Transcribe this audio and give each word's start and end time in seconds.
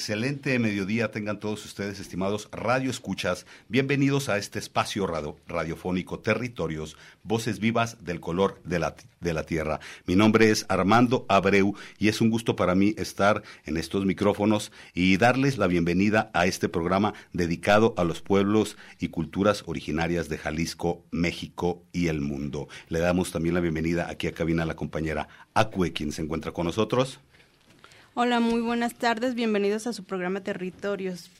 Excelente 0.00 0.58
mediodía 0.58 1.10
tengan 1.10 1.40
todos 1.40 1.62
ustedes, 1.66 2.00
estimados 2.00 2.48
radio 2.52 2.90
escuchas. 2.90 3.44
Bienvenidos 3.68 4.30
a 4.30 4.38
este 4.38 4.58
espacio 4.58 5.06
radio, 5.06 5.36
radiofónico 5.46 6.20
Territorios, 6.20 6.96
voces 7.22 7.58
vivas 7.60 8.02
del 8.02 8.18
color 8.18 8.62
de 8.64 8.78
la, 8.78 8.94
de 9.20 9.34
la 9.34 9.42
tierra. 9.42 9.78
Mi 10.06 10.16
nombre 10.16 10.50
es 10.50 10.64
Armando 10.70 11.26
Abreu 11.28 11.74
y 11.98 12.08
es 12.08 12.22
un 12.22 12.30
gusto 12.30 12.56
para 12.56 12.74
mí 12.74 12.94
estar 12.96 13.42
en 13.66 13.76
estos 13.76 14.06
micrófonos 14.06 14.72
y 14.94 15.18
darles 15.18 15.58
la 15.58 15.66
bienvenida 15.66 16.30
a 16.32 16.46
este 16.46 16.70
programa 16.70 17.12
dedicado 17.34 17.92
a 17.98 18.04
los 18.04 18.22
pueblos 18.22 18.78
y 19.00 19.08
culturas 19.08 19.64
originarias 19.66 20.30
de 20.30 20.38
Jalisco, 20.38 21.04
México 21.10 21.84
y 21.92 22.06
el 22.06 22.22
mundo. 22.22 22.68
Le 22.88 23.00
damos 23.00 23.32
también 23.32 23.54
la 23.54 23.60
bienvenida 23.60 24.08
aquí 24.08 24.28
a 24.28 24.32
cabina 24.32 24.62
a 24.62 24.66
la 24.66 24.76
compañera 24.76 25.28
Acue, 25.52 25.92
quien 25.92 26.10
se 26.12 26.22
encuentra 26.22 26.52
con 26.52 26.64
nosotros. 26.64 27.20
Hola, 28.14 28.40
muy 28.40 28.60
buenas 28.60 28.94
tardes. 28.94 29.36
Bienvenidos 29.36 29.86
a 29.86 29.92
su 29.92 30.02
programa 30.02 30.40
Territorios. 30.40 31.30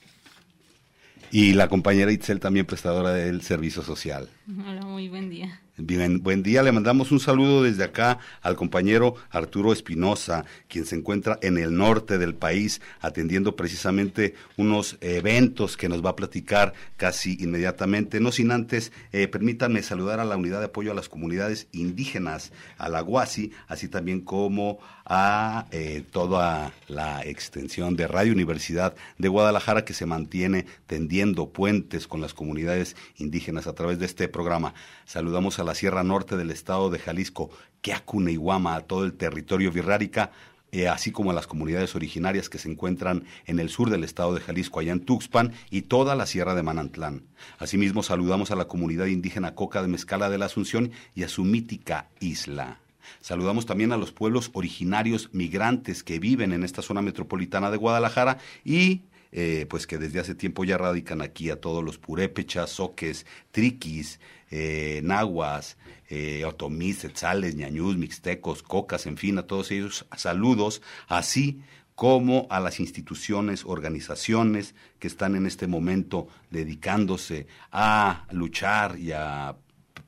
Y 1.32 1.52
la 1.54 1.68
compañera 1.68 2.12
Itzel, 2.12 2.38
también 2.38 2.64
prestadora 2.64 3.10
del 3.10 3.42
servicio 3.42 3.82
social. 3.82 4.28
Hola, 4.48 4.82
muy 4.82 5.08
buen 5.08 5.30
día. 5.30 5.60
Bien, 5.76 6.22
buen 6.22 6.42
día, 6.42 6.62
le 6.62 6.72
mandamos 6.72 7.10
un 7.10 7.20
saludo 7.20 7.62
desde 7.62 7.84
acá 7.84 8.18
al 8.42 8.54
compañero 8.54 9.14
Arturo 9.30 9.72
Espinosa, 9.72 10.44
quien 10.68 10.84
se 10.84 10.96
encuentra 10.96 11.38
en 11.40 11.56
el 11.56 11.74
norte 11.74 12.18
del 12.18 12.34
país 12.34 12.82
atendiendo 13.00 13.56
precisamente 13.56 14.34
unos 14.58 14.98
eventos 15.00 15.76
que 15.76 15.88
nos 15.88 16.04
va 16.04 16.10
a 16.10 16.16
platicar 16.16 16.74
casi 16.96 17.38
inmediatamente. 17.40 18.20
No 18.20 18.30
sin 18.30 18.52
antes, 18.52 18.92
eh, 19.12 19.26
permítanme 19.26 19.82
saludar 19.82 20.20
a 20.20 20.24
la 20.24 20.36
unidad 20.36 20.58
de 20.58 20.66
apoyo 20.66 20.92
a 20.92 20.94
las 20.94 21.08
comunidades 21.08 21.68
indígenas, 21.72 22.52
a 22.76 22.88
la 22.88 23.02
UASI, 23.02 23.52
así 23.66 23.88
también 23.88 24.20
como 24.20 24.80
a 25.12 25.66
eh, 25.72 26.04
toda 26.08 26.72
la 26.86 27.22
extensión 27.22 27.96
de 27.96 28.06
Radio 28.06 28.32
Universidad 28.32 28.94
de 29.18 29.28
Guadalajara 29.28 29.84
que 29.84 29.92
se 29.92 30.06
mantiene 30.06 30.66
tendiendo 30.86 31.48
puentes 31.48 32.06
con 32.06 32.20
las 32.20 32.32
comunidades 32.32 32.94
indígenas 33.18 33.66
a 33.66 33.74
través 33.74 33.98
de 33.98 34.06
este 34.06 34.28
programa. 34.28 34.72
Saludamos 35.06 35.58
a 35.58 35.64
la 35.64 35.74
Sierra 35.74 36.04
Norte 36.04 36.36
del 36.36 36.52
estado 36.52 36.90
de 36.90 37.00
Jalisco, 37.00 37.50
Quiacune 37.80 38.30
y 38.30 38.38
a 38.38 38.80
todo 38.82 39.04
el 39.04 39.14
territorio 39.14 39.72
virrárica, 39.72 40.30
eh, 40.70 40.86
así 40.86 41.10
como 41.10 41.32
a 41.32 41.34
las 41.34 41.48
comunidades 41.48 41.96
originarias 41.96 42.48
que 42.48 42.58
se 42.58 42.70
encuentran 42.70 43.24
en 43.46 43.58
el 43.58 43.68
sur 43.68 43.90
del 43.90 44.04
estado 44.04 44.32
de 44.32 44.40
Jalisco, 44.40 44.78
allá 44.78 44.92
en 44.92 45.00
Tuxpan, 45.00 45.54
y 45.70 45.82
toda 45.82 46.14
la 46.14 46.26
Sierra 46.26 46.54
de 46.54 46.62
Manantlán. 46.62 47.24
Asimismo, 47.58 48.04
saludamos 48.04 48.52
a 48.52 48.56
la 48.56 48.66
comunidad 48.66 49.06
indígena 49.06 49.56
Coca 49.56 49.82
de 49.82 49.88
Mezcala 49.88 50.30
de 50.30 50.38
la 50.38 50.46
Asunción 50.46 50.92
y 51.16 51.24
a 51.24 51.28
su 51.28 51.42
mítica 51.42 52.10
isla. 52.20 52.78
Saludamos 53.20 53.66
también 53.66 53.92
a 53.92 53.96
los 53.96 54.12
pueblos 54.12 54.50
originarios 54.52 55.30
migrantes 55.32 56.02
que 56.02 56.18
viven 56.18 56.52
en 56.52 56.64
esta 56.64 56.82
zona 56.82 57.02
metropolitana 57.02 57.70
de 57.70 57.76
Guadalajara 57.76 58.38
y 58.64 59.02
eh, 59.32 59.66
pues 59.70 59.86
que 59.86 59.98
desde 59.98 60.18
hace 60.18 60.34
tiempo 60.34 60.64
ya 60.64 60.76
radican 60.76 61.22
aquí 61.22 61.50
a 61.50 61.60
todos 61.60 61.84
los 61.84 61.98
purépechas, 61.98 62.70
soques, 62.70 63.26
triquis, 63.52 64.18
eh, 64.50 65.00
nahuas, 65.04 65.76
eh, 66.08 66.44
otomís, 66.44 67.06
ñañús, 67.54 67.96
mixtecos, 67.96 68.64
cocas, 68.64 69.06
en 69.06 69.16
fin, 69.16 69.38
a 69.38 69.46
todos 69.46 69.70
ellos 69.70 70.06
saludos, 70.16 70.82
así 71.06 71.60
como 71.94 72.48
a 72.50 72.58
las 72.58 72.80
instituciones, 72.80 73.64
organizaciones 73.64 74.74
que 74.98 75.06
están 75.06 75.36
en 75.36 75.46
este 75.46 75.68
momento 75.68 76.26
dedicándose 76.50 77.46
a 77.70 78.26
luchar 78.32 78.98
y 78.98 79.12
a 79.12 79.54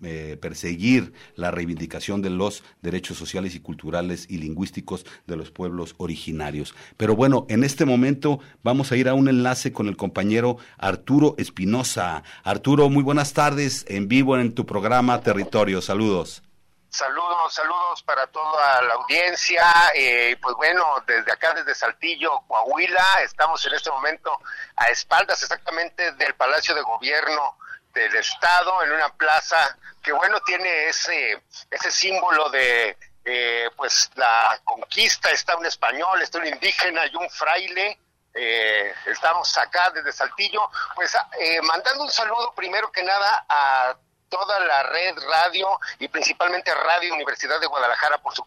eh, 0.02 0.36
perseguir 0.40 1.12
la 1.34 1.50
reivindicación 1.50 2.22
de 2.22 2.30
los 2.30 2.64
derechos 2.80 3.16
sociales 3.16 3.54
y 3.54 3.60
culturales 3.60 4.26
y 4.28 4.38
lingüísticos 4.38 5.06
de 5.26 5.36
los 5.36 5.50
pueblos 5.50 5.94
originarios. 5.98 6.74
Pero 6.96 7.14
bueno, 7.14 7.46
en 7.48 7.64
este 7.64 7.84
momento 7.84 8.40
vamos 8.62 8.92
a 8.92 8.96
ir 8.96 9.08
a 9.08 9.14
un 9.14 9.28
enlace 9.28 9.72
con 9.72 9.88
el 9.88 9.96
compañero 9.96 10.56
Arturo 10.78 11.34
Espinosa. 11.38 12.22
Arturo, 12.44 12.88
muy 12.88 13.02
buenas 13.02 13.32
tardes 13.32 13.84
en 13.88 14.08
vivo 14.08 14.36
en 14.36 14.54
tu 14.54 14.66
programa 14.66 15.20
Territorio. 15.20 15.80
Saludos. 15.80 16.42
Saludos, 16.92 17.54
saludos 17.54 18.02
para 18.02 18.26
toda 18.26 18.82
la 18.82 18.94
audiencia. 18.94 19.64
Eh, 19.94 20.36
pues 20.42 20.54
bueno, 20.56 20.84
desde 21.06 21.32
acá, 21.32 21.54
desde 21.54 21.74
Saltillo, 21.74 22.40
Coahuila, 22.46 23.04
estamos 23.24 23.64
en 23.64 23.72
este 23.72 23.90
momento 23.90 24.30
a 24.76 24.84
espaldas 24.86 25.42
exactamente 25.42 26.12
del 26.12 26.34
Palacio 26.34 26.74
de 26.74 26.82
Gobierno 26.82 27.56
del 27.92 28.14
Estado, 28.16 28.82
en 28.82 28.92
una 28.92 29.08
plaza 29.10 29.76
que, 30.02 30.12
bueno, 30.12 30.40
tiene 30.40 30.88
ese, 30.88 31.42
ese 31.70 31.90
símbolo 31.90 32.50
de, 32.50 32.96
eh, 33.24 33.70
pues, 33.76 34.10
la 34.16 34.60
conquista. 34.64 35.30
Está 35.30 35.56
un 35.56 35.66
español, 35.66 36.20
está 36.20 36.38
un 36.38 36.46
indígena 36.46 37.06
y 37.06 37.14
un 37.16 37.28
fraile. 37.30 37.98
Eh, 38.34 38.94
estamos 39.06 39.56
acá 39.58 39.90
desde 39.90 40.10
Saltillo, 40.10 40.70
pues 40.94 41.14
eh, 41.38 41.60
mandando 41.60 42.02
un 42.02 42.10
saludo 42.10 42.54
primero 42.54 42.90
que 42.90 43.02
nada 43.02 43.44
a 43.46 43.94
toda 44.30 44.58
la 44.60 44.84
red 44.84 45.14
radio 45.30 45.68
y 45.98 46.08
principalmente 46.08 46.74
Radio 46.74 47.12
Universidad 47.12 47.60
de 47.60 47.66
Guadalajara 47.66 48.16
por 48.22 48.34
su, 48.34 48.46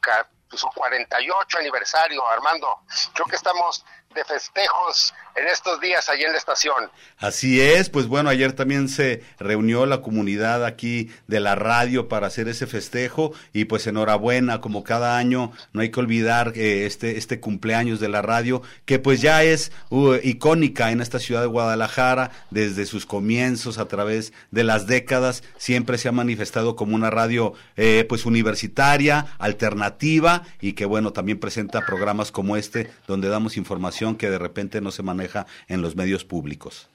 su 0.57 0.67
48 0.69 1.59
aniversario, 1.59 2.27
Armando. 2.27 2.79
Creo 3.13 3.27
que 3.27 3.35
estamos 3.35 3.85
de 4.15 4.23
festejos 4.23 5.13
en 5.35 5.47
estos 5.47 5.81
días 5.81 6.07
allí 6.09 6.23
en 6.23 6.31
la 6.31 6.37
estación. 6.37 6.89
Así 7.19 7.59
es, 7.59 7.89
pues 7.89 8.07
bueno, 8.07 8.29
ayer 8.29 8.53
también 8.53 8.87
se 8.87 9.21
reunió 9.37 9.85
la 9.85 10.01
comunidad 10.01 10.65
aquí 10.65 11.11
de 11.27 11.41
la 11.41 11.55
radio 11.55 12.07
para 12.07 12.27
hacer 12.27 12.47
ese 12.47 12.67
festejo 12.67 13.33
y 13.51 13.65
pues 13.65 13.85
enhorabuena, 13.85 14.61
como 14.61 14.83
cada 14.83 15.17
año, 15.17 15.51
no 15.73 15.81
hay 15.81 15.91
que 15.91 15.99
olvidar 15.99 16.53
eh, 16.55 16.85
este, 16.85 17.17
este 17.17 17.39
cumpleaños 17.41 17.99
de 17.99 18.07
la 18.07 18.21
radio, 18.21 18.61
que 18.85 18.97
pues 18.97 19.21
ya 19.21 19.43
es 19.43 19.73
uh, 19.89 20.15
icónica 20.23 20.91
en 20.91 21.01
esta 21.01 21.19
ciudad 21.19 21.41
de 21.41 21.47
Guadalajara, 21.47 22.31
desde 22.49 22.85
sus 22.85 23.05
comienzos 23.05 23.77
a 23.77 23.87
través 23.89 24.31
de 24.51 24.63
las 24.63 24.87
décadas, 24.87 25.43
siempre 25.57 25.97
se 25.97 26.07
ha 26.07 26.13
manifestado 26.13 26.77
como 26.77 26.95
una 26.95 27.09
radio 27.09 27.53
eh, 27.75 28.05
pues 28.07 28.25
universitaria, 28.25 29.35
alternativa 29.37 30.43
y 30.61 30.73
que 30.73 30.85
bueno, 30.85 31.11
también 31.11 31.39
presenta 31.39 31.85
programas 31.85 32.31
como 32.31 32.55
este 32.55 32.89
donde 33.05 33.27
damos 33.27 33.57
información 33.57 34.04
que 34.13 34.29
de 34.29 34.37
repente 34.37 34.81
no 34.81 34.91
se 34.91 35.03
maneja 35.03 35.47
en 35.67 35.81
los 35.81 35.95
medios 35.95 36.23
públicos. 36.23 36.89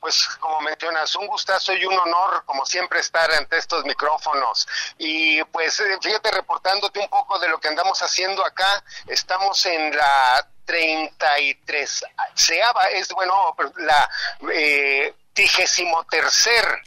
Pues 0.00 0.26
como 0.40 0.62
mencionas, 0.62 1.14
un 1.14 1.26
gustazo 1.26 1.74
y 1.74 1.84
un 1.84 1.96
honor, 1.96 2.42
como 2.46 2.64
siempre, 2.64 3.00
estar 3.00 3.30
ante 3.32 3.58
estos 3.58 3.84
micrófonos. 3.84 4.66
Y 4.98 5.42
pues 5.44 5.78
eh, 5.80 5.98
fíjate, 6.00 6.30
reportándote 6.30 7.00
un 7.00 7.08
poco 7.08 7.38
de 7.38 7.48
lo 7.48 7.60
que 7.60 7.68
andamos 7.68 8.00
haciendo 8.00 8.44
acá, 8.44 8.82
estamos 9.06 9.64
en 9.66 9.94
la 9.94 10.48
33, 10.64 12.04
seaba, 12.34 12.86
es 12.86 13.08
bueno, 13.08 13.54
la 13.76 14.10
eh, 14.52 15.14
tercer 16.08 16.82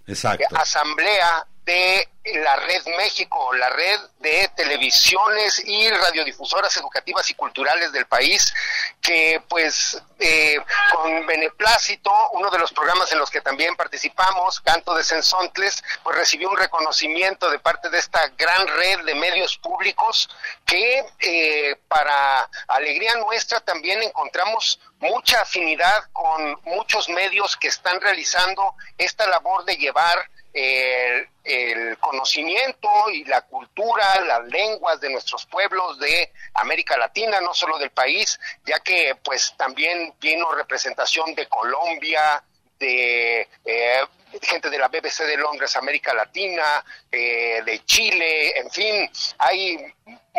asamblea 0.56 1.46
de 1.66 2.10
la 2.26 2.56
Red 2.56 2.86
México, 2.98 3.54
la 3.54 3.70
red 3.70 4.00
de 4.20 4.50
televisiones 4.56 5.62
y 5.66 5.90
radiodifusoras 5.90 6.76
educativas 6.78 7.30
y 7.30 7.34
culturales 7.34 7.92
del 7.92 8.06
país, 8.06 8.54
que 9.02 9.44
pues 9.50 10.02
eh, 10.20 10.58
con 10.94 11.26
beneplácito, 11.26 12.12
uno 12.32 12.50
de 12.50 12.60
los 12.60 12.72
programas 12.72 13.12
en 13.12 13.20
los 13.20 13.30
que 13.30 13.42
también 13.42 13.76
participamos, 13.76 14.62
Canto 14.62 14.96
de 14.96 15.04
Sensontles, 15.04 15.84
pues 16.02 16.16
recibió 16.16 16.50
un 16.50 16.58
reconocimiento 16.58 17.50
de 17.50 17.60
parte 17.60 17.90
de 17.90 18.00
esta 18.00 18.26
gran 18.38 18.68
red 18.68 19.02
de 19.04 19.16
medios 19.16 19.58
públicos 19.58 20.30
que 20.66 21.06
eh, 21.20 21.76
para 21.90 22.50
alegría 22.70 23.16
nuestra 23.16 23.60
también 23.60 24.02
encontramos 24.02 24.80
mucha 25.00 25.42
afinidad 25.42 26.06
con 26.14 26.58
muchos 26.64 27.10
medios 27.10 27.58
que 27.58 27.68
están 27.68 28.00
realizando 28.00 28.76
esta 28.98 29.28
labor 29.28 29.66
de 29.66 29.76
llevar 29.76 30.30
el, 30.54 31.28
el, 31.44 31.98
conocimiento 31.98 32.90
y 33.12 33.24
la 33.26 33.42
cultura, 33.42 34.06
las 34.26 34.46
lenguas 34.46 35.02
de 35.02 35.10
nuestros 35.10 35.46
pueblos 35.46 36.00
de 36.00 36.32
América 36.54 36.98
Latina, 36.98 37.42
no 37.42 37.54
solo 37.54 37.78
del 37.80 37.92
país, 37.92 38.40
ya 38.66 38.80
que 38.80 39.16
pues 39.24 39.56
también 39.58 40.14
vino 40.20 40.52
representación 40.52 41.34
de 41.36 41.48
Colombia, 41.48 42.44
de 42.80 43.48
eh, 43.66 44.02
gente 44.42 44.70
de 44.70 44.78
la 44.78 44.88
BBC 44.88 45.26
de 45.26 45.38
Londres, 45.38 45.76
América 45.76 46.14
Latina, 46.14 46.84
eh, 47.12 47.62
de 47.66 47.86
Chile, 47.86 48.58
en 48.58 48.70
fin, 48.72 49.12
hay, 49.38 49.94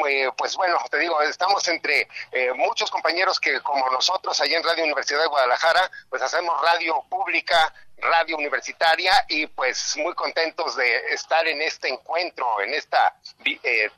eh, 0.06 0.30
pues 0.36 0.56
bueno, 0.56 0.78
te 0.90 0.98
digo, 0.98 1.20
estamos 1.22 1.66
entre 1.68 2.08
eh, 2.32 2.52
muchos 2.54 2.90
compañeros 2.90 3.38
que 3.38 3.60
como 3.60 3.88
nosotros 3.90 4.40
allá 4.40 4.56
en 4.56 4.64
Radio 4.64 4.84
Universidad 4.84 5.20
de 5.20 5.28
Guadalajara, 5.28 5.90
pues 6.08 6.22
hacemos 6.22 6.60
radio 6.62 7.04
pública, 7.08 7.72
radio 8.04 8.36
universitaria 8.36 9.12
y 9.28 9.46
pues 9.46 9.96
muy 9.96 10.14
contentos 10.14 10.76
de 10.76 10.84
estar 11.12 11.46
en 11.46 11.62
este 11.62 11.88
encuentro, 11.88 12.60
en 12.64 12.74
esta 12.74 13.16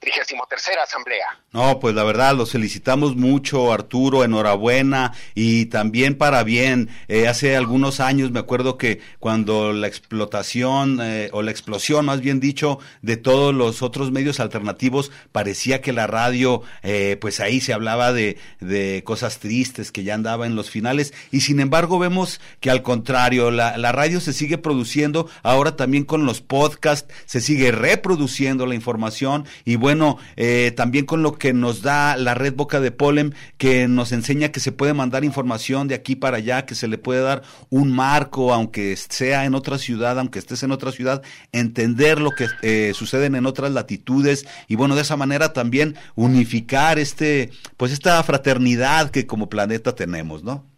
trigésimo 0.01 0.45
eh, 0.45 0.47
tercera 0.49 0.85
asamblea. 0.85 1.27
No, 1.53 1.81
pues 1.81 1.95
la 1.95 2.05
verdad, 2.05 2.35
los 2.35 2.53
felicitamos 2.53 3.17
mucho, 3.17 3.73
Arturo, 3.73 4.25
enhorabuena 4.25 5.13
y 5.35 5.67
también 5.67 6.17
para 6.17 6.43
bien. 6.43 6.91
Eh, 7.09 7.29
hace 7.29 7.57
algunos 7.57 8.01
años 8.01 8.31
me 8.31 8.41
acuerdo 8.41 8.79
que 8.79 9.01
cuando 9.19 9.73
la 9.73 9.87
explotación 9.87 11.01
eh, 11.03 11.31
o 11.33 11.43
la 11.43 11.51
explosión, 11.51 12.07
más 12.07 12.21
bien 12.21 12.41
dicho, 12.41 12.79
de 13.03 13.17
todos 13.17 13.55
los 13.55 13.83
otros 13.83 14.13
medios 14.13 14.41
alternativos, 14.41 15.11
parecía 15.33 15.81
que 15.81 15.93
la 15.93 16.07
radio, 16.07 16.63
eh, 16.83 17.17
pues 17.21 17.41
ahí 17.41 17.61
se 17.61 17.73
hablaba 17.73 18.13
de, 18.13 18.39
de 18.61 19.03
cosas 19.05 19.39
tristes, 19.39 19.93
que 19.93 20.05
ya 20.05 20.15
andaba 20.15 20.47
en 20.47 20.57
los 20.57 20.71
finales 20.71 21.15
y 21.31 21.41
sin 21.41 21.61
embargo 21.61 21.99
vemos 21.99 22.41
que 22.61 22.71
al 22.71 22.83
contrario, 22.83 23.51
la, 23.51 23.77
la 23.79 23.93
radio 23.97 24.21
se 24.21 24.33
sigue 24.33 24.59
produciendo, 24.59 25.29
ahora 25.43 25.75
también 25.75 26.05
con 26.05 26.27
los 26.27 26.41
podcasts 26.41 27.13
se 27.25 27.41
sigue 27.41 27.73
reproduciendo 27.73 28.67
la 28.67 28.75
información 28.75 29.45
y 29.65 29.77
bueno, 29.77 30.19
eh, 30.37 30.73
también 30.77 31.07
con 31.07 31.23
lo 31.23 31.33
que 31.39 31.53
nos 31.53 31.83
da 31.83 32.17
la 32.17 32.35
red 32.35 32.55
Boca 32.55 32.81
de 32.81 32.93
Polen, 32.93 33.35
que 33.59 33.89
nos 33.89 34.13
enseña 34.13 34.51
que 34.51 34.61
se 34.61 34.73
puede 34.73 34.95
mandar 34.95 35.25
información 35.25 35.89
de 35.89 35.95
aquí 35.95 36.15
para 36.15 36.37
allá, 36.37 36.67
que 36.67 36.75
se 36.75 36.89
le 36.89 36.99
puede 36.99 37.21
dar 37.21 37.43
un 37.71 37.93
marco, 37.93 38.55
aunque 38.55 38.97
sea 38.97 39.45
en 39.45 39.55
otra 39.55 39.79
ciudad, 39.79 40.19
aunque 40.19 40.39
estés 40.39 40.63
en 40.63 40.73
otra 40.73 40.93
ciudad, 40.93 41.23
entender 41.53 42.21
lo 42.21 42.31
que 42.31 42.47
eh, 42.63 42.93
suceden 42.95 43.35
en 43.35 43.47
otras 43.47 43.73
latitudes 43.73 44.47
y 44.69 44.77
bueno, 44.77 44.95
de 44.95 45.03
esa 45.03 45.17
manera 45.17 45.53
también 45.53 45.97
unificar 46.15 46.99
este, 46.99 47.51
pues 47.77 47.93
esta 47.93 48.23
fraternidad 48.23 49.11
que 49.11 49.27
como 49.27 49.49
planeta 49.49 49.95
tenemos, 49.95 50.45
¿no? 50.45 50.76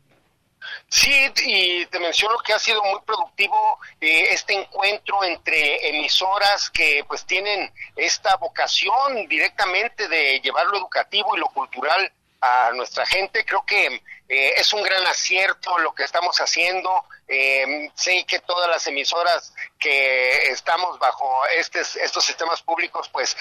Sí, 0.91 1.31
y 1.45 1.85
te 1.87 1.99
menciono 1.99 2.39
que 2.39 2.55
ha 2.55 2.59
sido 2.59 2.83
muy 2.83 3.01
productivo 3.03 3.79
eh, 4.01 4.29
este 4.31 4.55
encuentro 4.55 5.23
entre 5.23 5.87
emisoras 5.91 6.71
que 6.71 7.05
pues 7.07 7.27
tienen 7.27 7.71
esta 7.95 8.37
vocación 8.37 9.29
directamente 9.29 10.09
de 10.09 10.41
llevar 10.41 10.67
lo 10.69 10.79
educativo 10.79 11.37
y 11.37 11.41
lo 11.41 11.49
cultural 11.49 12.11
a 12.41 12.71
nuestra 12.75 13.05
gente. 13.05 13.45
Creo 13.45 13.65
que 13.67 14.01
eh, 14.29 14.55
es 14.57 14.73
un 14.73 14.83
gran 14.83 15.07
acierto 15.07 15.79
lo 15.79 15.95
que 15.95 16.05
estamos 16.05 16.39
haciendo. 16.41 17.05
Eh, 17.27 17.91
sé 17.95 18.25
que 18.27 18.41
todas 18.41 18.69
las 18.69 18.87
emisoras 18.87 19.55
que 19.79 20.51
estamos 20.51 20.99
bajo 20.99 21.47
estos, 21.49 21.97
estos 21.97 22.25
sistemas 22.25 22.63
públicos, 22.63 23.09
pues 23.11 23.37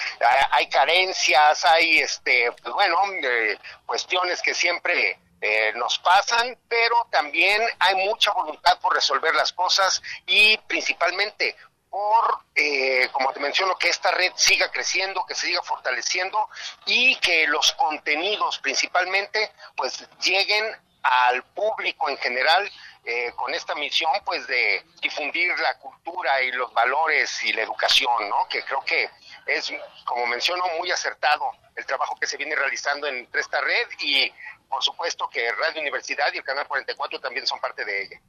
hay 0.50 0.68
carencias, 0.68 1.64
hay, 1.64 1.98
este, 1.98 2.52
pues, 2.52 2.74
bueno, 2.74 2.98
eh, 3.22 3.58
cuestiones 3.86 4.42
que 4.42 4.52
siempre 4.54 5.18
eh, 5.40 5.72
nos 5.76 5.98
pasan, 5.98 6.58
pero 6.68 7.06
también 7.10 7.62
hay 7.78 7.94
mucha 8.06 8.32
voluntad 8.32 8.78
por 8.80 8.94
resolver 8.94 9.34
las 9.34 9.52
cosas 9.52 10.02
y 10.26 10.56
principalmente 10.58 11.56
por, 11.90 12.40
eh, 12.54 13.08
como 13.12 13.32
te 13.32 13.40
menciono, 13.40 13.76
que 13.76 13.88
esta 13.88 14.10
red 14.10 14.32
siga 14.36 14.70
creciendo, 14.70 15.24
que 15.26 15.34
se 15.34 15.46
siga 15.46 15.62
fortaleciendo 15.62 16.48
y 16.86 17.16
que 17.16 17.46
los 17.46 17.72
contenidos 17.72 18.58
principalmente 18.58 19.52
pues 19.76 20.06
lleguen 20.20 20.64
al 21.02 21.42
público 21.44 22.08
en 22.08 22.18
general 22.18 22.70
eh, 23.04 23.32
con 23.36 23.54
esta 23.54 23.74
misión 23.74 24.10
pues 24.24 24.46
de 24.46 24.84
difundir 25.00 25.58
la 25.60 25.78
cultura 25.78 26.42
y 26.42 26.52
los 26.52 26.72
valores 26.74 27.42
y 27.44 27.52
la 27.52 27.62
educación, 27.62 28.28
¿no? 28.28 28.46
Que 28.48 28.62
creo 28.64 28.84
que 28.84 29.08
es, 29.46 29.72
como 30.04 30.26
menciono, 30.26 30.64
muy 30.78 30.90
acertado 30.90 31.52
el 31.74 31.86
trabajo 31.86 32.16
que 32.20 32.26
se 32.26 32.36
viene 32.36 32.54
realizando 32.54 33.06
entre 33.06 33.40
esta 33.40 33.60
red 33.60 33.88
y 34.00 34.30
por 34.68 34.82
supuesto 34.82 35.28
que 35.32 35.50
Radio 35.52 35.80
Universidad 35.80 36.26
y 36.34 36.38
el 36.38 36.44
Canal 36.44 36.66
44 36.66 37.20
también 37.20 37.46
son 37.46 37.58
parte 37.60 37.84
de 37.84 38.02
ella. 38.02 38.20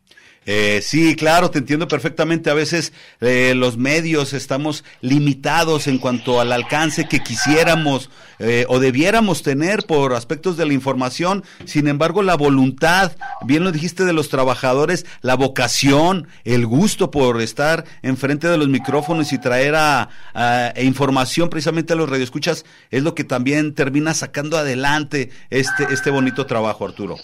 Eh, 0.46 0.82
sí, 0.82 1.16
claro, 1.16 1.52
te 1.52 1.60
entiendo 1.60 1.88
perfectamente. 1.88 2.50
A 2.50 2.54
veces 2.54 2.94
eh, 3.22 3.54
los 3.56 3.78
medios 3.78 4.34
estamos 4.34 4.84
limitados 5.02 5.88
en 5.88 5.98
cuanto 5.98 6.40
al 6.40 6.52
alcance 6.52 7.08
que 7.08 7.20
quisiéramos 7.20 8.10
eh, 8.40 8.66
o 8.68 8.80
debiéramos 8.80 9.44
tener 9.44 9.86
por 9.86 10.14
aspectos 10.14 10.58
de 10.58 10.66
la 10.66 10.74
información. 10.74 11.44
Sin 11.66 11.88
embargo, 11.88 12.24
la 12.24 12.36
voluntad, 12.36 13.12
bien 13.42 13.64
lo 13.64 13.72
dijiste 13.72 14.06
de 14.06 14.14
los 14.14 14.30
trabajadores, 14.30 15.06
la 15.22 15.36
vocación, 15.36 16.28
el 16.44 16.66
gusto 16.66 17.12
por 17.12 17.42
estar 17.42 17.86
enfrente 18.02 18.48
de 18.48 18.58
los 18.58 18.68
micrófonos 18.68 19.32
y 19.34 19.38
traer 19.38 19.76
a, 19.76 20.10
a 20.34 20.74
información 20.82 21.50
precisamente 21.50 21.94
a 21.94 21.96
los 21.96 22.10
radioescuchas 22.10 22.66
es 22.92 23.04
lo 23.04 23.16
que 23.16 23.24
también 23.24 23.76
termina 23.76 24.14
sacando 24.14 24.58
adelante 24.58 25.30
este, 25.50 25.86
este 25.92 26.10
bonito 26.10 26.46
trabajo, 26.46 26.86
Arturo. 26.86 27.18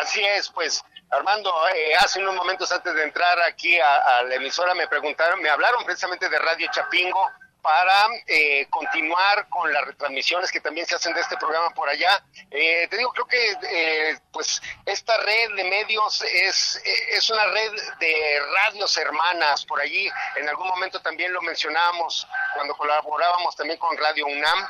Así 0.00 0.20
es, 0.36 0.48
pues 0.50 0.82
Armando, 1.10 1.52
eh, 1.74 1.94
hace 2.00 2.20
unos 2.20 2.34
momentos 2.34 2.72
antes 2.72 2.94
de 2.94 3.04
entrar 3.04 3.38
aquí 3.42 3.78
a, 3.78 3.96
a, 3.96 4.22
la 4.22 4.34
emisora 4.36 4.74
me 4.74 4.88
preguntaron, 4.88 5.42
me 5.42 5.50
hablaron 5.50 5.84
precisamente 5.84 6.28
de 6.28 6.38
Radio 6.38 6.68
Chapingo 6.72 7.30
para 7.62 8.08
eh, 8.26 8.66
continuar 8.68 9.48
con 9.48 9.72
las 9.72 9.86
retransmisiones 9.86 10.50
que 10.50 10.60
también 10.60 10.84
se 10.84 10.96
hacen 10.96 11.14
de 11.14 11.20
este 11.20 11.36
programa 11.36 11.70
por 11.70 11.88
allá. 11.88 12.22
Eh, 12.50 12.88
te 12.88 12.96
digo, 12.98 13.12
creo 13.12 13.26
que 13.26 13.56
eh, 13.62 14.18
pues 14.32 14.60
esta 14.84 15.16
red 15.18 15.54
de 15.54 15.64
medios 15.64 16.22
es, 16.22 16.82
es 16.84 17.30
una 17.30 17.46
red 17.46 17.72
de 18.00 18.40
radios 18.66 18.96
hermanas 18.96 19.64
por 19.64 19.80
allí. 19.80 20.10
En 20.36 20.48
algún 20.48 20.66
momento 20.66 21.00
también 21.00 21.32
lo 21.32 21.40
mencionábamos 21.40 22.26
cuando 22.54 22.74
colaborábamos 22.76 23.54
también 23.54 23.78
con 23.78 23.96
Radio 23.96 24.26
UNAM, 24.26 24.68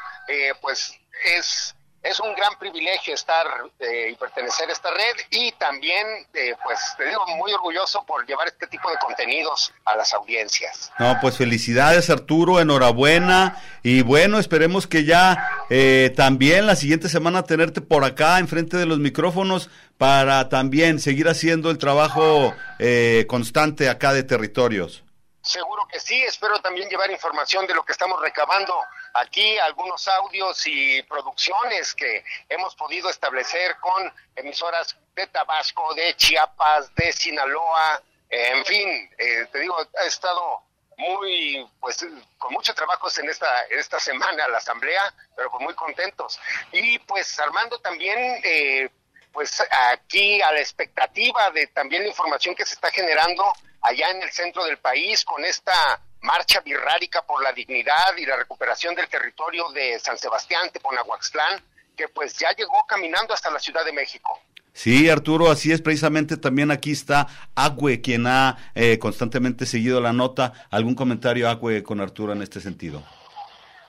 pues 0.60 0.94
es 1.24 1.74
es 2.02 2.18
un 2.18 2.34
gran 2.34 2.58
privilegio 2.58 3.14
estar 3.14 3.46
eh, 3.78 4.10
y 4.10 4.14
pertenecer 4.16 4.68
a 4.68 4.72
esta 4.72 4.90
red 4.90 5.24
y 5.30 5.52
también, 5.52 6.04
eh, 6.34 6.54
pues 6.62 6.78
te 6.96 7.06
digo, 7.06 7.24
muy 7.36 7.52
orgulloso 7.52 8.04
por 8.04 8.26
llevar 8.26 8.48
este 8.48 8.66
tipo 8.66 8.90
de 8.90 8.96
contenidos 8.96 9.72
a 9.84 9.96
las 9.96 10.12
audiencias. 10.12 10.92
No, 10.98 11.16
pues 11.20 11.36
felicidades 11.36 12.10
Arturo, 12.10 12.60
enhorabuena 12.60 13.62
y 13.82 14.02
bueno, 14.02 14.38
esperemos 14.38 14.86
que 14.86 15.04
ya 15.04 15.64
eh, 15.70 16.12
también 16.16 16.66
la 16.66 16.74
siguiente 16.74 17.08
semana 17.08 17.44
tenerte 17.44 17.80
por 17.80 18.04
acá 18.04 18.38
enfrente 18.38 18.76
de 18.76 18.86
los 18.86 18.98
micrófonos 18.98 19.70
para 19.96 20.48
también 20.48 20.98
seguir 20.98 21.28
haciendo 21.28 21.70
el 21.70 21.78
trabajo 21.78 22.52
eh, 22.80 23.26
constante 23.28 23.88
acá 23.88 24.12
de 24.12 24.24
territorios. 24.24 25.04
Seguro 25.42 25.82
que 25.90 26.00
sí, 26.00 26.20
espero 26.22 26.58
también 26.60 26.88
llevar 26.88 27.10
información 27.10 27.66
de 27.66 27.74
lo 27.74 27.84
que 27.84 27.92
estamos 27.92 28.20
recabando 28.20 28.74
aquí, 29.14 29.58
algunos 29.58 30.06
audios 30.08 30.66
y 30.66 31.02
producciones 31.02 31.94
que 31.94 32.24
hemos 32.48 32.74
podido 32.74 33.10
establecer 33.10 33.76
con 33.80 34.12
emisoras 34.36 34.96
de 35.14 35.26
Tabasco, 35.26 35.94
de 35.94 36.14
Chiapas, 36.16 36.94
de 36.94 37.12
Sinaloa, 37.12 38.02
en 38.28 38.64
fin, 38.64 39.10
eh, 39.18 39.46
te 39.52 39.58
digo, 39.58 39.76
ha 39.78 40.06
estado 40.06 40.62
muy, 40.96 41.68
pues, 41.80 42.04
con 42.38 42.52
muchos 42.52 42.74
trabajos 42.74 43.16
en 43.18 43.28
esta, 43.28 43.64
esta 43.64 44.00
semana 44.00 44.48
la 44.48 44.58
asamblea, 44.58 45.14
pero 45.36 45.50
pues 45.50 45.62
muy 45.62 45.74
contentos. 45.74 46.40
Y 46.72 46.98
pues 47.00 47.38
Armando 47.38 47.78
también, 47.80 48.40
eh, 48.42 48.88
pues 49.32 49.62
aquí 49.90 50.40
a 50.40 50.52
la 50.52 50.60
expectativa 50.60 51.50
de 51.50 51.66
también 51.68 52.02
la 52.02 52.08
información 52.08 52.54
que 52.54 52.64
se 52.64 52.74
está 52.74 52.90
generando 52.90 53.44
allá 53.82 54.10
en 54.10 54.22
el 54.22 54.30
centro 54.30 54.64
del 54.64 54.78
país 54.78 55.24
con 55.24 55.44
esta 55.44 56.00
marcha 56.22 56.60
birrárica 56.60 57.22
por 57.22 57.42
la 57.42 57.52
dignidad 57.52 58.16
y 58.16 58.24
la 58.24 58.36
recuperación 58.36 58.94
del 58.94 59.08
territorio 59.08 59.68
de 59.70 59.98
San 59.98 60.16
Sebastián, 60.16 60.70
Teponahuaxtlán, 60.72 61.60
que 61.96 62.08
pues 62.08 62.38
ya 62.38 62.52
llegó 62.56 62.84
caminando 62.88 63.34
hasta 63.34 63.50
la 63.50 63.58
Ciudad 63.58 63.84
de 63.84 63.92
México. 63.92 64.40
Sí, 64.72 65.10
Arturo, 65.10 65.50
así 65.50 65.70
es 65.70 65.82
precisamente. 65.82 66.38
También 66.38 66.70
aquí 66.70 66.92
está 66.92 67.26
Agüe, 67.54 68.00
quien 68.00 68.26
ha 68.26 68.56
eh, 68.74 68.98
constantemente 68.98 69.66
seguido 69.66 70.00
la 70.00 70.14
nota. 70.14 70.54
¿Algún 70.70 70.94
comentario, 70.94 71.48
Agüe, 71.50 71.82
con 71.82 72.00
Arturo 72.00 72.32
en 72.32 72.40
este 72.40 72.60
sentido? 72.60 73.02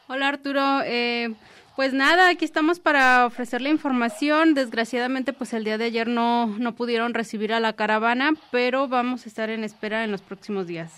Hola, 0.08 0.28
Arturo. 0.28 0.82
Eh, 0.84 1.34
Pues 1.76 1.92
nada, 1.92 2.30
aquí 2.30 2.46
estamos 2.46 2.80
para 2.80 3.26
ofrecer 3.26 3.60
la 3.62 3.70
información. 3.70 4.54
Desgraciadamente, 4.54 5.34
pues 5.34 5.54
el 5.54 5.64
día 5.64 5.80
de 5.80 5.86
ayer 5.86 6.08
no, 6.08 6.46
no 6.46 6.76
pudieron 6.76 7.16
recibir 7.16 7.52
a 7.52 7.60
la 7.60 7.74
caravana, 7.74 8.34
pero 8.52 8.88
vamos 8.88 9.26
a 9.26 9.30
estar 9.30 9.50
en 9.50 9.64
espera 9.64 10.04
en 10.04 10.12
los 10.12 10.22
próximos 10.22 10.68
días. 10.68 10.92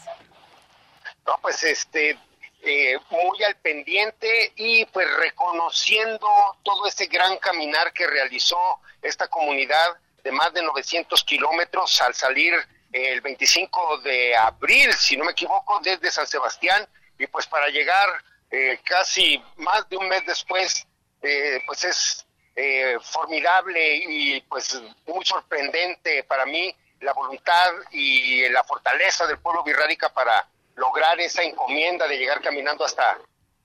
No, 1.26 1.38
pues 1.42 1.64
este, 1.64 2.18
eh, 2.62 2.98
muy 3.10 3.44
al 3.44 3.56
pendiente 3.58 4.54
y 4.56 4.86
pues 4.86 5.08
reconociendo 5.18 6.28
todo 6.64 6.88
ese 6.88 7.08
gran 7.08 7.38
caminar 7.38 7.94
que 7.94 8.08
realizó 8.08 8.58
esta 9.02 9.28
comunidad 9.28 9.98
de 10.24 10.32
más 10.32 10.54
de 10.54 10.64
900 10.64 11.24
kilómetros 11.24 12.02
al 12.02 12.14
salir 12.16 12.54
el 12.92 13.22
25 13.22 14.00
de 14.00 14.36
abril, 14.36 14.94
si 14.94 15.18
no 15.18 15.26
me 15.26 15.32
equivoco, 15.32 15.80
desde 15.82 16.10
San 16.12 16.26
Sebastián. 16.26 16.88
Y 17.20 17.28
pues 17.28 17.46
para 17.46 17.68
llegar 17.70 18.10
eh, 18.50 18.80
casi 18.84 19.42
más 19.58 19.88
de 19.90 19.98
un 19.98 20.08
mes 20.08 20.26
después, 20.26 20.88
eh, 21.22 21.62
pues 21.66 21.84
es 21.84 22.26
eh, 22.56 22.98
formidable 23.02 23.98
y 24.08 24.42
pues 24.42 24.82
muy 25.08 25.26
sorprendente 25.26 26.24
para 26.24 26.46
mí 26.46 26.74
la 27.02 27.12
voluntad 27.12 27.74
y 27.92 28.48
la 28.50 28.64
fortaleza 28.64 29.28
del 29.28 29.40
pueblo 29.40 29.64
birrárica 29.64 30.10
para 30.10 30.48
lograr 30.76 31.20
esa 31.20 31.44
encomienda 31.44 32.08
de 32.08 32.18
llegar 32.18 32.42
caminando 32.42 32.84
hasta 32.86 33.18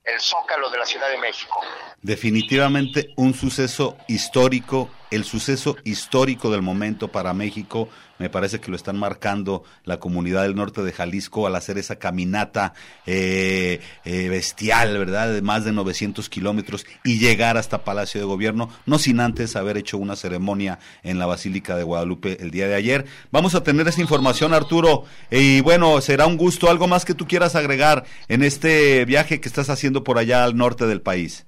el 0.03 0.19
zócalo 0.19 0.69
de 0.69 0.77
la 0.77 0.85
Ciudad 0.85 1.09
de 1.09 1.17
México. 1.17 1.61
Definitivamente 2.01 3.13
un 3.17 3.33
suceso 3.33 3.97
histórico, 4.07 4.89
el 5.11 5.23
suceso 5.23 5.75
histórico 5.83 6.49
del 6.49 6.61
momento 6.61 7.07
para 7.07 7.33
México, 7.33 7.87
me 8.21 8.29
parece 8.29 8.61
que 8.61 8.69
lo 8.69 8.77
están 8.77 8.99
marcando 8.99 9.63
la 9.83 9.99
comunidad 9.99 10.43
del 10.43 10.53
norte 10.53 10.83
de 10.83 10.91
Jalisco 10.91 11.47
al 11.47 11.55
hacer 11.55 11.79
esa 11.79 11.95
caminata 11.97 12.75
eh, 13.07 13.81
eh, 14.05 14.29
bestial, 14.29 14.95
¿verdad? 14.99 15.33
De 15.33 15.41
más 15.41 15.65
de 15.65 15.71
900 15.71 16.29
kilómetros 16.29 16.85
y 17.03 17.17
llegar 17.17 17.57
hasta 17.57 17.83
Palacio 17.83 18.21
de 18.21 18.27
Gobierno, 18.27 18.69
no 18.85 18.99
sin 18.99 19.19
antes 19.19 19.55
haber 19.55 19.75
hecho 19.77 19.97
una 19.97 20.15
ceremonia 20.15 20.77
en 21.01 21.17
la 21.17 21.25
Basílica 21.25 21.75
de 21.75 21.81
Guadalupe 21.81 22.37
el 22.39 22.51
día 22.51 22.67
de 22.67 22.75
ayer. 22.75 23.07
Vamos 23.31 23.55
a 23.55 23.63
tener 23.63 23.87
esa 23.87 24.01
información, 24.01 24.53
Arturo, 24.53 25.05
y 25.31 25.61
bueno, 25.61 25.99
será 25.99 26.27
un 26.27 26.37
gusto. 26.37 26.69
¿Algo 26.69 26.87
más 26.87 27.05
que 27.05 27.15
tú 27.15 27.27
quieras 27.27 27.55
agregar 27.55 28.05
en 28.27 28.43
este 28.43 29.03
viaje 29.05 29.41
que 29.41 29.47
estás 29.47 29.71
haciendo 29.71 30.03
por 30.03 30.19
allá 30.19 30.43
al 30.43 30.55
norte 30.55 30.85
del 30.85 31.01
país? 31.01 31.47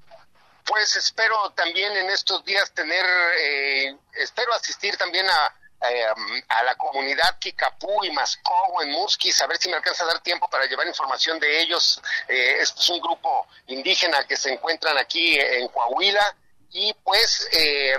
Pues 0.66 0.96
espero 0.96 1.52
también 1.56 1.96
en 1.96 2.10
estos 2.10 2.44
días 2.46 2.72
tener, 2.74 3.06
eh, 3.44 3.96
espero 4.14 4.54
asistir 4.54 4.96
también 4.98 5.28
a 5.30 5.63
eh, 5.90 6.06
a 6.50 6.64
la 6.64 6.76
comunidad 6.76 7.38
Kikapú 7.40 8.04
y 8.04 8.12
Mascogo 8.12 8.82
en 8.82 8.92
Musquis, 8.92 9.42
a 9.42 9.48
ver 9.48 9.58
si 9.58 9.70
me 9.70 9.76
alcanza 9.76 10.04
a 10.04 10.08
dar 10.08 10.20
tiempo 10.22 10.50
para 10.50 10.66
llevar 10.66 10.88
información 10.88 11.40
de 11.40 11.62
ellos. 11.62 12.02
Eh, 12.28 12.58
este 12.60 12.80
es 12.80 12.90
un 12.90 13.00
grupo 13.00 13.48
indígena 13.68 14.24
que 14.26 14.38
se 14.38 14.52
encuentran 14.54 14.98
aquí 14.98 15.38
en 15.40 15.68
Coahuila 15.68 16.36
y 16.72 16.94
pues, 17.04 17.48
eh, 17.52 17.96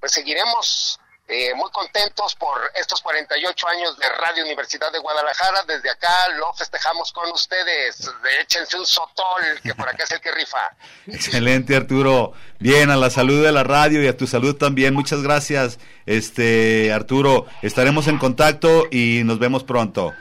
pues 0.00 0.12
seguiremos 0.12 0.98
eh, 1.28 1.52
muy 1.56 1.68
contentos 1.72 2.36
por 2.36 2.56
estos 2.76 3.00
48 3.00 3.68
años 3.68 3.98
de 3.98 4.08
Radio 4.08 4.44
Universidad 4.44 4.92
de 4.92 5.00
Guadalajara. 5.00 5.64
Desde 5.66 5.90
acá 5.90 6.12
lo 6.38 6.52
festejamos 6.54 7.10
con 7.12 7.28
ustedes. 7.32 8.08
Échense 8.40 8.78
un 8.78 8.86
sotol, 8.86 9.42
que 9.60 9.74
por 9.74 9.88
acá 9.88 10.04
es 10.04 10.12
el 10.12 10.20
que 10.20 10.30
rifa. 10.30 10.70
Excelente, 11.08 11.74
Arturo. 11.74 12.32
Bien, 12.60 12.90
a 12.90 12.96
la 12.96 13.10
salud 13.10 13.44
de 13.44 13.50
la 13.50 13.64
radio 13.64 14.04
y 14.04 14.06
a 14.06 14.16
tu 14.16 14.28
salud 14.28 14.56
también. 14.56 14.94
Muchas 14.94 15.20
gracias, 15.20 15.80
este 16.06 16.92
Arturo. 16.92 17.46
Estaremos 17.62 18.08
en 18.08 18.18
contacto 18.18 18.86
y 18.90 19.22
nos 19.24 19.38
vemos 19.38 19.64
pronto. 19.64 20.14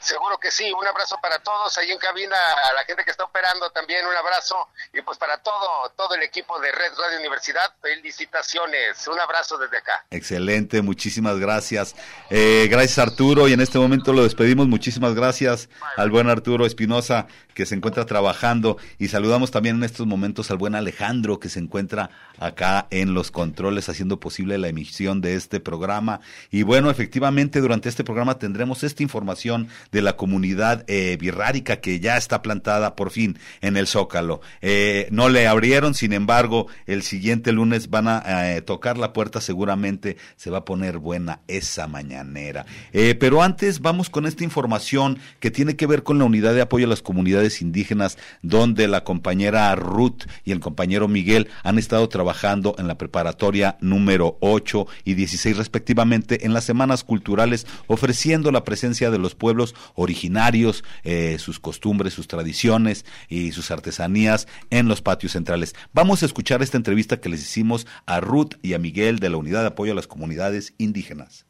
Seguro 0.00 0.38
que 0.38 0.50
sí, 0.50 0.72
un 0.72 0.86
abrazo 0.86 1.18
para 1.20 1.38
todos 1.40 1.76
ahí 1.76 1.90
en 1.90 1.98
cabina, 1.98 2.34
a 2.34 2.72
la 2.72 2.84
gente 2.86 3.04
que 3.04 3.10
está 3.10 3.24
operando 3.24 3.68
también 3.70 4.06
un 4.06 4.16
abrazo 4.16 4.56
y 4.94 5.02
pues 5.02 5.18
para 5.18 5.36
todo 5.42 5.90
todo 5.94 6.14
el 6.14 6.22
equipo 6.22 6.58
de 6.58 6.72
Red 6.72 6.92
Radio 6.96 7.18
Universidad, 7.18 7.74
felicitaciones, 7.82 9.06
un 9.08 9.20
abrazo 9.20 9.58
desde 9.58 9.76
acá. 9.76 10.06
Excelente, 10.10 10.80
muchísimas 10.80 11.38
gracias. 11.38 11.94
Eh, 12.30 12.66
gracias 12.70 12.98
Arturo 12.98 13.46
y 13.46 13.52
en 13.52 13.60
este 13.60 13.78
momento 13.78 14.14
lo 14.14 14.22
despedimos, 14.22 14.68
muchísimas 14.68 15.14
gracias 15.14 15.68
al 15.98 16.10
buen 16.10 16.30
Arturo 16.30 16.64
Espinosa 16.64 17.26
que 17.60 17.66
se 17.66 17.74
encuentra 17.74 18.06
trabajando 18.06 18.78
y 18.98 19.08
saludamos 19.08 19.50
también 19.50 19.76
en 19.76 19.82
estos 19.82 20.06
momentos 20.06 20.50
al 20.50 20.56
buen 20.56 20.74
Alejandro 20.74 21.38
que 21.38 21.50
se 21.50 21.58
encuentra 21.58 22.08
acá 22.38 22.86
en 22.88 23.12
los 23.12 23.30
controles 23.30 23.90
haciendo 23.90 24.18
posible 24.18 24.56
la 24.56 24.68
emisión 24.68 25.20
de 25.20 25.34
este 25.34 25.60
programa 25.60 26.22
y 26.50 26.62
bueno, 26.62 26.88
efectivamente 26.88 27.60
durante 27.60 27.90
este 27.90 28.02
programa 28.02 28.38
tendremos 28.38 28.82
esta 28.82 29.02
información 29.02 29.68
de 29.92 30.00
la 30.00 30.16
comunidad 30.16 30.86
eh, 30.86 31.18
birrárica 31.20 31.82
que 31.82 32.00
ya 32.00 32.16
está 32.16 32.40
plantada 32.40 32.96
por 32.96 33.10
fin 33.10 33.38
en 33.60 33.76
el 33.76 33.86
Zócalo. 33.86 34.40
Eh, 34.62 35.06
no 35.10 35.28
le 35.28 35.46
abrieron, 35.46 35.92
sin 35.92 36.14
embargo, 36.14 36.66
el 36.86 37.02
siguiente 37.02 37.52
lunes 37.52 37.90
van 37.90 38.08
a 38.08 38.56
eh, 38.56 38.62
tocar 38.62 38.96
la 38.96 39.12
puerta, 39.12 39.42
seguramente 39.42 40.16
se 40.36 40.48
va 40.48 40.58
a 40.58 40.64
poner 40.64 40.96
buena 40.96 41.40
esa 41.46 41.88
mañanera. 41.88 42.64
Eh, 42.94 43.14
pero 43.16 43.42
antes 43.42 43.80
vamos 43.80 44.08
con 44.08 44.24
esta 44.24 44.44
información 44.44 45.18
que 45.40 45.50
tiene 45.50 45.76
que 45.76 45.86
ver 45.86 46.02
con 46.02 46.18
la 46.18 46.24
unidad 46.24 46.54
de 46.54 46.62
apoyo 46.62 46.86
a 46.86 46.88
las 46.88 47.02
comunidades 47.02 47.49
indígenas, 47.60 48.18
donde 48.42 48.88
la 48.88 49.04
compañera 49.04 49.74
Ruth 49.74 50.24
y 50.44 50.52
el 50.52 50.60
compañero 50.60 51.08
Miguel 51.08 51.48
han 51.64 51.78
estado 51.78 52.08
trabajando 52.08 52.74
en 52.78 52.86
la 52.86 52.96
preparatoria 52.96 53.76
número 53.80 54.38
8 54.40 54.86
y 55.04 55.14
16 55.14 55.56
respectivamente 55.56 56.46
en 56.46 56.54
las 56.54 56.64
semanas 56.64 57.04
culturales, 57.04 57.66
ofreciendo 57.86 58.52
la 58.52 58.64
presencia 58.64 59.10
de 59.10 59.18
los 59.18 59.34
pueblos 59.34 59.74
originarios, 59.94 60.84
eh, 61.04 61.36
sus 61.38 61.58
costumbres, 61.58 62.14
sus 62.14 62.28
tradiciones 62.28 63.04
y 63.28 63.52
sus 63.52 63.70
artesanías 63.70 64.46
en 64.70 64.88
los 64.88 65.02
patios 65.02 65.32
centrales. 65.32 65.74
Vamos 65.92 66.22
a 66.22 66.26
escuchar 66.26 66.62
esta 66.62 66.76
entrevista 66.76 67.20
que 67.20 67.28
les 67.28 67.42
hicimos 67.42 67.86
a 68.06 68.20
Ruth 68.20 68.54
y 68.62 68.74
a 68.74 68.78
Miguel 68.78 69.18
de 69.18 69.30
la 69.30 69.36
Unidad 69.36 69.62
de 69.62 69.68
Apoyo 69.68 69.92
a 69.92 69.96
las 69.96 70.06
Comunidades 70.06 70.74
Indígenas. 70.78 71.46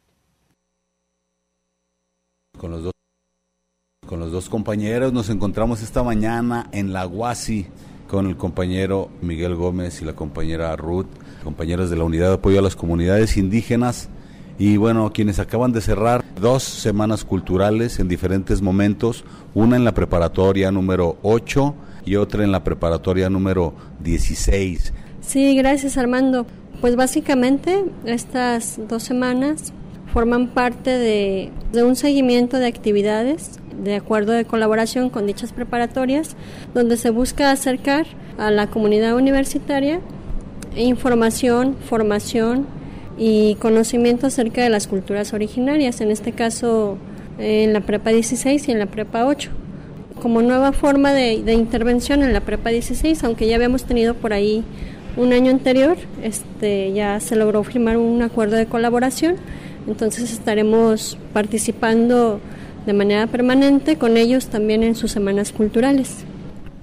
Con 2.57 2.71
los 2.71 2.83
dos, 2.83 2.93
con 4.07 4.19
los 4.19 4.31
dos 4.31 4.49
compañeros 4.49 5.13
nos 5.13 5.29
encontramos 5.29 5.81
esta 5.81 6.01
mañana 6.03 6.67
en 6.71 6.91
la 6.91 7.05
Guasi 7.05 7.67
con 8.09 8.27
el 8.27 8.35
compañero 8.35 9.09
Miguel 9.21 9.55
Gómez 9.55 10.01
y 10.01 10.05
la 10.05 10.13
compañera 10.13 10.75
Ruth, 10.75 11.05
compañeros 11.43 11.89
de 11.89 11.95
la 11.95 12.03
Unidad 12.03 12.29
de 12.29 12.33
Apoyo 12.33 12.59
a 12.59 12.61
las 12.63 12.75
Comunidades 12.75 13.37
Indígenas 13.37 14.09
y 14.57 14.75
bueno, 14.75 15.13
quienes 15.13 15.39
acaban 15.39 15.71
de 15.71 15.79
cerrar 15.81 16.25
dos 16.41 16.63
semanas 16.63 17.23
culturales 17.23 17.99
en 17.99 18.07
diferentes 18.07 18.61
momentos, 18.61 19.23
una 19.53 19.77
en 19.77 19.85
la 19.85 19.93
preparatoria 19.93 20.71
número 20.71 21.17
8 21.21 21.73
y 22.03 22.15
otra 22.15 22.43
en 22.43 22.51
la 22.51 22.63
preparatoria 22.63 23.29
número 23.29 23.75
16. 23.99 24.93
Sí, 25.21 25.55
gracias 25.55 25.97
Armando. 25.97 26.47
Pues 26.81 26.95
básicamente 26.95 27.85
estas 28.03 28.79
dos 28.89 29.03
semanas 29.03 29.71
forman 30.13 30.47
parte 30.47 30.91
de, 30.91 31.51
un 31.73 31.95
seguimiento 31.95 32.57
de 32.57 32.67
actividades 32.67 33.59
de 33.81 33.95
acuerdo 33.95 34.33
de 34.33 34.45
colaboración 34.45 35.09
con 35.09 35.25
dichas 35.25 35.53
preparatorias, 35.53 36.35
donde 36.73 36.97
se 36.97 37.09
busca 37.09 37.51
acercar 37.51 38.05
a 38.37 38.51
la 38.51 38.67
comunidad 38.67 39.15
universitaria 39.15 39.99
información, 40.75 41.75
formación 41.89 42.65
y 43.17 43.55
conocimiento 43.55 44.27
acerca 44.27 44.63
de 44.63 44.69
las 44.69 44.87
culturas 44.87 45.33
originarias, 45.33 45.99
en 45.99 46.11
este 46.11 46.31
caso 46.31 46.97
en 47.39 47.73
la 47.73 47.81
prepa 47.81 48.11
16 48.11 48.67
y 48.67 48.71
en 48.71 48.79
la 48.79 48.85
prepa 48.85 49.25
8 49.25 49.49
como 50.21 50.41
nueva 50.43 50.71
forma 50.71 51.11
de, 51.13 51.41
de, 51.41 51.53
intervención 51.53 52.21
en 52.21 52.31
la 52.31 52.41
prepa 52.41 52.69
16, 52.69 53.23
aunque 53.23 53.47
ya 53.47 53.55
habíamos 53.55 53.85
tenido 53.85 54.13
por 54.13 54.33
ahí 54.33 54.63
un 55.17 55.33
año 55.33 55.49
anterior, 55.49 55.97
este, 56.23 56.93
ya 56.93 57.19
se 57.19 57.35
logró 57.35 57.63
firmar 57.63 57.97
un 57.97 58.21
acuerdo 58.21 58.55
de 58.55 58.67
colaboración, 58.67 59.35
entonces 59.87 60.31
estaremos 60.31 61.17
participando 61.33 62.39
de 62.85 62.93
manera 62.93 63.27
permanente 63.27 63.97
con 63.97 64.17
ellos 64.17 64.47
también 64.47 64.83
en 64.83 64.95
sus 64.95 65.11
semanas 65.11 65.51
culturales. 65.51 66.25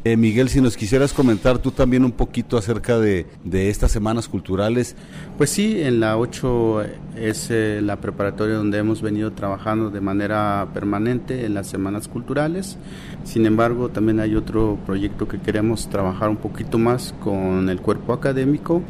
Eh, 0.05 0.17
Miguel, 0.17 0.49
si 0.49 0.61
nos 0.61 0.77
quisieras 0.77 1.13
comentar 1.13 1.59
tú 1.59 1.73
también 1.73 2.05
un 2.05 2.13
poquito 2.13 2.57
acerca 2.57 2.99
de, 2.99 3.27
de 3.45 3.69
estas 3.69 3.91
semanas 3.91 4.29
culturales. 4.29 4.95
Pues 5.37 5.51
sí, 5.51 5.83
en 5.83 5.99
la 5.99 6.17
8 6.17 6.83
es 7.17 7.49
eh, 7.51 7.81
la 7.83 7.97
preparatoria 7.97 8.55
donde 8.55 8.79
hemos 8.79 9.03
venido 9.03 9.33
trabajando 9.33 9.91
de 9.91 10.01
manera 10.01 10.69
permanente 10.73 11.45
en 11.45 11.55
las 11.55 11.67
semanas 11.67 12.07
culturales. 12.07 12.79
Sin 13.25 13.45
embargo, 13.45 13.89
también 13.89 14.21
hay 14.21 14.37
otro 14.37 14.79
proyecto 14.87 15.27
que 15.27 15.41
queremos 15.41 15.91
trabajar 15.91 16.31
un 16.31 16.37
poquito 16.37 16.79
más 16.79 17.13
con 17.21 17.69
el 17.69 17.81
cuerpo 17.81 18.13
académico 18.13 18.83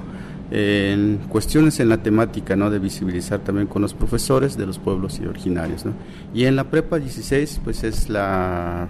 en 0.50 1.18
cuestiones 1.28 1.80
en 1.80 1.88
la 1.88 2.02
temática, 2.02 2.56
¿no? 2.56 2.70
De 2.70 2.78
visibilizar 2.78 3.40
también 3.40 3.66
con 3.66 3.82
los 3.82 3.94
profesores 3.94 4.56
de 4.56 4.66
los 4.66 4.78
pueblos 4.78 5.20
y 5.20 5.26
originarios, 5.26 5.84
¿no? 5.84 5.92
Y 6.34 6.44
en 6.44 6.56
la 6.56 6.64
prepa 6.64 6.98
16, 6.98 7.60
pues 7.64 7.84
es 7.84 8.08
la 8.08 8.88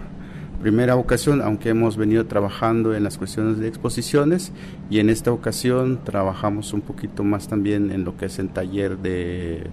primera 0.60 0.96
ocasión, 0.96 1.40
aunque 1.40 1.68
hemos 1.68 1.96
venido 1.96 2.26
trabajando 2.26 2.94
en 2.94 3.04
las 3.04 3.16
cuestiones 3.16 3.58
de 3.58 3.68
exposiciones 3.68 4.52
y 4.90 4.98
en 4.98 5.08
esta 5.08 5.30
ocasión 5.30 6.00
trabajamos 6.04 6.72
un 6.72 6.80
poquito 6.80 7.22
más 7.22 7.48
también 7.48 7.92
en 7.92 8.04
lo 8.04 8.16
que 8.16 8.26
es 8.26 8.38
el 8.38 8.48
taller 8.48 8.98
de 8.98 9.70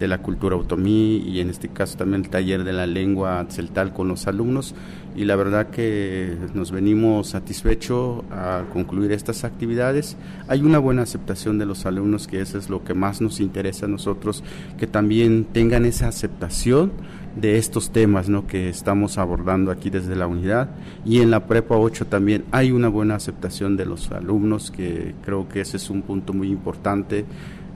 de 0.00 0.08
la 0.08 0.18
cultura 0.18 0.56
otomí 0.56 1.18
y 1.18 1.40
en 1.40 1.50
este 1.50 1.68
caso 1.68 1.98
también 1.98 2.24
el 2.24 2.30
taller 2.30 2.64
de 2.64 2.72
la 2.72 2.86
lengua 2.86 3.46
celtal 3.50 3.92
con 3.92 4.08
los 4.08 4.26
alumnos 4.26 4.74
y 5.16 5.24
la 5.24 5.36
verdad 5.36 5.70
que 5.70 6.36
nos 6.54 6.70
venimos 6.70 7.28
satisfechos 7.28 8.22
a 8.30 8.64
concluir 8.72 9.12
estas 9.12 9.44
actividades. 9.44 10.16
Hay 10.48 10.62
una 10.62 10.78
buena 10.78 11.02
aceptación 11.02 11.58
de 11.58 11.66
los 11.66 11.86
alumnos 11.86 12.26
que 12.26 12.40
eso 12.40 12.58
es 12.58 12.70
lo 12.70 12.84
que 12.84 12.94
más 12.94 13.20
nos 13.20 13.40
interesa 13.40 13.86
a 13.86 13.88
nosotros, 13.88 14.44
que 14.78 14.86
también 14.86 15.44
tengan 15.44 15.84
esa 15.84 16.08
aceptación 16.08 16.92
de 17.36 17.58
estos 17.58 17.90
temas 17.90 18.28
¿no? 18.28 18.46
que 18.46 18.68
estamos 18.68 19.18
abordando 19.18 19.70
aquí 19.70 19.90
desde 19.90 20.16
la 20.16 20.26
unidad 20.26 20.70
y 21.04 21.20
en 21.20 21.30
la 21.30 21.46
prepa 21.46 21.76
8 21.76 22.06
también 22.06 22.44
hay 22.50 22.72
una 22.72 22.88
buena 22.88 23.14
aceptación 23.14 23.76
de 23.76 23.86
los 23.86 24.10
alumnos 24.10 24.72
que 24.72 25.14
creo 25.24 25.48
que 25.48 25.60
ese 25.60 25.76
es 25.76 25.90
un 25.90 26.02
punto 26.02 26.32
muy 26.32 26.48
importante 26.48 27.24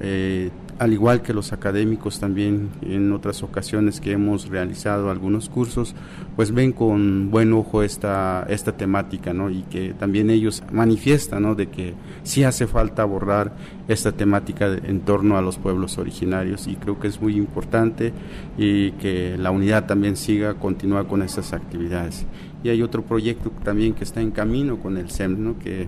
eh, 0.01 0.51
al 0.79 0.93
igual 0.93 1.23
que 1.23 1.33
los 1.33 1.53
académicos 1.53 2.19
también 2.19 2.71
en 2.83 3.13
otras 3.13 3.43
ocasiones 3.43 4.01
que 4.01 4.13
hemos 4.13 4.49
realizado 4.49 5.11
algunos 5.11 5.49
cursos, 5.49 5.95
pues 6.37 6.53
ven 6.53 6.73
con 6.73 7.31
buen 7.31 7.53
ojo 7.53 7.83
esta, 7.83 8.45
esta 8.49 8.77
temática, 8.77 9.33
¿no? 9.33 9.51
Y 9.51 9.63
que 9.63 9.95
también 9.95 10.31
ellos 10.31 10.63
manifiestan, 10.73 11.43
¿no? 11.43 11.55
De 11.55 11.69
que 11.69 11.95
sí 12.23 12.45
hace 12.45 12.67
falta 12.67 13.03
abordar 13.03 13.55
esta 13.89 14.13
temática 14.13 14.67
en 14.73 15.01
torno 15.01 15.37
a 15.37 15.43
los 15.43 15.59
pueblos 15.59 15.99
originarios 15.99 16.67
y 16.67 16.77
creo 16.77 16.99
que 16.99 17.09
es 17.09 17.21
muy 17.21 17.37
importante 17.37 18.13
y 18.57 18.93
que 18.93 19.37
la 19.39 19.51
unidad 19.51 19.87
también 19.87 20.17
siga, 20.17 20.55
continúa 20.55 21.07
con 21.07 21.23
estas 21.23 21.53
actividades. 21.53 22.27
Y 22.63 22.71
hay 22.71 22.83
otro 22.83 23.03
proyecto 23.03 23.51
también 23.63 23.93
que 23.93 24.05
está 24.05 24.23
en 24.23 24.31
camino 24.31 24.79
con 24.79 24.97
el 24.97 25.11
SEM, 25.11 25.45
¿no? 25.45 25.59
Que 25.59 25.87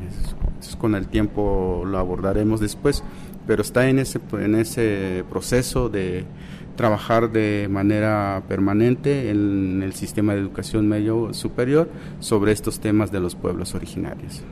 con 0.75 0.97
el 0.97 1.07
tiempo 1.07 1.85
lo 1.87 1.99
abordaremos 1.99 2.59
después 2.59 3.05
pero 3.47 3.63
está 3.63 3.89
en 3.89 3.99
ese, 3.99 4.21
en 4.33 4.55
ese 4.57 5.25
proceso 5.31 5.89
de 5.89 6.25
trabajar 6.77 7.31
de 7.31 7.69
manera 7.71 8.43
permanente 8.49 9.31
en 9.31 9.83
el 9.83 9.95
sistema 9.95 10.35
de 10.35 10.41
educación 10.41 10.89
medio 10.89 11.33
superior 11.33 11.89
sobre 12.21 12.53
estos 12.53 12.81
temas 12.81 13.11
de 13.11 13.21
los 13.21 13.35
pueblos 13.35 13.75
originarios. 13.75 14.43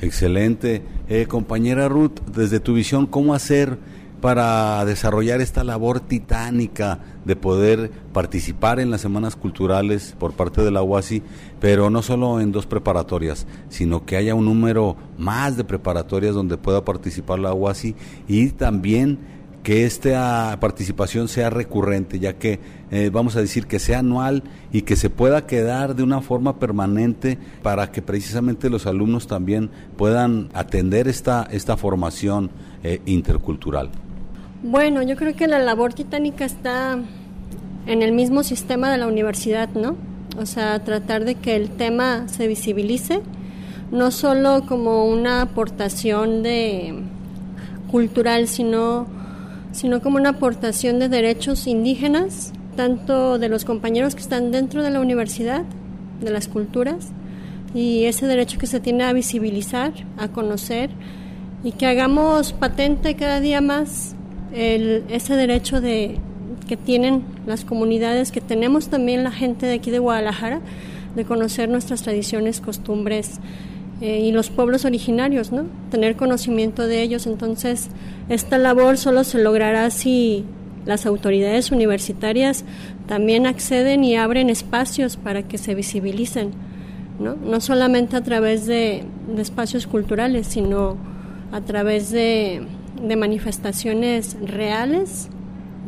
Excelente. 0.00 0.82
Eh, 1.08 1.26
compañera 1.26 1.88
Ruth, 1.88 2.20
desde 2.34 2.58
tu 2.58 2.74
visión, 2.74 3.06
¿cómo 3.06 3.34
hacer 3.34 3.78
para 4.20 4.84
desarrollar 4.84 5.40
esta 5.40 5.62
labor 5.62 6.00
titánica 6.00 6.98
de 7.30 7.36
poder 7.36 7.92
participar 8.12 8.80
en 8.80 8.90
las 8.90 9.02
semanas 9.02 9.36
culturales 9.36 10.16
por 10.18 10.32
parte 10.32 10.62
de 10.62 10.72
la 10.72 10.82
UASI, 10.82 11.22
pero 11.60 11.88
no 11.88 12.02
solo 12.02 12.40
en 12.40 12.50
dos 12.50 12.66
preparatorias, 12.66 13.46
sino 13.68 14.04
que 14.04 14.16
haya 14.16 14.34
un 14.34 14.46
número 14.46 14.96
más 15.16 15.56
de 15.56 15.62
preparatorias 15.62 16.34
donde 16.34 16.56
pueda 16.56 16.84
participar 16.84 17.38
la 17.38 17.54
UASI 17.54 17.94
y 18.26 18.48
también 18.48 19.20
que 19.62 19.84
esta 19.84 20.58
participación 20.58 21.28
sea 21.28 21.50
recurrente, 21.50 22.18
ya 22.18 22.32
que 22.32 22.58
eh, 22.90 23.10
vamos 23.12 23.36
a 23.36 23.40
decir 23.40 23.68
que 23.68 23.78
sea 23.78 24.00
anual 24.00 24.42
y 24.72 24.82
que 24.82 24.96
se 24.96 25.08
pueda 25.08 25.46
quedar 25.46 25.94
de 25.94 26.02
una 26.02 26.22
forma 26.22 26.58
permanente 26.58 27.38
para 27.62 27.92
que 27.92 28.02
precisamente 28.02 28.70
los 28.70 28.88
alumnos 28.88 29.28
también 29.28 29.70
puedan 29.96 30.48
atender 30.52 31.06
esta, 31.06 31.46
esta 31.52 31.76
formación 31.76 32.50
eh, 32.82 33.00
intercultural. 33.06 33.90
Bueno, 34.62 35.02
yo 35.02 35.16
creo 35.16 35.34
que 35.34 35.46
la 35.46 35.58
labor 35.58 35.94
titánica 35.94 36.44
está 36.44 36.98
en 37.86 38.02
el 38.02 38.12
mismo 38.12 38.42
sistema 38.42 38.90
de 38.90 38.98
la 38.98 39.06
universidad, 39.06 39.68
¿no? 39.70 39.96
O 40.38 40.46
sea, 40.46 40.78
tratar 40.84 41.24
de 41.24 41.34
que 41.34 41.56
el 41.56 41.70
tema 41.70 42.28
se 42.28 42.46
visibilice, 42.46 43.20
no 43.90 44.10
solo 44.10 44.64
como 44.66 45.06
una 45.06 45.42
aportación 45.42 46.42
de 46.42 47.02
cultural, 47.90 48.46
sino, 48.46 49.06
sino 49.72 50.00
como 50.00 50.16
una 50.16 50.30
aportación 50.30 50.98
de 50.98 51.08
derechos 51.08 51.66
indígenas, 51.66 52.52
tanto 52.76 53.38
de 53.38 53.48
los 53.48 53.64
compañeros 53.64 54.14
que 54.14 54.20
están 54.20 54.52
dentro 54.52 54.82
de 54.82 54.90
la 54.90 55.00
universidad, 55.00 55.64
de 56.20 56.30
las 56.30 56.46
culturas, 56.46 57.08
y 57.74 58.04
ese 58.04 58.26
derecho 58.26 58.58
que 58.58 58.66
se 58.66 58.80
tiene 58.80 59.04
a 59.04 59.12
visibilizar, 59.12 59.92
a 60.16 60.28
conocer, 60.28 60.90
y 61.64 61.72
que 61.72 61.86
hagamos 61.86 62.52
patente 62.52 63.16
cada 63.16 63.40
día 63.40 63.60
más 63.60 64.14
el, 64.52 65.04
ese 65.10 65.34
derecho 65.34 65.80
de, 65.80 66.18
que 66.70 66.76
tienen 66.76 67.24
las 67.48 67.64
comunidades, 67.64 68.30
que 68.30 68.40
tenemos 68.40 68.90
también 68.90 69.24
la 69.24 69.32
gente 69.32 69.66
de 69.66 69.74
aquí 69.74 69.90
de 69.90 69.98
Guadalajara, 69.98 70.60
de 71.16 71.24
conocer 71.24 71.68
nuestras 71.68 72.04
tradiciones, 72.04 72.60
costumbres 72.60 73.40
eh, 74.00 74.20
y 74.20 74.30
los 74.30 74.50
pueblos 74.50 74.84
originarios, 74.84 75.50
¿no? 75.50 75.64
Tener 75.90 76.14
conocimiento 76.14 76.86
de 76.86 77.02
ellos. 77.02 77.26
Entonces, 77.26 77.88
esta 78.28 78.56
labor 78.56 78.98
solo 78.98 79.24
se 79.24 79.42
logrará 79.42 79.90
si 79.90 80.44
las 80.86 81.06
autoridades 81.06 81.72
universitarias 81.72 82.64
también 83.08 83.48
acceden 83.48 84.04
y 84.04 84.14
abren 84.14 84.48
espacios 84.48 85.16
para 85.16 85.42
que 85.42 85.58
se 85.58 85.74
visibilicen, 85.74 86.52
¿no? 87.18 87.34
No 87.34 87.60
solamente 87.60 88.14
a 88.14 88.22
través 88.22 88.66
de, 88.66 89.02
espacios 89.38 89.88
culturales, 89.88 90.46
sino 90.46 90.96
a 91.50 91.62
través 91.62 92.12
de 92.12 92.62
manifestaciones 93.16 94.36
reales 94.40 95.30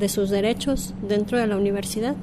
de 0.03 0.09
sus 0.09 0.31
derechos 0.31 0.95
dentro 1.09 1.39
de 1.39 1.47
la 1.47 1.57
universidad. 1.57 2.17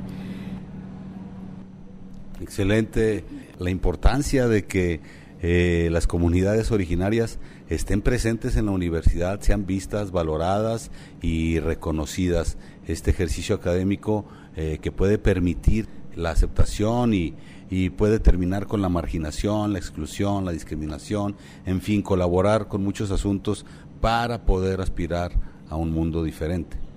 Excelente 2.42 3.24
la 3.58 3.70
importancia 3.70 4.50
de 4.50 4.65
que 4.65 5.00
eh, 5.42 5.88
las 5.89 6.06
comunidades 6.06 6.74
originarias 6.74 7.39
estén 7.70 8.02
presentes 8.02 8.58
en 8.58 8.65
la 8.65 8.74
universidad, 8.74 9.39
sean 9.39 9.65
vistas, 9.65 10.12
valoradas 10.12 10.92
y 11.22 11.62
reconocidas. 11.62 12.58
Este 12.86 13.12
ejercicio 13.12 13.56
académico 13.56 14.26
eh, 14.58 14.80
que 14.82 14.92
puede 14.92 15.18
permitir 15.18 15.88
la 16.18 16.32
aceptación 16.32 17.13
y, 17.13 17.34
y 17.70 17.92
puede 17.92 18.20
terminar 18.20 18.68
con 18.68 18.82
la 18.82 18.89
marginación, 18.89 19.72
la 19.72 19.80
exclusión, 19.80 20.44
la 20.44 20.52
discriminación, 20.52 21.38
en 21.65 21.80
fin, 21.80 22.02
colaborar 22.02 22.68
con 22.68 22.84
muchos 22.84 23.10
asuntos 23.10 23.65
para 24.02 24.44
poder 24.44 24.82
aspirar 24.82 25.32
a 25.70 25.78
un 25.78 25.92
mundo 25.94 26.26
diferente. 26.26 26.88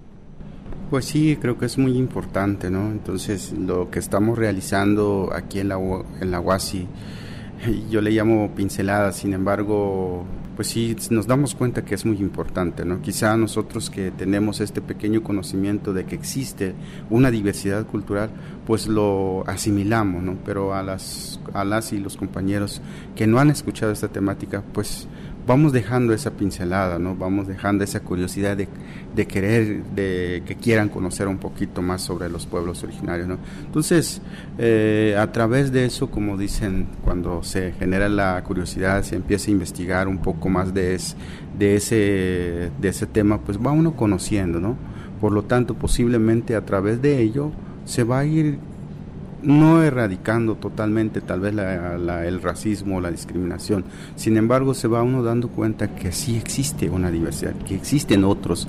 Pues 0.92 1.06
sí, 1.06 1.38
creo 1.40 1.56
que 1.56 1.64
es 1.64 1.78
muy 1.78 1.96
importante, 1.96 2.68
¿no? 2.68 2.90
Entonces, 2.90 3.54
lo 3.54 3.90
que 3.90 3.98
estamos 3.98 4.36
realizando 4.36 5.30
aquí 5.34 5.58
en 5.58 5.68
la, 5.68 5.78
en 6.20 6.30
la 6.30 6.38
UASI, 6.38 6.86
yo 7.90 8.02
le 8.02 8.10
llamo 8.10 8.54
pincelada, 8.54 9.10
sin 9.12 9.32
embargo, 9.32 10.26
pues 10.54 10.68
sí, 10.68 10.94
nos 11.08 11.26
damos 11.26 11.54
cuenta 11.54 11.82
que 11.82 11.94
es 11.94 12.04
muy 12.04 12.18
importante, 12.18 12.84
¿no? 12.84 13.00
Quizá 13.00 13.34
nosotros 13.38 13.88
que 13.88 14.10
tenemos 14.10 14.60
este 14.60 14.82
pequeño 14.82 15.22
conocimiento 15.22 15.94
de 15.94 16.04
que 16.04 16.14
existe 16.14 16.74
una 17.08 17.30
diversidad 17.30 17.86
cultural, 17.86 18.28
pues 18.66 18.86
lo 18.86 19.44
asimilamos, 19.46 20.22
¿no? 20.22 20.36
Pero 20.44 20.74
a 20.74 20.82
las, 20.82 21.40
a 21.54 21.64
las 21.64 21.94
y 21.94 22.00
los 22.00 22.18
compañeros 22.18 22.82
que 23.16 23.26
no 23.26 23.38
han 23.38 23.48
escuchado 23.48 23.92
esta 23.92 24.08
temática, 24.08 24.62
pues 24.74 25.08
vamos 25.46 25.72
dejando 25.72 26.12
esa 26.12 26.30
pincelada, 26.32 26.98
¿no? 26.98 27.16
Vamos 27.16 27.48
dejando 27.48 27.84
esa 27.84 28.00
curiosidad 28.00 28.56
de, 28.56 28.68
de, 29.14 29.26
querer, 29.26 29.82
de 29.94 30.42
que 30.46 30.56
quieran 30.56 30.88
conocer 30.88 31.28
un 31.28 31.38
poquito 31.38 31.82
más 31.82 32.02
sobre 32.02 32.28
los 32.28 32.46
pueblos 32.46 32.82
originarios, 32.82 33.28
¿no? 33.28 33.38
Entonces, 33.64 34.22
eh, 34.58 35.16
a 35.18 35.32
través 35.32 35.72
de 35.72 35.84
eso, 35.84 36.10
como 36.10 36.36
dicen, 36.36 36.86
cuando 37.04 37.42
se 37.42 37.72
genera 37.72 38.08
la 38.08 38.42
curiosidad, 38.44 39.02
se 39.02 39.16
empieza 39.16 39.48
a 39.48 39.52
investigar 39.52 40.08
un 40.08 40.18
poco 40.18 40.48
más 40.48 40.72
de, 40.72 40.98
de, 41.58 41.76
ese, 41.76 42.70
de 42.80 42.88
ese 42.88 43.06
tema, 43.06 43.40
pues 43.40 43.58
va 43.58 43.72
uno 43.72 43.96
conociendo, 43.96 44.60
¿no? 44.60 44.76
Por 45.20 45.32
lo 45.32 45.44
tanto, 45.44 45.74
posiblemente 45.74 46.56
a 46.56 46.64
través 46.64 47.00
de 47.00 47.20
ello 47.20 47.52
se 47.84 48.04
va 48.04 48.20
a 48.20 48.24
ir 48.24 48.58
no 49.42 49.82
erradicando 49.82 50.54
totalmente 50.56 51.20
tal 51.20 51.40
vez 51.40 51.54
el 51.56 52.42
racismo 52.42 52.96
o 52.96 53.00
la 53.00 53.10
discriminación. 53.10 53.84
Sin 54.16 54.36
embargo, 54.36 54.74
se 54.74 54.88
va 54.88 55.02
uno 55.02 55.22
dando 55.22 55.48
cuenta 55.48 55.94
que 55.94 56.12
sí 56.12 56.36
existe 56.36 56.88
una 56.88 57.10
diversidad, 57.10 57.54
que 57.66 57.74
existen 57.74 58.24
otros, 58.24 58.68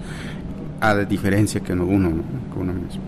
a 0.79 0.95
diferencia 0.95 1.61
que 1.61 1.73
uno, 1.73 2.11
uno 2.55 2.73
mismo. 2.73 3.01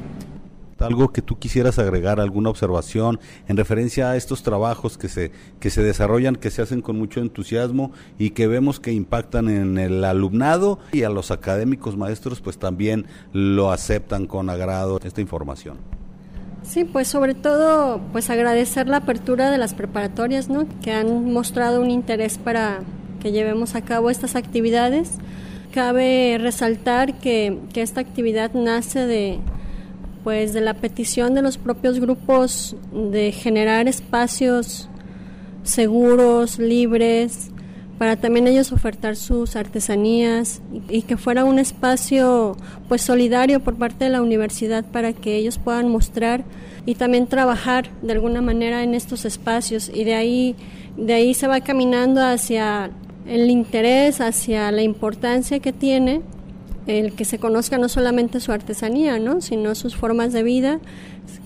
Algo 0.80 1.14
que 1.14 1.22
tú 1.22 1.40
quisieras 1.40 1.80
agregar, 1.80 2.20
alguna 2.20 2.50
observación 2.50 3.20
en 3.48 3.56
referencia 3.56 4.12
a 4.12 4.18
estos 4.18 4.44
trabajos 4.44 4.98
que 4.98 5.08
se, 5.08 5.32
que 5.60 5.70
se 5.70 5.82
desarrollan, 5.82 6.36
que 6.36 6.52
se 6.52 6.62
hacen 6.62 6.82
con 6.82 6.98
mucho 6.98 7.22
entusiasmo 7.22 7.94
y 8.20 8.32
que 8.32 8.48
vemos 8.48 8.82
que 8.82 8.92
impactan 8.92 9.48
en 9.48 9.78
el 9.78 10.04
alumnado 10.04 10.80
y 10.92 11.04
a 11.04 11.10
los 11.10 11.32
académicos 11.32 11.96
maestros, 11.96 12.42
pues 12.42 12.58
también 12.58 13.06
lo 13.32 13.72
aceptan 13.72 14.28
con 14.28 14.50
agrado 14.50 15.00
esta 15.02 15.22
información. 15.22 15.78
Sí, 16.68 16.84
pues 16.84 17.08
sobre 17.08 17.36
todo, 17.36 18.02
pues 18.12 18.30
agradecer 18.30 18.88
la 18.88 18.98
apertura 18.98 19.52
de 19.52 19.58
las 19.58 19.74
preparatorias, 19.74 20.50
¿no? 20.50 20.66
Que 20.82 20.92
han 20.92 21.32
mostrado 21.32 21.82
un 21.82 21.92
interés 21.92 22.38
para 22.38 22.80
que 23.22 23.32
llevemos 23.32 23.76
a 23.76 23.82
cabo 23.82 24.10
estas 24.10 24.36
actividades. 24.36 25.12
Cabe 25.72 26.38
resaltar 26.40 27.20
que, 27.20 27.60
que 27.74 27.82
esta 27.82 28.02
actividad 28.02 28.54
nace 28.54 29.06
de, 29.06 29.40
pues, 30.24 30.54
de 30.54 30.62
la 30.62 30.74
petición 30.74 31.36
de 31.36 31.44
los 31.44 31.58
propios 31.58 32.00
grupos 32.00 32.76
de 32.92 33.32
generar 33.32 33.88
espacios 33.88 34.90
seguros, 35.64 36.58
libres, 36.58 37.52
para 37.98 38.18
también 38.18 38.48
ellos 38.48 38.72
ofertar 38.72 39.16
sus 39.16 39.56
artesanías 39.56 40.62
y, 40.90 41.04
que 41.04 41.18
fuera 41.18 41.46
un 41.46 41.60
espacio 41.60 42.58
pues 42.90 43.02
solidario 43.02 43.62
por 43.62 43.76
parte 43.76 44.06
de 44.06 44.12
la 44.12 44.22
universidad 44.22 44.84
para 44.84 45.14
que 45.14 45.38
ellos 45.38 45.58
puedan 45.58 45.90
mostrar 45.90 46.44
y 46.86 46.96
también 46.96 47.28
trabajar 47.28 47.90
de 48.02 48.14
alguna 48.14 48.42
manera 48.42 48.84
en 48.84 48.94
estos 48.94 49.26
espacios 49.26 49.90
y 49.94 50.04
de 50.04 50.16
ahí 50.16 50.56
de 50.98 51.14
ahí 51.14 51.34
se 51.34 51.48
va 51.48 51.60
caminando 51.62 52.22
hacia 52.22 52.92
el 53.28 53.50
interés, 53.50 54.22
hacia 54.22 54.72
la 54.72 54.82
importancia 54.82 55.60
que 55.60 55.74
tiene 55.74 56.22
el 56.88 57.14
que 57.14 57.26
se 57.26 57.40
conozca 57.40 57.78
no 57.78 57.90
solamente 57.90 58.40
su 58.40 58.52
artesanía, 58.52 59.18
¿no? 59.18 59.42
sino 59.42 59.74
sus 59.76 59.96
formas 59.96 60.34
de 60.34 60.44
vida, 60.44 60.80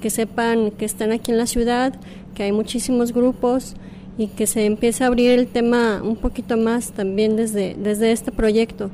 que 0.01 0.09
sepan 0.09 0.71
que 0.71 0.85
están 0.85 1.11
aquí 1.11 1.31
en 1.31 1.37
la 1.37 1.45
ciudad, 1.45 1.93
que 2.35 2.43
hay 2.43 2.51
muchísimos 2.51 3.13
grupos 3.13 3.75
y 4.19 4.27
que 4.27 4.45
se 4.47 4.65
empiece 4.65 5.03
a 5.05 5.07
abrir 5.07 5.31
el 5.31 5.47
tema 5.47 6.01
un 6.03 6.17
poquito 6.17 6.57
más 6.57 6.91
también 6.91 7.37
desde, 7.37 7.75
desde 7.79 8.11
este 8.11 8.33
proyecto. 8.33 8.91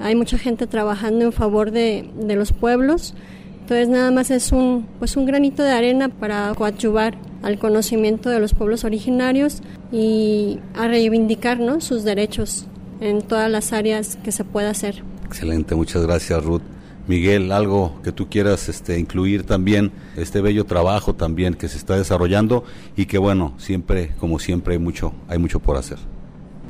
Hay 0.00 0.16
mucha 0.16 0.36
gente 0.36 0.66
trabajando 0.66 1.24
en 1.24 1.32
favor 1.32 1.70
de, 1.70 2.10
de 2.20 2.34
los 2.34 2.52
pueblos, 2.52 3.14
entonces 3.60 3.88
nada 3.88 4.10
más 4.10 4.32
es 4.32 4.50
un, 4.50 4.86
pues 4.98 5.16
un 5.16 5.26
granito 5.26 5.62
de 5.62 5.70
arena 5.70 6.08
para 6.08 6.52
coadyuvar 6.56 7.16
al 7.42 7.58
conocimiento 7.58 8.30
de 8.30 8.40
los 8.40 8.52
pueblos 8.52 8.84
originarios 8.84 9.62
y 9.92 10.58
a 10.74 10.88
reivindicar 10.88 11.60
sus 11.80 12.02
derechos 12.02 12.66
en 13.00 13.22
todas 13.22 13.48
las 13.48 13.72
áreas 13.72 14.18
que 14.24 14.32
se 14.32 14.42
pueda 14.42 14.70
hacer. 14.70 15.04
Excelente, 15.24 15.76
muchas 15.76 16.02
gracias 16.02 16.44
Ruth. 16.44 16.73
Miguel, 17.06 17.52
algo 17.52 18.00
que 18.02 18.12
tú 18.12 18.28
quieras 18.28 18.68
este, 18.68 18.98
incluir 18.98 19.44
también, 19.44 19.92
este 20.16 20.40
bello 20.40 20.64
trabajo 20.64 21.14
también 21.14 21.54
que 21.54 21.68
se 21.68 21.76
está 21.76 21.96
desarrollando 21.96 22.64
y 22.96 23.06
que 23.06 23.18
bueno, 23.18 23.54
siempre, 23.58 24.12
como 24.18 24.38
siempre, 24.38 24.74
hay 24.74 24.78
mucho, 24.78 25.12
hay 25.28 25.38
mucho 25.38 25.60
por 25.60 25.76
hacer. 25.76 25.98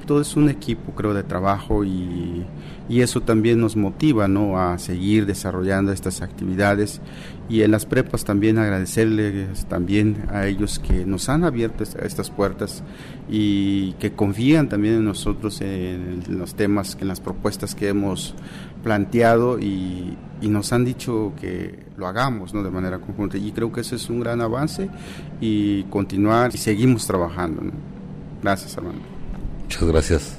Todo 0.07 0.21
es 0.21 0.37
un 0.37 0.49
equipo, 0.49 0.93
creo, 0.95 1.15
de 1.15 1.23
trabajo 1.23 1.85
y 1.85 2.45
eso 2.89 3.23
también 3.23 3.61
nos 3.61 3.77
motiva 3.77 4.29
¿no? 4.29 4.59
a 4.59 4.79
seguir 4.79 5.27
desarrollando 5.27 5.93
estas 5.93 6.21
actividades 6.23 7.01
y 7.49 7.63
en 7.63 7.71
las 7.71 7.87
prepas 7.87 8.25
también 8.25 8.59
agradecerles 8.59 9.67
también 9.67 10.25
a 10.31 10.47
ellos 10.47 10.79
que 10.79 11.05
nos 11.05 11.29
han 11.29 11.45
abierto 11.45 11.85
estas 11.85 12.31
puertas 12.31 12.83
y 13.29 13.93
que 13.95 14.13
confían 14.13 14.69
también 14.69 14.95
en 14.95 15.05
nosotros 15.05 15.61
en 15.61 16.23
los 16.29 16.55
temas, 16.55 16.97
en 17.01 17.09
las 17.09 17.21
propuestas 17.21 17.75
que 17.75 17.89
hemos 17.89 18.35
planteado 18.83 19.59
y, 19.59 20.17
nos 20.43 20.75
han 20.75 20.85
dicho 20.85 21.33
que 21.41 21.87
lo 21.97 22.07
hagamos 22.07 22.53
¿no? 22.53 22.63
de 22.63 22.71
manera 22.71 22.99
conjunta 22.99 23.39
y 23.39 23.51
creo 23.53 23.73
que 23.73 23.81
ese 23.81 23.97
es 23.97 24.11
un 24.11 24.21
gran 24.21 24.43
avance 24.43 24.91
y 25.41 25.85
continuar 25.85 26.51
y 26.55 26.59
seguimos 26.59 27.07
trabajando. 27.07 27.63
Gracias 28.43 28.77
Armando. 28.77 29.14
Muchas 29.75 29.89
gracias. 29.89 30.39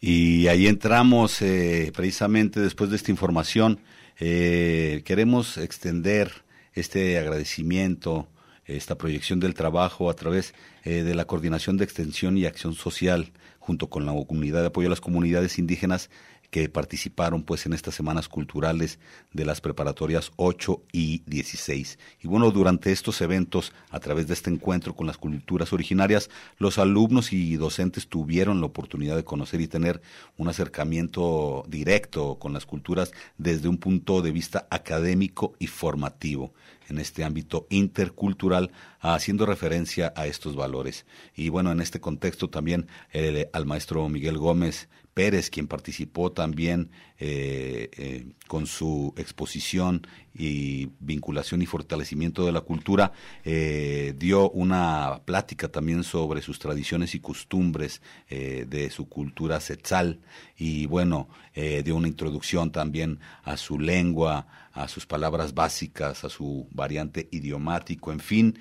Y 0.00 0.46
ahí 0.46 0.68
entramos 0.68 1.42
eh, 1.42 1.92
precisamente 1.94 2.60
después 2.60 2.88
de 2.88 2.96
esta 2.96 3.10
información. 3.10 3.80
Eh, 4.18 5.02
queremos 5.04 5.58
extender 5.58 6.32
este 6.72 7.18
agradecimiento, 7.18 8.26
esta 8.64 8.96
proyección 8.96 9.38
del 9.38 9.52
trabajo 9.52 10.08
a 10.08 10.14
través 10.14 10.54
eh, 10.82 11.02
de 11.02 11.14
la 11.14 11.26
Coordinación 11.26 11.76
de 11.76 11.84
Extensión 11.84 12.38
y 12.38 12.46
Acción 12.46 12.72
Social 12.72 13.32
junto 13.58 13.90
con 13.90 14.06
la 14.06 14.12
Comunidad 14.12 14.62
de 14.62 14.68
Apoyo 14.68 14.86
a 14.86 14.90
las 14.90 15.02
Comunidades 15.02 15.58
Indígenas 15.58 16.08
que 16.50 16.68
participaron 16.68 17.42
pues 17.42 17.66
en 17.66 17.72
estas 17.72 17.94
semanas 17.94 18.28
culturales 18.28 18.98
de 19.32 19.44
las 19.44 19.60
preparatorias 19.60 20.32
8 20.36 20.82
y 20.92 21.22
16. 21.26 21.98
Y 22.22 22.28
bueno, 22.28 22.50
durante 22.50 22.90
estos 22.90 23.20
eventos, 23.20 23.72
a 23.90 24.00
través 24.00 24.26
de 24.28 24.34
este 24.34 24.50
encuentro 24.50 24.94
con 24.94 25.06
las 25.06 25.18
culturas 25.18 25.72
originarias, 25.72 26.30
los 26.58 26.78
alumnos 26.78 27.32
y 27.32 27.56
docentes 27.56 28.08
tuvieron 28.08 28.60
la 28.60 28.66
oportunidad 28.66 29.16
de 29.16 29.24
conocer 29.24 29.60
y 29.60 29.68
tener 29.68 30.00
un 30.36 30.48
acercamiento 30.48 31.64
directo 31.68 32.38
con 32.38 32.52
las 32.52 32.66
culturas 32.66 33.12
desde 33.36 33.68
un 33.68 33.78
punto 33.78 34.22
de 34.22 34.32
vista 34.32 34.66
académico 34.70 35.54
y 35.58 35.66
formativo 35.66 36.54
en 36.88 36.98
este 36.98 37.24
ámbito 37.24 37.66
intercultural, 37.68 38.70
haciendo 39.00 39.46
referencia 39.46 40.12
a 40.16 40.26
estos 40.26 40.56
valores. 40.56 41.04
Y 41.36 41.50
bueno, 41.50 41.70
en 41.70 41.80
este 41.80 42.00
contexto 42.00 42.48
también 42.48 42.88
eh, 43.12 43.50
al 43.52 43.66
maestro 43.66 44.08
Miguel 44.08 44.38
Gómez 44.38 44.88
Pérez, 45.18 45.50
quien 45.50 45.66
participó 45.66 46.30
también 46.30 46.92
eh, 47.18 47.90
eh, 47.96 48.26
con 48.46 48.68
su 48.68 49.12
exposición 49.16 50.06
y 50.32 50.90
vinculación 51.00 51.60
y 51.60 51.66
fortalecimiento 51.66 52.46
de 52.46 52.52
la 52.52 52.60
cultura, 52.60 53.10
eh, 53.44 54.14
dio 54.16 54.48
una 54.50 55.22
plática 55.24 55.66
también 55.66 56.04
sobre 56.04 56.40
sus 56.40 56.60
tradiciones 56.60 57.16
y 57.16 57.18
costumbres 57.18 58.00
de 58.28 58.90
su 58.90 59.08
cultura 59.08 59.58
setzal 59.58 60.20
y 60.56 60.86
bueno, 60.86 61.28
dio 61.54 61.96
una 61.96 62.06
introducción 62.06 62.70
también 62.70 63.18
a 63.42 63.56
su 63.56 63.80
lengua, 63.80 64.46
a 64.72 64.86
sus 64.86 65.04
palabras 65.06 65.52
básicas, 65.54 66.22
a 66.22 66.28
su 66.28 66.68
variante 66.70 67.28
idiomático, 67.32 68.12
en 68.12 68.20
fin, 68.20 68.58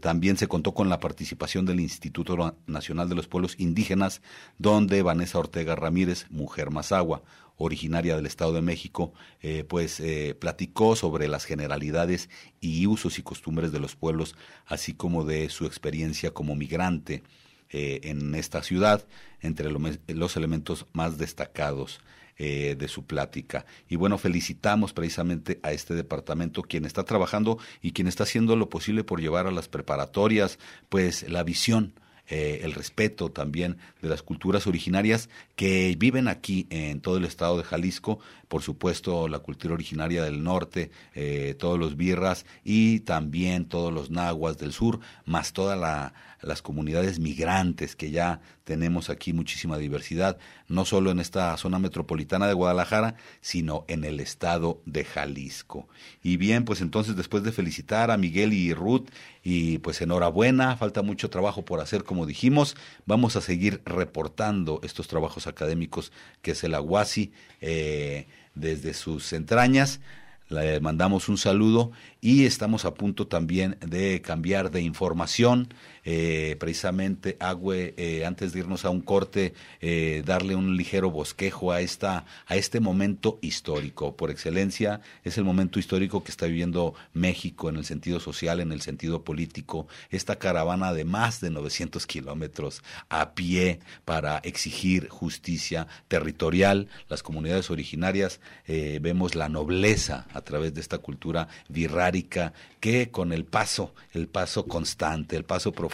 también 0.00 0.36
se 0.36 0.46
contó 0.46 0.74
con 0.74 0.88
la 0.88 1.00
participación 1.00 1.66
del 1.66 1.80
Instituto 1.80 2.56
Nacional 2.66 3.08
de 3.08 3.16
los 3.16 3.26
Pueblos 3.26 3.56
Indígenas, 3.58 4.22
donde 4.58 5.02
Vanessa 5.02 5.38
Ortega 5.38 5.74
Ramírez, 5.74 6.26
mujer 6.30 6.70
Mazagua, 6.70 7.22
originaria 7.60 8.16
del 8.16 8.26
Estado 8.26 8.54
de 8.54 8.62
México, 8.62 9.12
eh, 9.42 9.64
pues 9.64 10.00
eh, 10.00 10.34
platicó 10.38 10.96
sobre 10.96 11.28
las 11.28 11.44
generalidades 11.44 12.30
y 12.60 12.86
usos 12.86 13.18
y 13.18 13.22
costumbres 13.22 13.70
de 13.70 13.80
los 13.80 13.96
pueblos, 13.96 14.34
así 14.66 14.94
como 14.94 15.24
de 15.24 15.50
su 15.50 15.66
experiencia 15.66 16.32
como 16.32 16.54
migrante 16.54 17.22
eh, 17.68 18.00
en 18.04 18.34
esta 18.34 18.62
ciudad, 18.62 19.06
entre 19.40 19.70
los 19.70 20.36
elementos 20.36 20.86
más 20.94 21.18
destacados. 21.18 22.00
De 22.40 22.88
su 22.88 23.04
plática. 23.04 23.66
Y 23.88 23.96
bueno, 23.96 24.16
felicitamos 24.16 24.92
precisamente 24.92 25.60
a 25.62 25.72
este 25.72 25.94
departamento 25.94 26.62
quien 26.62 26.84
está 26.84 27.04
trabajando 27.04 27.58
y 27.82 27.92
quien 27.92 28.06
está 28.06 28.24
haciendo 28.24 28.56
lo 28.56 28.70
posible 28.70 29.04
por 29.04 29.20
llevar 29.20 29.46
a 29.46 29.50
las 29.50 29.68
preparatorias, 29.68 30.58
pues 30.88 31.28
la 31.28 31.42
visión 31.42 31.94
eh, 32.30 32.60
el 32.62 32.74
respeto 32.74 33.32
también 33.32 33.78
de 34.00 34.08
las 34.08 34.22
culturas 34.22 34.68
originarias 34.68 35.28
que 35.56 35.96
viven 35.98 36.28
aquí 36.28 36.68
en 36.70 37.00
todo 37.00 37.16
el 37.16 37.24
estado 37.24 37.58
de 37.58 37.64
Jalisco, 37.64 38.20
por 38.50 38.62
supuesto 38.62 39.28
la 39.28 39.38
cultura 39.38 39.74
originaria 39.74 40.24
del 40.24 40.42
norte, 40.42 40.90
eh, 41.14 41.54
todos 41.56 41.78
los 41.78 41.96
birras 41.96 42.46
y 42.64 42.98
también 42.98 43.66
todos 43.66 43.92
los 43.92 44.10
nahuas 44.10 44.58
del 44.58 44.72
sur, 44.72 44.98
más 45.24 45.52
toda 45.52 45.76
la 45.76 46.12
las 46.42 46.62
comunidades 46.62 47.18
migrantes 47.18 47.96
que 47.96 48.10
ya 48.10 48.40
tenemos 48.64 49.10
aquí 49.10 49.32
muchísima 49.32 49.78
diversidad, 49.78 50.38
no 50.68 50.84
solo 50.84 51.10
en 51.10 51.20
esta 51.20 51.56
zona 51.56 51.78
metropolitana 51.78 52.46
de 52.46 52.54
Guadalajara, 52.54 53.16
sino 53.40 53.84
en 53.88 54.04
el 54.04 54.20
estado 54.20 54.80
de 54.86 55.04
Jalisco. 55.04 55.88
Y 56.22 56.36
bien, 56.36 56.64
pues 56.64 56.80
entonces 56.80 57.16
después 57.16 57.42
de 57.42 57.52
felicitar 57.52 58.10
a 58.10 58.16
Miguel 58.16 58.52
y 58.52 58.72
Ruth, 58.72 59.08
y 59.42 59.78
pues 59.78 60.00
enhorabuena, 60.00 60.76
falta 60.76 61.02
mucho 61.02 61.30
trabajo 61.30 61.64
por 61.64 61.80
hacer, 61.80 62.04
como 62.04 62.26
dijimos, 62.26 62.76
vamos 63.06 63.36
a 63.36 63.40
seguir 63.40 63.82
reportando 63.84 64.80
estos 64.82 65.08
trabajos 65.08 65.46
académicos 65.46 66.12
que 66.42 66.52
es 66.52 66.64
el 66.64 66.74
Aguasi 66.74 67.32
eh, 67.60 68.26
desde 68.54 68.94
sus 68.94 69.32
entrañas. 69.32 70.00
Le 70.48 70.80
mandamos 70.80 71.28
un 71.28 71.38
saludo 71.38 71.92
y 72.20 72.44
estamos 72.44 72.84
a 72.84 72.94
punto 72.94 73.28
también 73.28 73.78
de 73.86 74.20
cambiar 74.20 74.70
de 74.72 74.82
información 74.82 75.72
eh, 76.04 76.56
precisamente 76.58 77.36
Agüe, 77.40 77.94
eh, 77.96 78.24
antes 78.24 78.52
de 78.52 78.60
irnos 78.60 78.84
a 78.84 78.90
un 78.90 79.00
corte, 79.00 79.54
eh, 79.80 80.22
darle 80.24 80.54
un 80.54 80.76
ligero 80.76 81.10
bosquejo 81.10 81.72
a, 81.72 81.80
esta, 81.80 82.24
a 82.46 82.56
este 82.56 82.80
momento 82.80 83.38
histórico. 83.42 84.16
Por 84.16 84.30
excelencia, 84.30 85.00
es 85.24 85.38
el 85.38 85.44
momento 85.44 85.78
histórico 85.78 86.24
que 86.24 86.30
está 86.30 86.46
viviendo 86.46 86.94
México 87.12 87.68
en 87.68 87.76
el 87.76 87.84
sentido 87.84 88.20
social, 88.20 88.60
en 88.60 88.72
el 88.72 88.80
sentido 88.80 89.24
político. 89.24 89.86
Esta 90.10 90.36
caravana 90.36 90.92
de 90.92 91.04
más 91.04 91.40
de 91.40 91.50
900 91.50 92.06
kilómetros 92.06 92.82
a 93.08 93.34
pie 93.34 93.80
para 94.04 94.38
exigir 94.38 95.08
justicia 95.08 95.86
territorial. 96.08 96.88
Las 97.08 97.22
comunidades 97.22 97.70
originarias 97.70 98.40
vemos 98.66 99.34
la 99.34 99.48
nobleza 99.48 100.26
a 100.32 100.40
través 100.42 100.74
de 100.74 100.80
esta 100.80 100.98
cultura 100.98 101.48
virrárica 101.68 102.52
que 102.80 103.10
con 103.10 103.32
el 103.32 103.44
paso, 103.44 103.94
el 104.12 104.28
paso 104.28 104.66
constante, 104.66 105.36
el 105.36 105.44
paso 105.44 105.72
profundo, 105.72 105.89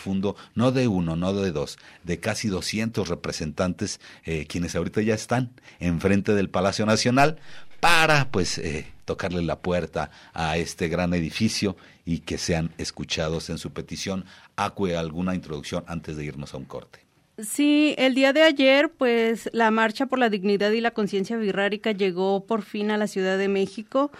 no 0.54 0.72
de 0.72 0.88
uno, 0.88 1.16
no 1.16 1.32
de 1.32 1.52
dos, 1.52 1.78
de 2.04 2.18
casi 2.18 2.48
200 2.48 3.08
representantes, 3.08 4.00
eh, 4.24 4.46
quienes 4.46 4.74
ahorita 4.76 5.00
ya 5.02 5.14
están 5.14 5.50
enfrente 5.80 6.34
del 6.34 6.48
Palacio 6.48 6.86
Nacional, 6.86 7.38
para 7.80 8.30
pues 8.30 8.58
eh, 8.58 8.86
tocarle 9.04 9.42
la 9.42 9.60
puerta 9.60 10.10
a 10.32 10.56
este 10.56 10.88
gran 10.88 11.14
edificio 11.14 11.76
y 12.04 12.20
que 12.20 12.38
sean 12.38 12.72
escuchados 12.78 13.50
en 13.50 13.58
su 13.58 13.70
petición. 13.72 14.24
Acue 14.56 14.96
alguna 14.96 15.34
introducción 15.34 15.84
antes 15.86 16.16
de 16.16 16.24
irnos 16.24 16.54
a 16.54 16.58
un 16.58 16.64
corte. 16.64 17.00
Sí, 17.38 17.94
el 17.98 18.14
día 18.14 18.32
de 18.32 18.42
ayer, 18.42 18.90
pues 18.90 19.50
la 19.52 19.70
Marcha 19.70 20.06
por 20.06 20.18
la 20.18 20.30
Dignidad 20.30 20.70
y 20.70 20.80
la 20.80 20.92
Conciencia 20.92 21.36
Birrárica 21.36 21.92
llegó 21.92 22.46
por 22.46 22.62
fin 22.62 22.90
a 22.90 22.96
la 22.96 23.06
Ciudad 23.06 23.36
de 23.36 23.48
México. 23.48 24.10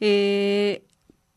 Eh, 0.00 0.82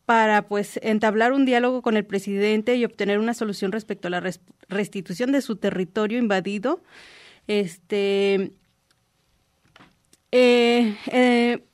para 0.06 0.46
pues 0.46 0.78
entablar 0.82 1.32
un 1.32 1.44
diálogo 1.44 1.82
con 1.82 1.96
el 1.96 2.06
presidente 2.06 2.76
y 2.76 2.84
obtener 2.84 3.18
una 3.18 3.34
solución 3.34 3.72
respecto 3.72 4.08
a 4.08 4.12
la 4.12 4.22
restitución 4.68 5.32
de 5.32 5.42
su 5.42 5.56
territorio 5.56 6.18
invadido. 6.18 6.80
Este 7.48 8.52
eh, 10.32 10.96
eh, 11.08 11.66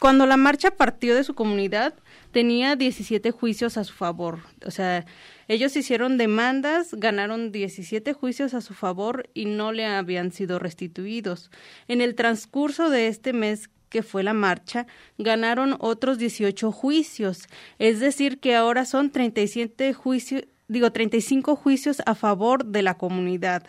cuando 0.00 0.26
la 0.26 0.36
marcha 0.36 0.72
partió 0.72 1.14
de 1.14 1.24
su 1.24 1.34
comunidad, 1.34 1.94
tenía 2.32 2.76
17 2.76 3.30
juicios 3.30 3.78
a 3.78 3.84
su 3.84 3.94
favor. 3.94 4.40
O 4.66 4.70
sea, 4.70 5.06
ellos 5.46 5.76
hicieron 5.76 6.18
demandas, 6.18 6.94
ganaron 6.94 7.52
17 7.52 8.12
juicios 8.12 8.54
a 8.54 8.60
su 8.60 8.74
favor 8.74 9.30
y 9.34 9.46
no 9.46 9.72
le 9.72 9.86
habían 9.86 10.32
sido 10.32 10.58
restituidos. 10.58 11.50
En 11.86 12.00
el 12.00 12.16
transcurso 12.16 12.90
de 12.90 13.06
este 13.06 13.32
mes 13.32 13.70
que 13.94 14.02
fue 14.02 14.24
la 14.24 14.34
marcha, 14.34 14.88
ganaron 15.18 15.76
otros 15.78 16.18
18 16.18 16.72
juicios. 16.72 17.44
Es 17.78 18.00
decir, 18.00 18.40
que 18.40 18.56
ahora 18.56 18.86
son 18.86 19.12
37 19.12 19.92
juicios, 19.92 20.42
digo, 20.66 20.90
35 20.90 21.54
juicios 21.54 22.02
a 22.04 22.16
favor 22.16 22.64
de 22.64 22.82
la 22.82 22.98
comunidad. 22.98 23.62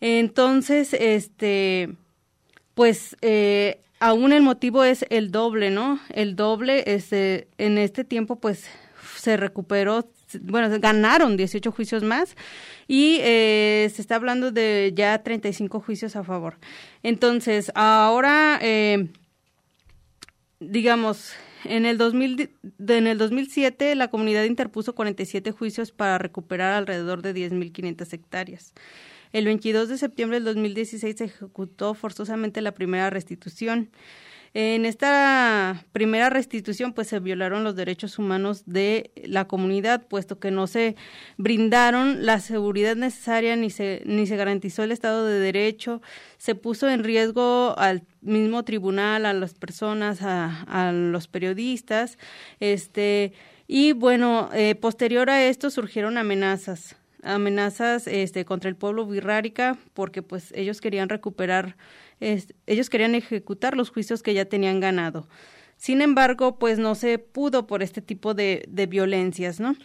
Entonces, 0.00 0.94
este, 0.94 1.96
pues, 2.74 3.16
eh, 3.22 3.80
aún 3.98 4.32
el 4.32 4.42
motivo 4.42 4.84
es 4.84 5.04
el 5.10 5.32
doble, 5.32 5.72
¿no? 5.72 5.98
El 6.10 6.36
doble, 6.36 6.84
este, 6.86 7.48
en 7.58 7.76
este 7.76 8.04
tiempo, 8.04 8.36
pues, 8.36 8.66
se 9.16 9.36
recuperó, 9.36 10.08
bueno, 10.42 10.68
ganaron 10.78 11.36
18 11.36 11.72
juicios 11.72 12.04
más 12.04 12.36
y 12.86 13.18
eh, 13.22 13.90
se 13.92 14.00
está 14.00 14.14
hablando 14.14 14.52
de 14.52 14.92
ya 14.94 15.20
35 15.24 15.80
juicios 15.80 16.14
a 16.14 16.22
favor. 16.22 16.58
Entonces, 17.02 17.72
ahora 17.74 18.60
eh, 18.62 19.08
digamos, 20.68 21.32
en 21.64 21.86
el, 21.86 21.98
2000, 21.98 22.50
en 22.88 23.06
el 23.06 23.18
2007 23.18 23.94
la 23.94 24.08
comunidad 24.08 24.44
interpuso 24.44 24.94
47 24.94 25.52
juicios 25.52 25.92
para 25.92 26.18
recuperar 26.18 26.72
alrededor 26.74 27.22
de 27.22 27.34
10.500 27.34 28.12
hectáreas. 28.12 28.74
El 29.32 29.44
22 29.46 29.88
de 29.88 29.98
septiembre 29.98 30.36
del 30.36 30.44
2016 30.44 31.16
se 31.16 31.24
ejecutó 31.24 31.94
forzosamente 31.94 32.60
la 32.60 32.72
primera 32.72 33.10
restitución. 33.10 33.90
En 34.54 34.86
esta 34.86 35.84
primera 35.92 36.30
restitución, 36.30 36.94
pues 36.94 37.08
se 37.08 37.20
violaron 37.20 37.62
los 37.62 37.76
derechos 37.76 38.18
humanos 38.18 38.62
de 38.64 39.10
la 39.26 39.46
comunidad, 39.46 40.06
puesto 40.06 40.38
que 40.38 40.50
no 40.50 40.66
se 40.66 40.96
brindaron 41.36 42.24
la 42.24 42.40
seguridad 42.40 42.96
necesaria 42.96 43.54
ni 43.56 43.68
se, 43.68 44.00
ni 44.06 44.26
se 44.26 44.36
garantizó 44.36 44.82
el 44.82 44.92
Estado 44.92 45.26
de 45.26 45.38
Derecho, 45.40 46.00
se 46.38 46.54
puso 46.54 46.88
en 46.88 47.04
riesgo 47.04 47.74
al 47.76 48.04
mismo 48.26 48.64
tribunal, 48.64 49.24
a 49.26 49.32
las 49.32 49.54
personas, 49.54 50.20
a, 50.22 50.92
los 50.92 51.28
periodistas, 51.28 52.18
este, 52.60 53.32
y 53.66 53.92
bueno, 53.92 54.50
eh, 54.52 54.74
posterior 54.74 55.30
a 55.30 55.44
esto 55.44 55.70
surgieron 55.70 56.18
amenazas 56.18 56.96
amenazas 57.22 58.06
este 58.06 58.44
contra 58.44 58.70
el 58.70 58.76
pueblo 58.76 59.04
birrárica 59.04 59.76
porque 59.94 60.22
pues 60.22 60.52
ellos 60.54 60.80
querían 60.80 61.08
recuperar 61.08 61.76
ellos 62.20 62.90
querían 62.90 63.14
ejecutar 63.14 63.76
los 63.76 63.90
juicios 63.90 64.22
que 64.22 64.34
ya 64.34 64.46
tenían 64.46 64.80
ganado. 64.80 65.28
Sin 65.76 66.00
embargo, 66.00 66.58
pues 66.58 66.78
no 66.78 66.94
se 66.94 67.18
pudo 67.18 67.66
por 67.66 67.82
este 67.82 68.00
tipo 68.00 68.32
de, 68.32 68.64
de 68.68 68.86
violencias, 68.86 69.60
¿no? 69.60 69.76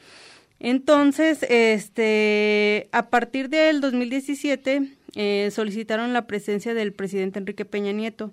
Entonces, 0.63 1.43
este, 1.49 2.87
a 2.91 3.09
partir 3.09 3.49
del 3.49 3.81
2017 3.81 4.95
eh, 5.15 5.49
solicitaron 5.51 6.13
la 6.13 6.27
presencia 6.27 6.75
del 6.75 6.93
presidente 6.93 7.39
Enrique 7.39 7.65
Peña 7.65 7.93
Nieto 7.93 8.31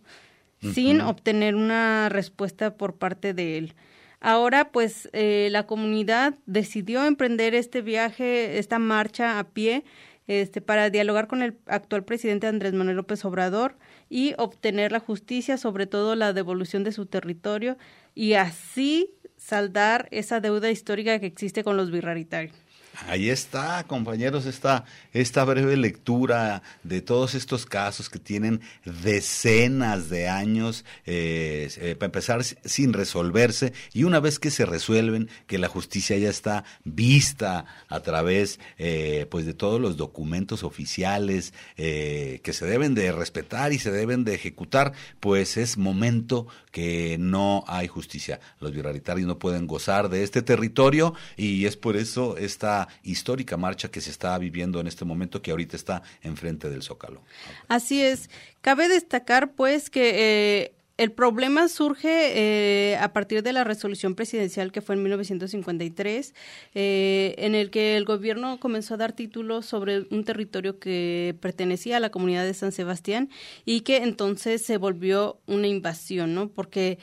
sin 0.60 1.00
obtener 1.00 1.54
una 1.54 2.10
respuesta 2.10 2.76
por 2.76 2.96
parte 2.96 3.32
de 3.32 3.56
él. 3.56 3.74
Ahora, 4.20 4.70
pues, 4.72 5.08
eh, 5.14 5.48
la 5.52 5.66
comunidad 5.66 6.34
decidió 6.44 7.06
emprender 7.06 7.54
este 7.54 7.80
viaje, 7.80 8.58
esta 8.58 8.78
marcha 8.78 9.38
a 9.38 9.44
pie, 9.44 9.84
este, 10.26 10.60
para 10.60 10.90
dialogar 10.90 11.28
con 11.28 11.40
el 11.40 11.56
actual 11.64 12.04
presidente 12.04 12.46
Andrés 12.46 12.74
Manuel 12.74 12.96
López 12.96 13.24
Obrador 13.24 13.78
y 14.10 14.34
obtener 14.36 14.92
la 14.92 15.00
justicia, 15.00 15.56
sobre 15.56 15.86
todo 15.86 16.14
la 16.14 16.34
devolución 16.34 16.84
de 16.84 16.92
su 16.92 17.06
territorio 17.06 17.78
y 18.14 18.34
así 18.34 19.14
saldar 19.38 20.09
esa 20.11 20.40
deuda 20.40 20.70
histórica 20.70 21.18
que 21.18 21.27
existe 21.27 21.64
con 21.64 21.77
los 21.77 21.90
birraritarios. 21.90 22.67
Ahí 23.06 23.30
está, 23.30 23.84
compañeros, 23.84 24.44
esta, 24.46 24.84
esta 25.12 25.44
breve 25.44 25.76
lectura 25.76 26.62
de 26.82 27.00
todos 27.00 27.34
estos 27.34 27.64
casos 27.64 28.11
que 28.11 28.18
tienen 28.18 28.61
decenas 28.84 30.11
de 30.11 30.28
años, 30.28 30.84
eh, 31.06 31.70
eh, 31.76 31.94
para 31.94 32.06
empezar, 32.06 32.42
sin 32.42 32.92
resolverse, 32.92 33.72
y 33.92 34.02
una 34.02 34.18
vez 34.18 34.38
que 34.38 34.50
se 34.50 34.66
resuelven, 34.66 35.30
que 35.46 35.58
la 35.58 35.68
justicia 35.68 36.18
ya 36.18 36.28
está 36.28 36.64
vista 36.84 37.66
a 37.88 38.00
través 38.00 38.58
eh, 38.78 39.26
pues 39.30 39.46
de 39.46 39.54
todos 39.54 39.80
los 39.80 39.96
documentos 39.96 40.64
oficiales 40.64 41.52
que 41.76 42.52
se 42.52 42.66
deben 42.66 42.94
de 42.94 43.12
respetar 43.12 43.72
y 43.72 43.78
se 43.78 43.90
deben 43.90 44.24
de 44.24 44.34
ejecutar, 44.34 44.92
pues 45.20 45.56
es 45.56 45.78
momento 45.78 46.48
que 46.72 47.16
no 47.18 47.64
hay 47.66 47.87
justicia. 47.87 48.40
Los 48.61 48.72
birraritarios 48.72 49.26
no 49.26 49.38
pueden 49.38 49.66
gozar 49.66 50.08
de 50.08 50.22
este 50.22 50.42
territorio 50.42 51.14
y 51.37 51.66
es 51.66 51.76
por 51.76 51.96
eso 51.96 52.37
esta 52.37 52.88
histórica 53.03 53.57
marcha 53.57 53.90
que 53.90 54.01
se 54.01 54.11
está 54.11 54.37
viviendo 54.38 54.81
en 54.81 54.87
este 54.87 55.05
momento, 55.05 55.42
que 55.42 55.51
ahorita 55.51 55.77
está 55.77 56.03
enfrente 56.22 56.70
del 56.70 56.83
Zócalo. 56.83 57.22
Así 57.68 58.03
es. 58.03 58.31
Cabe 58.61 58.88
destacar, 58.88 59.53
pues, 59.53 59.90
que 59.90 60.62
eh, 60.62 60.72
el 60.98 61.12
problema 61.12 61.68
surge 61.68 62.33
eh, 62.35 62.96
a 62.96 63.12
partir 63.12 63.44
de 63.44 63.53
la 63.53 63.62
resolución 63.62 64.16
presidencial 64.16 64.72
que 64.72 64.83
fue 64.83 64.96
en 64.96 65.05
1953, 65.05 66.35
eh, 66.74 67.37
en 67.38 67.55
el 67.55 67.70
que 67.70 67.96
el 67.96 68.05
gobierno 68.05 68.59
comenzó 68.59 68.94
a 68.94 68.96
dar 68.96 69.12
títulos 69.12 69.64
sobre 69.64 70.07
un 70.11 70.24
territorio 70.24 70.81
que 70.81 71.37
pertenecía 71.40 71.98
a 71.98 72.01
la 72.01 72.11
comunidad 72.11 72.44
de 72.44 72.53
San 72.53 72.72
Sebastián 72.72 73.31
y 73.64 73.83
que 73.83 73.98
entonces 73.98 74.62
se 74.62 74.77
volvió 74.77 75.38
una 75.46 75.68
invasión, 75.68 76.35
¿no? 76.35 76.48
Porque 76.48 76.98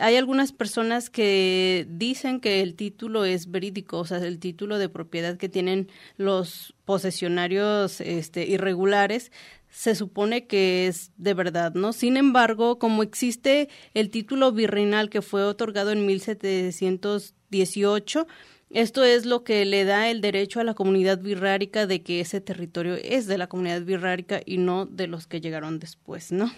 hay 0.00 0.16
algunas 0.16 0.52
personas 0.52 1.10
que 1.10 1.86
dicen 1.88 2.40
que 2.40 2.62
el 2.62 2.74
título 2.74 3.24
es 3.24 3.50
verídico, 3.50 3.98
o 3.98 4.04
sea, 4.04 4.18
el 4.18 4.38
título 4.38 4.78
de 4.78 4.88
propiedad 4.88 5.36
que 5.36 5.48
tienen 5.48 5.88
los 6.16 6.74
posesionarios 6.84 8.00
este, 8.00 8.46
irregulares 8.46 9.32
se 9.70 9.94
supone 9.94 10.46
que 10.46 10.86
es 10.86 11.12
de 11.16 11.34
verdad, 11.34 11.74
¿no? 11.74 11.92
Sin 11.92 12.16
embargo, 12.16 12.78
como 12.78 13.02
existe 13.02 13.68
el 13.94 14.10
título 14.10 14.52
virreinal 14.52 15.10
que 15.10 15.20
fue 15.20 15.44
otorgado 15.44 15.92
en 15.92 16.06
1718, 16.06 18.26
esto 18.70 19.04
es 19.04 19.26
lo 19.26 19.44
que 19.44 19.64
le 19.64 19.84
da 19.84 20.10
el 20.10 20.20
derecho 20.20 20.60
a 20.60 20.64
la 20.64 20.74
comunidad 20.74 21.18
birrárica 21.18 21.86
de 21.86 22.02
que 22.02 22.20
ese 22.20 22.40
territorio 22.40 22.94
es 22.94 23.26
de 23.26 23.38
la 23.38 23.46
comunidad 23.46 23.82
birrárica 23.82 24.40
y 24.44 24.58
no 24.58 24.86
de 24.86 25.06
los 25.06 25.26
que 25.26 25.40
llegaron 25.40 25.78
después, 25.78 26.32
¿no? 26.32 26.52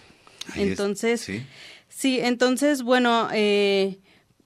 Entonces, 0.56 1.20
¿sí? 1.20 1.42
Sí, 1.90 2.20
entonces, 2.22 2.82
bueno, 2.82 3.28
eh, 3.32 3.98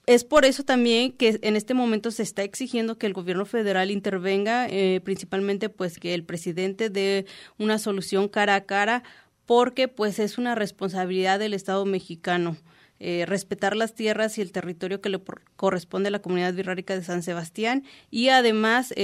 es 0.07 0.25
por 0.25 0.47
eso 0.47 0.65
también 0.65 1.13
que 1.13 1.39
en 1.43 1.57
este 1.57 1.75
momento 1.75 2.11
se 2.11 2.23
está 2.23 2.43
exigiendo 2.43 2.99
que 2.99 3.07
el 3.07 3.13
gobierno 3.13 3.45
federal 3.45 3.91
intervenga, 3.91 4.67
eh, 4.69 5.01
principalmente 5.05 5.69
pues 5.69 5.99
que 5.99 6.15
el 6.15 6.25
presidente 6.25 6.89
dé 6.89 7.27
una 7.59 7.79
solución 7.79 8.29
cara 8.29 8.55
a 8.55 8.65
cara, 8.65 9.05
porque 9.45 9.89
pues 9.89 10.19
es 10.19 10.39
una 10.39 10.55
responsabilidad 10.55 11.39
del 11.39 11.55
Estado 11.55 11.85
mexicano. 11.85 12.57
Eh, 12.99 13.27
respetar 13.27 13.77
las 13.77 13.95
tierras 13.95 14.39
y 14.39 14.41
el 14.41 14.53
territorio 14.53 15.03
que 15.03 15.11
le 15.11 15.21
corresponde 15.57 16.09
a 16.09 16.13
la 16.13 16.23
comunidad 16.23 16.55
birrárica 16.55 16.97
de 16.97 17.05
San 17.05 17.23
Sebastián 17.23 17.85
y 18.11 18.29
además 18.31 18.95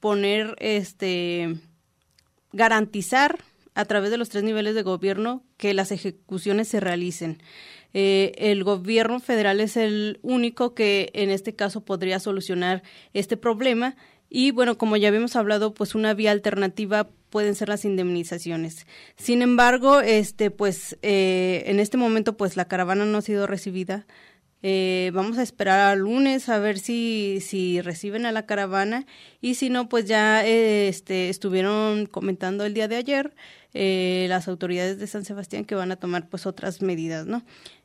poner 0.00 0.54
este 0.58 1.56
garantizar 2.52 3.38
a 3.80 3.84
través 3.86 4.10
de 4.10 4.18
los 4.18 4.28
tres 4.28 4.44
niveles 4.44 4.74
de 4.74 4.82
gobierno 4.82 5.42
que 5.56 5.74
las 5.74 5.92
ejecuciones 5.92 6.68
se 6.68 6.80
realicen. 6.80 7.42
Eh, 7.92 8.32
el 8.36 8.62
gobierno 8.62 9.18
federal 9.20 9.60
es 9.60 9.76
el 9.76 10.20
único 10.22 10.74
que 10.74 11.10
en 11.12 11.30
este 11.30 11.54
caso 11.56 11.84
podría 11.84 12.20
solucionar 12.20 12.82
este 13.14 13.36
problema 13.36 13.96
y 14.30 14.52
bueno, 14.52 14.78
como 14.78 14.96
ya 14.96 15.08
habíamos 15.08 15.34
hablado, 15.34 15.74
pues 15.74 15.96
una 15.96 16.14
vía 16.14 16.30
alternativa 16.30 17.10
pueden 17.30 17.56
ser 17.56 17.68
las 17.68 17.84
indemnizaciones. 17.84 18.86
Sin 19.16 19.42
embargo, 19.42 20.00
este, 20.00 20.52
pues 20.52 20.96
eh, 21.02 21.64
en 21.66 21.80
este 21.80 21.96
momento, 21.96 22.36
pues 22.36 22.56
la 22.56 22.66
caravana 22.66 23.04
no 23.04 23.18
ha 23.18 23.22
sido 23.22 23.48
recibida. 23.48 24.06
Eh, 24.62 25.10
vamos 25.14 25.38
a 25.38 25.42
esperar 25.42 25.80
al 25.80 26.00
lunes 26.00 26.48
a 26.48 26.58
ver 26.58 26.78
si, 26.78 27.38
si 27.40 27.80
reciben 27.80 28.26
a 28.26 28.32
la 28.32 28.46
caravana 28.46 29.06
y 29.40 29.54
si 29.54 29.70
no, 29.70 29.88
pues 29.88 30.04
ya 30.04 30.46
este, 30.46 31.28
estuvieron 31.28 32.06
comentando 32.06 32.64
el 32.64 32.74
día 32.74 32.86
de 32.86 32.96
ayer 32.96 33.34
eh, 33.74 34.26
las 34.28 34.48
autoridades 34.48 34.98
de 34.98 35.06
San 35.06 35.24
Sebastián 35.24 35.64
que 35.64 35.74
van 35.74 35.92
a 35.92 35.96
tomar 35.96 36.28
pues 36.28 36.46
otras 36.46 36.82
medidas, 36.82 37.26
¿no? 37.26 37.44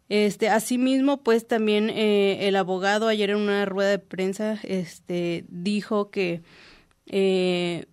Este, 0.10 0.50
asimismo, 0.50 1.24
pues 1.24 1.48
también 1.48 1.89
eh, 1.89 2.48
el 2.48 2.56
abogado 2.56 3.08
ayer 3.08 3.32
en 3.32 3.38
una 3.38 3.65
rueda 3.65 3.89
de 3.89 4.00
prensa 4.00 4.60
este, 4.63 5.45
dijo 5.50 6.12
que 6.12 6.43
eh, 7.08 7.86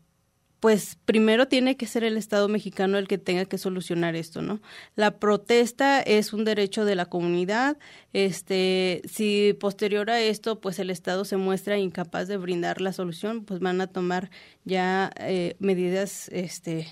pues 0.62 0.96
primero 1.06 1.48
tiene 1.48 1.76
que 1.76 1.86
ser 1.86 2.04
el 2.04 2.16
Estado 2.16 2.46
mexicano 2.46 2.96
el 2.96 3.08
que 3.08 3.18
tenga 3.18 3.46
que 3.46 3.58
solucionar 3.58 4.14
esto, 4.14 4.42
¿no? 4.42 4.60
La 4.94 5.18
protesta 5.18 6.00
es 6.00 6.32
un 6.32 6.44
derecho 6.44 6.84
de 6.84 6.94
la 6.94 7.06
comunidad. 7.06 7.78
Este, 8.12 9.02
si 9.10 9.56
posterior 9.58 10.08
a 10.08 10.20
esto, 10.20 10.60
pues 10.60 10.78
el 10.78 10.90
Estado 10.90 11.24
se 11.24 11.36
muestra 11.36 11.78
incapaz 11.78 12.28
de 12.28 12.36
brindar 12.36 12.80
la 12.80 12.92
solución, 12.92 13.44
pues 13.44 13.58
van 13.58 13.80
a 13.80 13.88
tomar 13.88 14.30
ya 14.64 15.10
eh, 15.16 15.56
medidas, 15.58 16.28
este, 16.28 16.86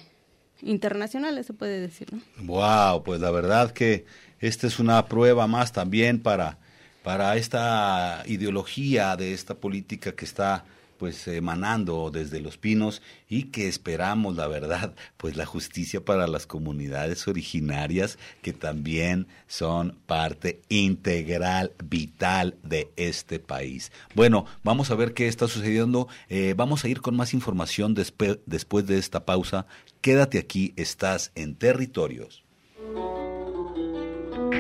internacionales, 0.62 1.46
se 1.46 1.53
puede 1.53 1.81
decir, 1.81 2.09
¿no? 2.12 2.20
Wow, 2.44 3.03
pues 3.03 3.20
la 3.20 3.31
verdad 3.31 3.73
que 3.73 4.05
esta 4.38 4.66
es 4.66 4.79
una 4.79 5.07
prueba 5.07 5.46
más 5.46 5.73
también 5.73 6.20
para 6.20 6.59
para 7.03 7.37
esta 7.37 8.23
ideología 8.27 9.16
de 9.16 9.33
esta 9.33 9.55
política 9.55 10.12
que 10.12 10.25
está 10.25 10.64
pues 11.01 11.27
emanando 11.29 12.11
desde 12.13 12.41
los 12.41 12.59
pinos 12.59 13.01
y 13.27 13.45
que 13.45 13.69
esperamos 13.69 14.37
la 14.37 14.47
verdad 14.49 14.95
pues 15.17 15.35
la 15.35 15.47
justicia 15.47 16.05
para 16.05 16.27
las 16.27 16.47
comunidades 16.47 17.27
originarias 17.27 18.19
que 18.43 18.53
también 18.53 19.27
son 19.47 19.97
parte 20.05 20.61
integral 20.69 21.73
vital 21.83 22.59
de 22.63 22.91
este 22.97 23.39
país. 23.39 23.93
Bueno 24.15 24.45
vamos 24.63 24.91
a 24.91 24.95
ver 24.95 25.15
qué 25.15 25.27
está 25.27 25.49
sucediendo. 25.49 26.07
Eh, 26.29 26.53
vamos 26.55 26.85
a 26.85 26.89
ir 26.89 27.01
con 27.01 27.17
más 27.17 27.33
información 27.33 27.95
después 27.95 28.87
de 28.87 28.99
esta 28.99 29.25
pausa. 29.25 29.65
Quédate 30.03 30.39
aquí 30.39 30.75
estás 30.77 31.33
en 31.35 31.55
territorios. 31.55 32.45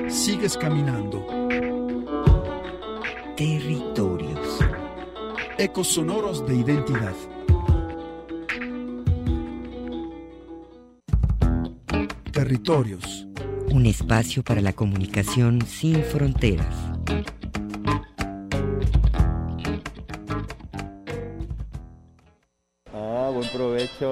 Sigues 0.08 0.56
caminando. 0.56 1.26
Territorios 3.36 4.29
ecos 5.60 5.88
sonoros 5.88 6.46
de 6.46 6.56
identidad. 6.56 7.14
Territorios. 12.32 13.26
Un 13.70 13.84
espacio 13.84 14.42
para 14.42 14.62
la 14.62 14.72
comunicación 14.72 15.60
sin 15.66 16.02
fronteras. 16.02 16.74
Ah, 22.94 23.30
buen 23.34 23.48
provecho. 23.50 24.10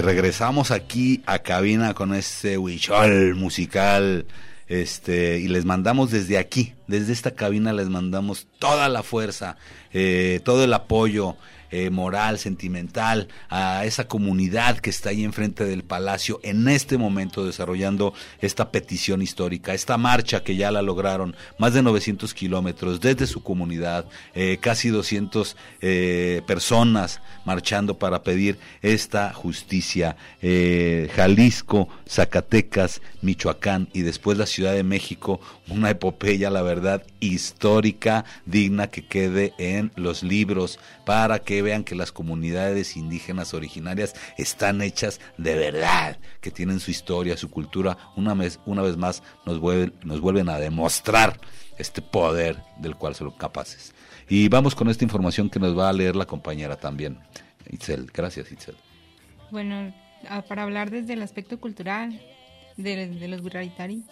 Regresamos 0.00 0.70
aquí 0.70 1.22
a 1.24 1.38
cabina 1.38 1.94
con 1.94 2.14
este 2.14 2.58
huichol 2.58 3.34
musical. 3.34 4.26
Este, 4.68 5.38
y 5.40 5.48
les 5.48 5.64
mandamos 5.64 6.12
desde 6.12 6.38
aquí, 6.38 6.74
desde 6.86 7.12
esta 7.12 7.32
cabina 7.32 7.72
les 7.72 7.88
mandamos 7.88 8.46
toda 8.60 8.88
la 8.88 9.02
fuerza, 9.02 9.56
eh, 9.92 10.40
todo 10.44 10.62
el 10.62 10.72
apoyo, 10.72 11.36
eh, 11.70 11.90
moral, 11.90 12.38
sentimental, 12.38 13.28
a 13.48 13.84
esa 13.84 14.08
comunidad 14.08 14.78
que 14.78 14.90
está 14.90 15.10
ahí 15.10 15.24
enfrente 15.24 15.64
del 15.64 15.82
palacio 15.82 16.40
en 16.42 16.68
este 16.68 16.98
momento 16.98 17.44
desarrollando 17.44 18.14
esta 18.40 18.70
petición 18.70 19.22
histórica, 19.22 19.74
esta 19.74 19.96
marcha 19.96 20.42
que 20.42 20.56
ya 20.56 20.70
la 20.70 20.82
lograron, 20.82 21.36
más 21.58 21.74
de 21.74 21.82
900 21.82 22.34
kilómetros 22.34 23.00
desde 23.00 23.26
su 23.26 23.42
comunidad, 23.42 24.06
eh, 24.34 24.58
casi 24.60 24.88
200 24.88 25.56
eh, 25.80 26.42
personas 26.46 27.20
marchando 27.44 27.98
para 27.98 28.22
pedir 28.22 28.58
esta 28.82 29.32
justicia. 29.32 30.16
Jalisco, 31.14 31.88
Zacatecas, 32.08 33.00
Michoacán 33.22 33.88
y 33.92 34.02
después 34.02 34.38
la 34.38 34.46
Ciudad 34.46 34.74
de 34.74 34.82
México, 34.82 35.40
una 35.68 35.90
epopeya, 35.90 36.50
la 36.50 36.62
verdad, 36.62 37.02
histórica, 37.20 38.24
digna 38.46 38.88
que 38.88 39.06
quede 39.06 39.52
en 39.58 39.92
los 39.96 40.22
libros 40.22 40.78
para 41.04 41.38
que 41.40 41.59
vean 41.62 41.84
que 41.84 41.94
las 41.94 42.12
comunidades 42.12 42.96
indígenas 42.96 43.54
originarias 43.54 44.14
están 44.36 44.82
hechas 44.82 45.20
de 45.38 45.54
verdad, 45.54 46.18
que 46.40 46.50
tienen 46.50 46.80
su 46.80 46.90
historia, 46.90 47.36
su 47.36 47.50
cultura. 47.50 47.96
Una 48.16 48.34
vez, 48.34 48.60
una 48.66 48.82
vez 48.82 48.96
más 48.96 49.22
nos 49.46 49.58
vuelven, 49.58 49.94
nos 50.04 50.20
vuelven 50.20 50.48
a 50.48 50.58
demostrar 50.58 51.40
este 51.78 52.02
poder 52.02 52.62
del 52.78 52.96
cual 52.96 53.14
son 53.14 53.30
capaces. 53.32 53.94
Y 54.28 54.48
vamos 54.48 54.74
con 54.74 54.88
esta 54.88 55.04
información 55.04 55.50
que 55.50 55.58
nos 55.58 55.76
va 55.76 55.88
a 55.88 55.92
leer 55.92 56.14
la 56.14 56.26
compañera 56.26 56.76
también. 56.76 57.18
Itzel, 57.68 58.10
gracias 58.12 58.52
Itzel. 58.52 58.76
Bueno, 59.50 59.92
para 60.48 60.62
hablar 60.62 60.90
desde 60.90 61.14
el 61.14 61.22
aspecto 61.22 61.58
cultural 61.58 62.20
de, 62.76 63.28
los 63.28 63.42
Guraritari, 63.42 64.04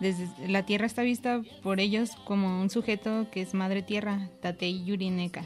desde 0.00 0.28
la 0.48 0.64
tierra 0.64 0.86
está 0.86 1.02
vista 1.02 1.42
por 1.62 1.80
ellos 1.80 2.10
como 2.24 2.60
un 2.60 2.70
sujeto 2.70 3.26
que 3.30 3.42
es 3.42 3.54
madre 3.54 3.82
tierra, 3.82 4.28
Tatei 4.40 4.84
Yurineka, 4.84 5.44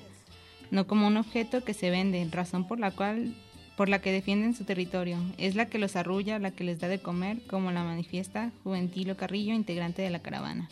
no 0.71 0.87
como 0.87 1.07
un 1.07 1.17
objeto 1.17 1.65
que 1.65 1.75
se 1.75 1.91
vende, 1.91 2.27
razón 2.31 2.67
por 2.67 2.79
la 2.79 2.91
cual 2.91 3.35
por 3.77 3.89
la 3.89 4.01
que 4.01 4.11
defienden 4.11 4.55
su 4.55 4.65
territorio. 4.65 5.19
Es 5.39 5.55
la 5.55 5.67
que 5.67 5.79
los 5.79 5.95
arrulla, 5.95 6.41
la 6.41 6.51
que 6.51 6.65
les 6.65 6.81
da 6.81 6.89
de 6.89 6.99
comer, 6.99 7.41
como 7.47 7.71
la 7.71 7.85
manifiesta 7.85 8.51
Juventilo 8.65 9.17
Carrillo, 9.17 9.55
integrante 9.55 10.03
de 10.03 10.11
la 10.11 10.19
caravana. 10.19 10.69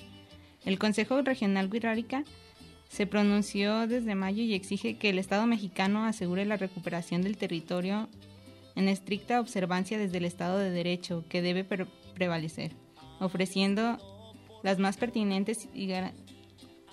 El 0.65 0.81
Consejo 0.81 1.23
Regional 1.23 1.71
Guirárica 1.71 2.25
se 2.89 3.07
pronunció 3.07 3.87
desde 3.87 4.17
mayo 4.17 4.43
y 4.43 4.55
exige 4.55 4.97
que 4.97 5.11
el 5.11 5.21
Estado 5.21 5.47
mexicano 5.47 6.05
asegure 6.05 6.45
la 6.45 6.57
recuperación 6.57 7.23
del 7.23 7.37
territorio 7.37 8.09
en 8.75 8.89
estricta 8.89 9.41
observancia 9.41 9.99
desde 9.99 10.19
el 10.19 10.25
Estado 10.25 10.59
de 10.59 10.71
Derecho 10.71 11.25
que 11.29 11.43
debe 11.43 11.65
prevalecer, 12.15 12.73
ofreciendo 13.21 13.99
las 14.65 14.81
más 14.81 14.97
pertinentes 14.97 15.69
y, 15.73 15.93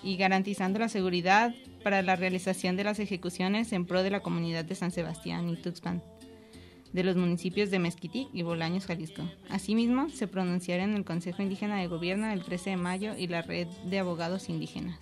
y 0.04 0.16
garantizando 0.16 0.78
la 0.78 0.88
seguridad 0.88 1.52
para 1.84 2.02
la 2.02 2.16
realización 2.16 2.76
de 2.76 2.82
las 2.82 2.98
ejecuciones 2.98 3.72
en 3.72 3.84
pro 3.84 4.02
de 4.02 4.10
la 4.10 4.20
comunidad 4.20 4.64
de 4.64 4.74
San 4.74 4.90
Sebastián 4.90 5.48
y 5.48 5.56
Tuxpan, 5.56 6.02
de 6.92 7.04
los 7.04 7.14
municipios 7.14 7.70
de 7.70 7.78
Mezquitic 7.78 8.28
y 8.32 8.42
Bolaños, 8.42 8.86
Jalisco. 8.86 9.22
Asimismo, 9.50 10.08
se 10.08 10.26
pronunciará 10.26 10.82
en 10.82 10.94
el 10.94 11.04
Consejo 11.04 11.42
Indígena 11.42 11.78
de 11.78 11.86
Gobierno 11.86 12.32
el 12.32 12.42
13 12.42 12.70
de 12.70 12.76
mayo 12.76 13.14
y 13.16 13.28
la 13.28 13.42
Red 13.42 13.68
de 13.84 13.98
Abogados 13.98 14.48
Indígenas. 14.48 14.98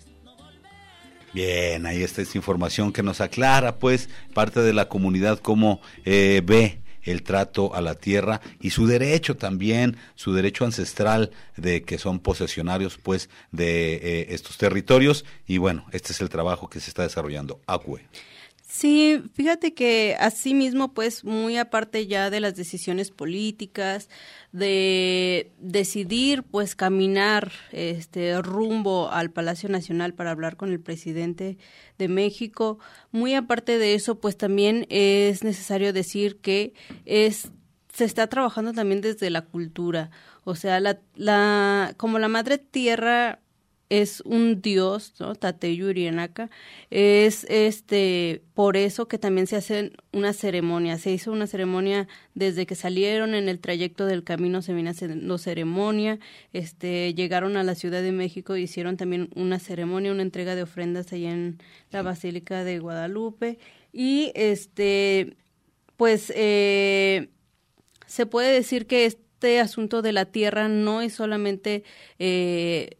Bien, 1.33 1.85
ahí 1.87 2.03
está 2.03 2.21
esta 2.21 2.37
información 2.37 2.91
que 2.91 3.01
nos 3.01 3.21
aclara, 3.21 3.79
pues, 3.79 4.09
parte 4.35 4.59
de 4.59 4.73
la 4.73 4.87
comunidad 4.89 5.39
cómo 5.39 5.81
eh, 6.05 6.41
ve 6.45 6.82
el 7.03 7.23
trato 7.23 7.75
a 7.75 7.81
la 7.81 7.95
tierra 7.95 8.41
y 8.59 8.71
su 8.71 8.87
derecho 8.87 9.35
también, 9.35 9.97
su 10.15 10.33
derecho 10.33 10.65
ancestral 10.65 11.31
de 11.57 11.83
que 11.83 11.97
son 11.97 12.19
posesionarios 12.19 12.97
pues 12.97 13.29
de 13.51 13.95
eh, 13.95 14.25
estos 14.29 14.57
territorios 14.57 15.25
y 15.47 15.57
bueno, 15.57 15.85
este 15.91 16.13
es 16.13 16.21
el 16.21 16.29
trabajo 16.29 16.69
que 16.69 16.79
se 16.79 16.89
está 16.89 17.03
desarrollando. 17.03 17.59
Acue. 17.67 18.01
Sí, 18.75 19.21
fíjate 19.35 19.75
que 19.75 20.17
asimismo, 20.19 20.95
pues 20.95 21.23
muy 21.23 21.57
aparte 21.57 22.07
ya 22.07 22.31
de 22.31 22.39
las 22.39 22.55
decisiones 22.55 23.11
políticas, 23.11 24.09
de 24.51 25.51
decidir 25.59 26.41
pues 26.41 26.75
caminar 26.75 27.51
este 27.71 28.41
rumbo 28.41 29.11
al 29.11 29.29
Palacio 29.29 29.69
Nacional 29.69 30.15
para 30.15 30.31
hablar 30.31 30.57
con 30.57 30.71
el 30.71 30.79
presidente 30.79 31.59
de 31.99 32.07
México, 32.07 32.79
muy 33.11 33.35
aparte 33.35 33.77
de 33.77 33.93
eso, 33.93 34.19
pues 34.19 34.37
también 34.37 34.87
es 34.89 35.43
necesario 35.43 35.93
decir 35.93 36.37
que 36.37 36.73
es 37.05 37.51
se 37.93 38.05
está 38.05 38.25
trabajando 38.25 38.73
también 38.73 39.01
desde 39.01 39.29
la 39.29 39.43
cultura, 39.43 40.09
o 40.45 40.55
sea, 40.55 40.79
la, 40.79 40.99
la 41.13 41.93
como 41.97 42.17
la 42.17 42.27
madre 42.27 42.57
tierra 42.57 43.42
es 43.89 44.21
un 44.21 44.61
dios, 44.61 45.13
¿no? 45.19 45.35
Tateyurianaka, 45.35 46.49
es 46.89 47.45
este 47.49 48.41
por 48.53 48.77
eso 48.77 49.07
que 49.07 49.17
también 49.17 49.47
se 49.47 49.55
hace 49.55 49.91
una 50.11 50.33
ceremonia, 50.33 50.97
se 50.97 51.11
hizo 51.11 51.31
una 51.31 51.47
ceremonia 51.47 52.07
desde 52.33 52.65
que 52.65 52.75
salieron 52.75 53.35
en 53.35 53.49
el 53.49 53.59
trayecto 53.59 54.05
del 54.05 54.23
camino 54.23 54.61
se 54.61 54.73
viene 54.73 54.91
haciendo 54.91 55.37
ceremonia, 55.37 56.19
este 56.53 57.13
llegaron 57.13 57.57
a 57.57 57.63
la 57.63 57.75
Ciudad 57.75 58.01
de 58.01 58.11
México 58.11 58.57
hicieron 58.57 58.97
también 58.97 59.29
una 59.35 59.59
ceremonia, 59.59 60.11
una 60.11 60.23
entrega 60.23 60.55
de 60.55 60.63
ofrendas 60.63 61.11
ahí 61.13 61.25
en 61.25 61.59
la 61.91 62.01
Basílica 62.01 62.63
de 62.63 62.79
Guadalupe. 62.79 63.59
Y 63.91 64.31
este 64.35 65.35
pues 65.97 66.33
eh, 66.35 67.29
se 68.07 68.25
puede 68.25 68.51
decir 68.51 68.87
que 68.87 69.05
este 69.05 69.59
asunto 69.59 70.01
de 70.01 70.13
la 70.13 70.25
tierra 70.25 70.67
no 70.67 71.01
es 71.01 71.13
solamente 71.13 71.83
eh, 72.19 72.97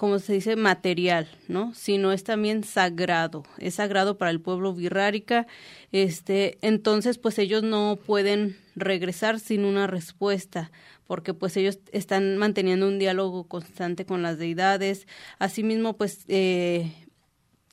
como 0.00 0.18
se 0.18 0.32
dice, 0.32 0.56
material, 0.56 1.28
¿no? 1.46 1.74
Sino 1.74 2.10
es 2.10 2.24
también 2.24 2.64
sagrado, 2.64 3.44
es 3.58 3.74
sagrado 3.74 4.16
para 4.16 4.30
el 4.30 4.40
pueblo 4.40 4.72
virrárica, 4.72 5.46
este, 5.92 6.56
entonces 6.62 7.18
pues 7.18 7.38
ellos 7.38 7.62
no 7.62 7.98
pueden 8.06 8.56
regresar 8.74 9.40
sin 9.40 9.66
una 9.66 9.86
respuesta, 9.86 10.72
porque 11.06 11.34
pues 11.34 11.54
ellos 11.58 11.80
están 11.92 12.38
manteniendo 12.38 12.88
un 12.88 12.98
diálogo 12.98 13.44
constante 13.44 14.06
con 14.06 14.22
las 14.22 14.38
deidades, 14.38 15.06
asimismo 15.38 15.98
pues 15.98 16.24
eh, 16.28 16.90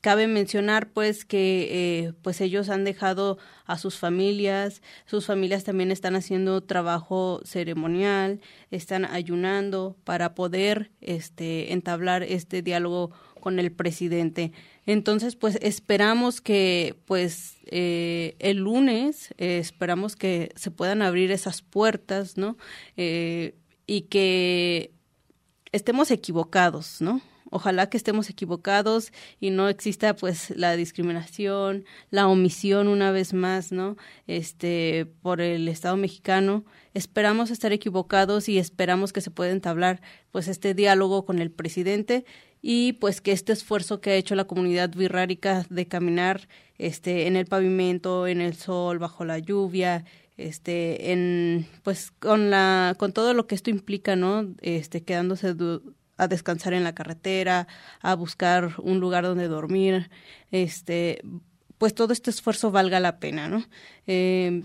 cabe 0.00 0.26
mencionar 0.26 0.90
pues 0.92 1.24
que 1.24 1.68
eh, 1.70 2.12
pues 2.22 2.40
ellos 2.40 2.68
han 2.68 2.84
dejado 2.84 3.38
a 3.66 3.78
sus 3.78 3.98
familias, 3.98 4.82
sus 5.06 5.26
familias 5.26 5.64
también 5.64 5.90
están 5.90 6.14
haciendo 6.16 6.62
trabajo 6.62 7.40
ceremonial, 7.44 8.40
están 8.70 9.04
ayunando 9.04 9.96
para 10.04 10.34
poder 10.34 10.90
este 11.00 11.72
entablar 11.72 12.22
este 12.22 12.62
diálogo 12.62 13.10
con 13.40 13.58
el 13.58 13.72
presidente. 13.72 14.52
Entonces, 14.86 15.36
pues 15.36 15.58
esperamos 15.60 16.40
que, 16.40 16.96
pues, 17.04 17.58
eh, 17.66 18.36
el 18.38 18.58
lunes, 18.58 19.34
eh, 19.38 19.58
esperamos 19.58 20.16
que 20.16 20.50
se 20.56 20.70
puedan 20.70 21.02
abrir 21.02 21.30
esas 21.30 21.62
puertas, 21.62 22.36
¿no? 22.36 22.56
y 23.90 24.02
que 24.02 24.92
estemos 25.72 26.10
equivocados, 26.10 27.00
¿no? 27.00 27.22
Ojalá 27.50 27.88
que 27.88 27.96
estemos 27.96 28.28
equivocados 28.30 29.12
y 29.40 29.50
no 29.50 29.68
exista 29.68 30.14
pues 30.14 30.50
la 30.56 30.76
discriminación, 30.76 31.84
la 32.10 32.28
omisión 32.28 32.88
una 32.88 33.10
vez 33.10 33.32
más, 33.32 33.72
¿no? 33.72 33.96
Este 34.26 35.06
por 35.22 35.40
el 35.40 35.68
Estado 35.68 35.96
mexicano. 35.96 36.64
Esperamos 36.94 37.50
estar 37.50 37.72
equivocados 37.72 38.48
y 38.48 38.58
esperamos 38.58 39.12
que 39.12 39.20
se 39.20 39.30
pueda 39.30 39.50
entablar 39.52 40.00
pues 40.30 40.48
este 40.48 40.74
diálogo 40.74 41.24
con 41.24 41.38
el 41.38 41.50
presidente 41.50 42.24
y 42.60 42.94
pues 42.94 43.20
que 43.20 43.32
este 43.32 43.52
esfuerzo 43.52 44.00
que 44.00 44.10
ha 44.10 44.16
hecho 44.16 44.34
la 44.34 44.46
comunidad 44.46 44.90
virrárica 44.90 45.64
de 45.70 45.86
caminar 45.86 46.48
este 46.76 47.26
en 47.26 47.36
el 47.36 47.46
pavimento, 47.46 48.26
en 48.26 48.40
el 48.40 48.54
sol, 48.54 48.98
bajo 48.98 49.24
la 49.24 49.38
lluvia, 49.38 50.04
este 50.36 51.12
en 51.12 51.66
pues 51.82 52.10
con 52.10 52.50
la 52.50 52.94
con 52.98 53.12
todo 53.12 53.34
lo 53.34 53.46
que 53.46 53.54
esto 53.54 53.70
implica, 53.70 54.16
¿no? 54.16 54.54
Este 54.60 55.02
quedándose 55.02 55.54
a 56.18 56.28
descansar 56.28 56.74
en 56.74 56.84
la 56.84 56.94
carretera, 56.94 57.66
a 58.02 58.14
buscar 58.14 58.74
un 58.82 59.00
lugar 59.00 59.24
donde 59.24 59.48
dormir, 59.48 60.10
este, 60.50 61.22
pues 61.78 61.94
todo 61.94 62.12
este 62.12 62.30
esfuerzo 62.30 62.70
valga 62.70 63.00
la 63.00 63.20
pena, 63.20 63.48
¿no? 63.48 63.64
Eh, 64.06 64.62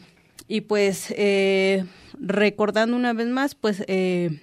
y 0.47 0.61
pues 0.61 1.13
eh, 1.15 1.85
recordando 2.19 2.97
una 2.97 3.13
vez 3.13 3.27
más, 3.27 3.55
pues 3.55 3.83
eh, 3.87 4.41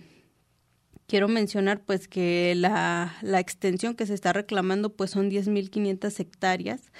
quiero 1.07 1.29
mencionar 1.29 1.85
pues 1.85 2.09
que 2.09 2.55
la, 2.57 3.17
la, 3.23 3.41
extensión 3.41 3.95
que 3.95 4.07
se 4.07 4.15
está 4.15 4.33
reclamando 4.33 4.95
pues 4.95 5.11
son 5.11 5.31
10.500 5.31 6.21
hectáreas, 6.21 6.93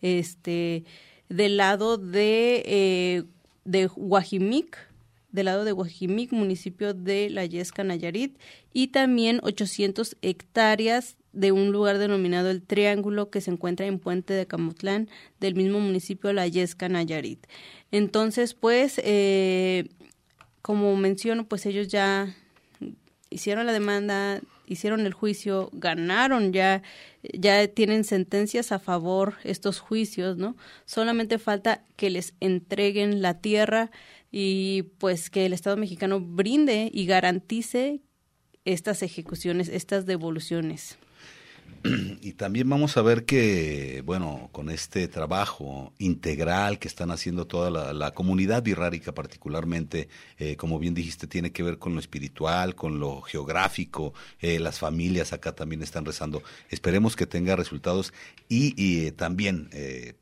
este, 0.00 0.84
del 1.28 1.56
lado 1.56 1.98
de, 1.98 3.26
de 3.64 3.86
Guajimic, 3.86 4.87
del 5.30 5.46
lado 5.46 5.64
de 5.64 5.72
Guajimic, 5.72 6.32
municipio 6.32 6.94
de 6.94 7.30
La 7.30 7.44
Yesca, 7.44 7.84
Nayarit, 7.84 8.38
y 8.72 8.88
también 8.88 9.40
800 9.42 10.16
hectáreas 10.22 11.16
de 11.32 11.52
un 11.52 11.70
lugar 11.70 11.98
denominado 11.98 12.50
El 12.50 12.62
Triángulo 12.62 13.30
que 13.30 13.40
se 13.40 13.50
encuentra 13.50 13.86
en 13.86 13.98
Puente 13.98 14.34
de 14.34 14.46
Camutlán, 14.46 15.08
del 15.40 15.54
mismo 15.54 15.78
municipio 15.80 16.28
de 16.28 16.34
La 16.34 16.48
Yesca, 16.48 16.88
Nayarit. 16.88 17.46
Entonces, 17.90 18.54
pues, 18.54 19.00
eh, 19.04 19.88
como 20.62 20.96
menciono, 20.96 21.46
pues 21.46 21.66
ellos 21.66 21.88
ya 21.88 22.34
hicieron 23.30 23.66
la 23.66 23.72
demanda, 23.72 24.40
hicieron 24.68 25.06
el 25.06 25.12
juicio, 25.12 25.70
ganaron 25.72 26.52
ya, 26.52 26.82
ya 27.22 27.66
tienen 27.68 28.04
sentencias 28.04 28.72
a 28.72 28.78
favor 28.78 29.34
estos 29.44 29.80
juicios, 29.80 30.36
¿no? 30.36 30.56
Solamente 30.84 31.38
falta 31.38 31.84
que 31.96 32.10
les 32.10 32.34
entreguen 32.40 33.22
la 33.22 33.40
tierra 33.40 33.90
y 34.30 34.82
pues 34.98 35.30
que 35.30 35.46
el 35.46 35.52
Estado 35.52 35.76
mexicano 35.76 36.20
brinde 36.20 36.90
y 36.92 37.06
garantice 37.06 38.00
estas 38.64 39.02
ejecuciones, 39.02 39.68
estas 39.68 40.04
devoluciones. 40.06 40.98
Y 42.20 42.32
también 42.32 42.68
vamos 42.68 42.96
a 42.96 43.02
ver 43.02 43.24
que, 43.24 44.02
bueno, 44.04 44.48
con 44.52 44.70
este 44.70 45.08
trabajo 45.08 45.92
integral 45.98 46.78
que 46.78 46.88
están 46.88 47.10
haciendo 47.10 47.46
toda 47.46 47.70
la, 47.92 48.10
comunidad 48.12 48.62
birrárica 48.62 49.12
particularmente, 49.12 50.08
eh, 50.38 50.56
como 50.56 50.78
bien 50.78 50.94
dijiste, 50.94 51.26
tiene 51.26 51.52
que 51.52 51.62
ver 51.62 51.78
con 51.78 51.94
lo 51.94 52.00
espiritual, 52.00 52.74
con 52.74 52.98
lo 52.98 53.20
geográfico, 53.22 54.12
eh, 54.40 54.58
las 54.58 54.78
familias 54.78 55.32
acá 55.32 55.54
también 55.54 55.82
están 55.82 56.04
rezando. 56.04 56.42
Esperemos 56.70 57.16
que 57.16 57.26
tenga 57.26 57.54
resultados 57.54 58.12
y, 58.48 59.06
eh, 59.06 59.12
también 59.12 59.70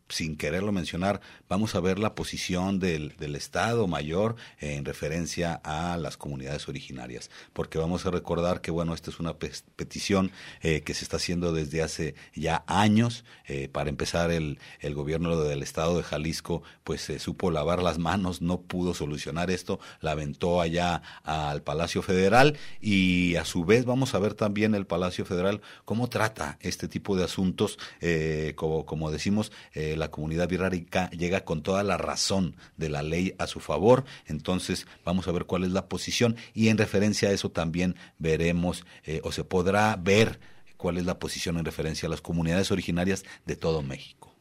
sin 0.08 0.36
quererlo 0.36 0.72
mencionar, 0.72 1.20
vamos 1.48 1.74
a 1.74 1.80
ver 1.80 1.98
la 1.98 2.14
posición 2.14 2.78
del, 2.78 3.16
del, 3.16 3.36
Estado 3.36 3.86
mayor 3.86 4.36
en 4.60 4.84
referencia 4.84 5.60
a 5.62 5.96
las 5.98 6.16
comunidades 6.16 6.68
originarias, 6.68 7.30
porque 7.52 7.78
vamos 7.78 8.06
a 8.06 8.10
recordar 8.10 8.60
que, 8.60 8.70
bueno, 8.70 8.94
esta 8.94 9.10
es 9.10 9.20
una 9.20 9.36
petición 9.38 10.30
eh, 10.62 10.82
que 10.82 10.94
se 10.94 11.04
está 11.04 11.16
haciendo 11.16 11.52
desde 11.52 11.82
hace 11.82 12.14
ya 12.34 12.64
años. 12.66 13.24
Eh, 13.46 13.68
para 13.68 13.90
empezar, 13.90 14.30
el, 14.30 14.58
el 14.80 14.94
gobierno 14.94 15.40
del 15.40 15.62
Estado 15.62 15.96
de 15.96 16.02
Jalisco, 16.02 16.62
pues 16.84 17.02
se 17.02 17.18
supo 17.18 17.50
lavar 17.50 17.82
las 17.82 17.98
manos, 17.98 18.40
no 18.40 18.62
pudo 18.62 18.94
solucionar 18.94 19.50
esto, 19.50 19.80
la 20.00 20.12
aventó 20.12 20.60
allá 20.60 21.02
al 21.24 21.62
Palacio 21.62 22.02
Federal 22.02 22.56
y 22.80 23.36
a 23.36 23.44
su 23.44 23.64
vez 23.64 23.84
vamos 23.84 24.14
a 24.14 24.18
ver 24.18 24.34
también 24.34 24.74
el 24.74 24.86
Palacio 24.86 25.24
Federal 25.24 25.60
cómo 25.84 26.08
trata 26.08 26.58
este 26.60 26.88
tipo 26.88 27.16
de 27.16 27.24
asuntos, 27.24 27.78
eh, 28.00 28.52
como, 28.56 28.86
como 28.86 29.10
decimos, 29.10 29.52
la 29.96 30.10
comunidad 30.10 30.48
birrárica 30.48 31.10
llega 31.10 31.44
con 31.44 31.62
toda 31.62 31.82
la 31.82 31.96
razón 31.96 32.56
de 32.76 32.88
la 32.88 33.02
ley 33.02 33.34
a 33.38 33.46
su 33.46 33.60
favor. 33.60 34.04
Entonces 34.26 34.86
vamos 35.04 35.28
a 35.28 35.32
ver 35.32 35.44
cuál 35.44 35.64
es 35.64 35.70
la 35.70 35.88
posición 35.88 36.36
y 36.54 36.68
en 36.68 36.78
referencia 36.78 37.28
a 37.28 37.32
eso 37.32 37.50
también 37.50 37.96
veremos 38.18 38.84
eh, 39.04 39.20
o 39.24 39.32
se 39.32 39.44
podrá 39.44 39.96
ver 39.96 40.38
cuál 40.76 40.98
es 40.98 41.06
la 41.06 41.18
posición 41.18 41.58
en 41.58 41.64
referencia 41.64 42.06
a 42.06 42.10
las 42.10 42.20
comunidades 42.20 42.70
originarias 42.70 43.24
de 43.44 43.56
todo 43.56 43.82
México. 43.82 44.32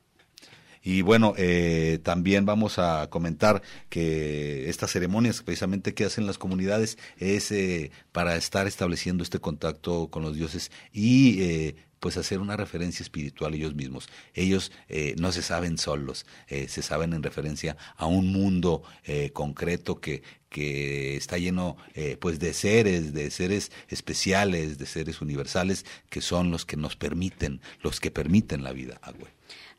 Y 0.84 1.02
bueno, 1.02 1.34
eh, 1.36 2.00
también 2.04 2.46
vamos 2.46 2.78
a 2.78 3.10
comentar 3.10 3.64
que 3.90 4.70
estas 4.70 4.92
ceremonias 4.92 5.42
precisamente 5.42 5.96
que 5.96 6.06
hacen 6.06 6.28
las 6.28 6.38
comunidades 6.38 7.00
es 7.18 7.52
eh, 7.52 7.90
para 8.12 8.36
estar 8.36 8.68
estableciendo 8.68 9.24
este 9.24 9.40
contacto 9.40 10.10
con 10.10 10.22
los 10.22 10.36
dioses 10.36 10.72
y 10.94 11.74
pues 12.06 12.18
hacer 12.18 12.40
una 12.40 12.56
referencia 12.56 13.02
espiritual 13.02 13.56
ellos 13.56 13.74
mismos. 13.74 14.10
Ellos 14.36 14.72
eh, 14.90 15.16
no 15.18 15.32
se 15.32 15.42
saben 15.42 15.80
solos, 15.80 16.28
eh, 16.48 16.68
se 16.68 16.84
saben 16.84 17.14
en 17.14 17.24
referencia 17.24 17.78
a 17.98 18.06
un 18.06 18.32
mundo 18.32 18.84
eh, 19.06 19.32
concreto 19.32 20.00
que, 20.00 20.22
que 20.50 21.18
está 21.18 21.40
lleno 21.40 21.78
pues 22.20 22.38
de 22.38 22.54
seres, 22.54 23.12
de 23.12 23.32
seres 23.32 23.72
especiales, 23.88 24.78
de 24.78 24.86
seres 24.86 25.20
universales, 25.20 25.84
que 26.12 26.22
son 26.22 26.52
los 26.52 26.64
que 26.64 26.78
nos 26.78 26.96
permiten, 26.96 27.60
los 27.82 28.00
que 28.00 28.12
permiten 28.12 28.64
la 28.64 28.72
vida, 28.72 29.00
Agüe. 29.02 29.26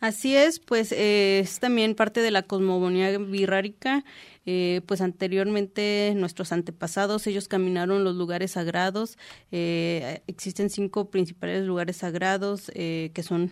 Así 0.00 0.36
es, 0.36 0.60
pues 0.60 0.92
es 0.92 1.58
también 1.58 1.94
parte 1.94 2.20
de 2.20 2.30
la 2.30 2.42
cosmogonía 2.42 3.16
birrárica. 3.18 4.04
Eh, 4.48 4.80
pues 4.86 5.00
anteriormente 5.00 6.12
nuestros 6.14 6.52
antepasados, 6.52 7.26
ellos 7.26 7.48
caminaron 7.48 8.04
los 8.04 8.14
lugares 8.14 8.52
sagrados. 8.52 9.18
Eh, 9.50 10.22
existen 10.28 10.70
cinco 10.70 11.10
principales 11.10 11.66
lugares 11.66 11.96
sagrados 11.96 12.70
eh, 12.74 13.10
que 13.12 13.24
son 13.24 13.50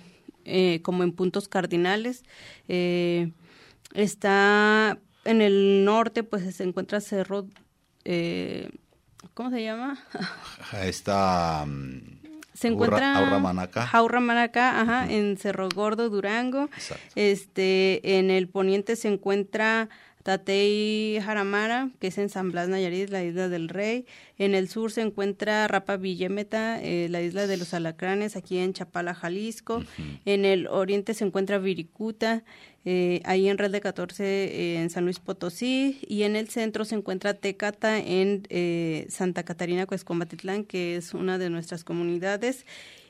como 0.83 1.03
en 1.03 1.13
puntos 1.13 1.49
cardinales. 1.49 2.23
está 3.95 4.99
en 5.25 5.41
el 5.41 5.85
norte, 5.87 6.23
pues 6.23 6.55
se 6.55 6.65
encuentra 6.65 7.01
Cerro, 7.01 7.47
¿cómo 9.33 9.51
se 9.51 9.63
llama? 9.63 9.99
Está... 10.83 11.65
Mm, 11.67 12.24
se 12.55 12.69
encuentra 12.69 13.15
Jaura 13.87 14.21
Manaca, 14.21 14.81
ajá, 14.81 15.11
en 15.11 15.37
Cerro 15.37 15.69
Gordo, 15.69 16.09
Durango. 16.09 16.71
Este, 17.17 18.19
en 18.19 18.31
el 18.31 18.49
poniente 18.49 18.97
se 18.97 19.09
encuentra 19.09 19.89
Tatey 20.25 21.21
Jaramara, 21.21 21.91
que 22.01 22.07
es 22.07 22.17
en 22.17 22.31
San 22.31 22.51
Blas 22.51 22.67
Nayarit, 22.67 23.11
la 23.11 23.23
isla 23.23 23.51
del 23.51 23.69
Rey. 23.69 24.07
En 24.39 24.55
el 24.55 24.71
sur 24.71 24.91
se 24.91 25.03
encuentra 25.03 25.69
Rapa 25.69 25.99
Villemeta, 25.99 26.83
eh, 26.83 27.09
la 27.11 27.21
isla 27.21 27.47
de 27.47 27.59
los 27.59 27.75
Alacranes, 27.75 28.35
aquí 28.35 28.57
en 28.57 28.73
Chapala, 28.73 29.15
Jalisco. 29.15 29.85
En 30.25 30.47
el 30.47 30.67
oriente 30.67 31.13
se 31.13 31.27
encuentra 31.27 31.59
Viricuta, 31.59 32.43
eh, 32.87 33.21
ahí 33.25 33.51
en 33.51 33.59
Red 33.59 33.71
de 33.71 33.83
14 33.83 34.25
eh, 34.25 34.81
en 34.81 34.89
San 34.89 35.05
Luis 35.05 35.21
Potosí. 35.21 35.99
Y 36.09 36.23
en 36.23 36.37
el 36.37 36.49
centro 36.49 36.87
se 36.87 36.95
encuentra 36.95 37.35
Tecata 37.35 37.99
en 37.99 38.45
Santa 39.11 39.43
Catarina, 39.43 39.85
Cuescombatitlán, 39.85 40.65
que 40.65 40.97
es 40.97 41.13
una 41.13 41.37
de 41.37 41.51
nuestras 41.51 41.85
comunidades. 41.85 42.65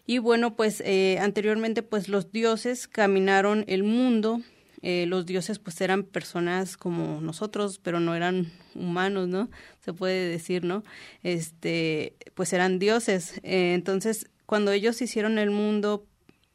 Y 0.05 0.19
bueno, 0.19 0.57
pues 0.57 0.83
anteriormente 1.21 1.85
pues 1.85 2.09
los 2.09 2.33
dioses 2.33 2.89
caminaron 2.89 3.65
el 3.69 3.85
mundo 3.85 4.41
eh, 4.87 5.07
los 5.07 5.25
dioses 5.25 5.59
pues 5.59 5.81
eran 5.81 6.03
personas 6.03 6.77
como 6.77 7.23
nosotros, 7.23 7.81
pero 7.83 8.01
no 8.01 8.15
eran 8.15 8.53
humanos, 8.75 9.29
¿no? 9.29 9.49
Se 9.81 9.95
puede 9.95 10.29
decir, 10.29 10.63
¿no? 10.63 10.85
Este, 11.23 12.17
pues 12.35 12.53
eran 12.53 12.79
dioses. 12.79 13.41
Eh, 13.45 13.73
entonces, 13.73 14.29
cuando 14.45 14.73
ellos 14.73 15.01
hicieron 15.01 15.39
el 15.39 15.51
mundo, 15.51 16.05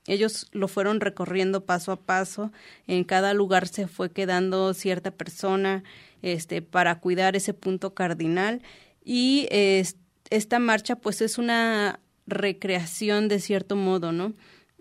ellos 0.05 0.47
lo 0.51 0.67
fueron 0.67 0.99
recorriendo 0.99 1.65
paso 1.65 1.91
a 1.91 2.05
paso. 2.05 2.51
En 2.85 3.03
cada 3.03 3.33
lugar 3.33 3.67
se 3.67 3.87
fue 3.87 4.11
quedando 4.11 4.75
cierta 4.75 5.09
persona, 5.09 5.83
este, 6.21 6.61
para 6.61 6.99
cuidar 6.99 7.35
ese 7.35 7.55
punto 7.55 7.95
cardinal. 7.95 8.61
Y 9.03 9.47
esta 10.29 10.59
marcha, 10.59 10.97
pues, 10.97 11.21
es 11.21 11.39
una 11.39 11.99
recreación 12.27 13.27
de 13.27 13.39
cierto 13.39 13.75
modo, 13.75 14.11
¿no? 14.11 14.33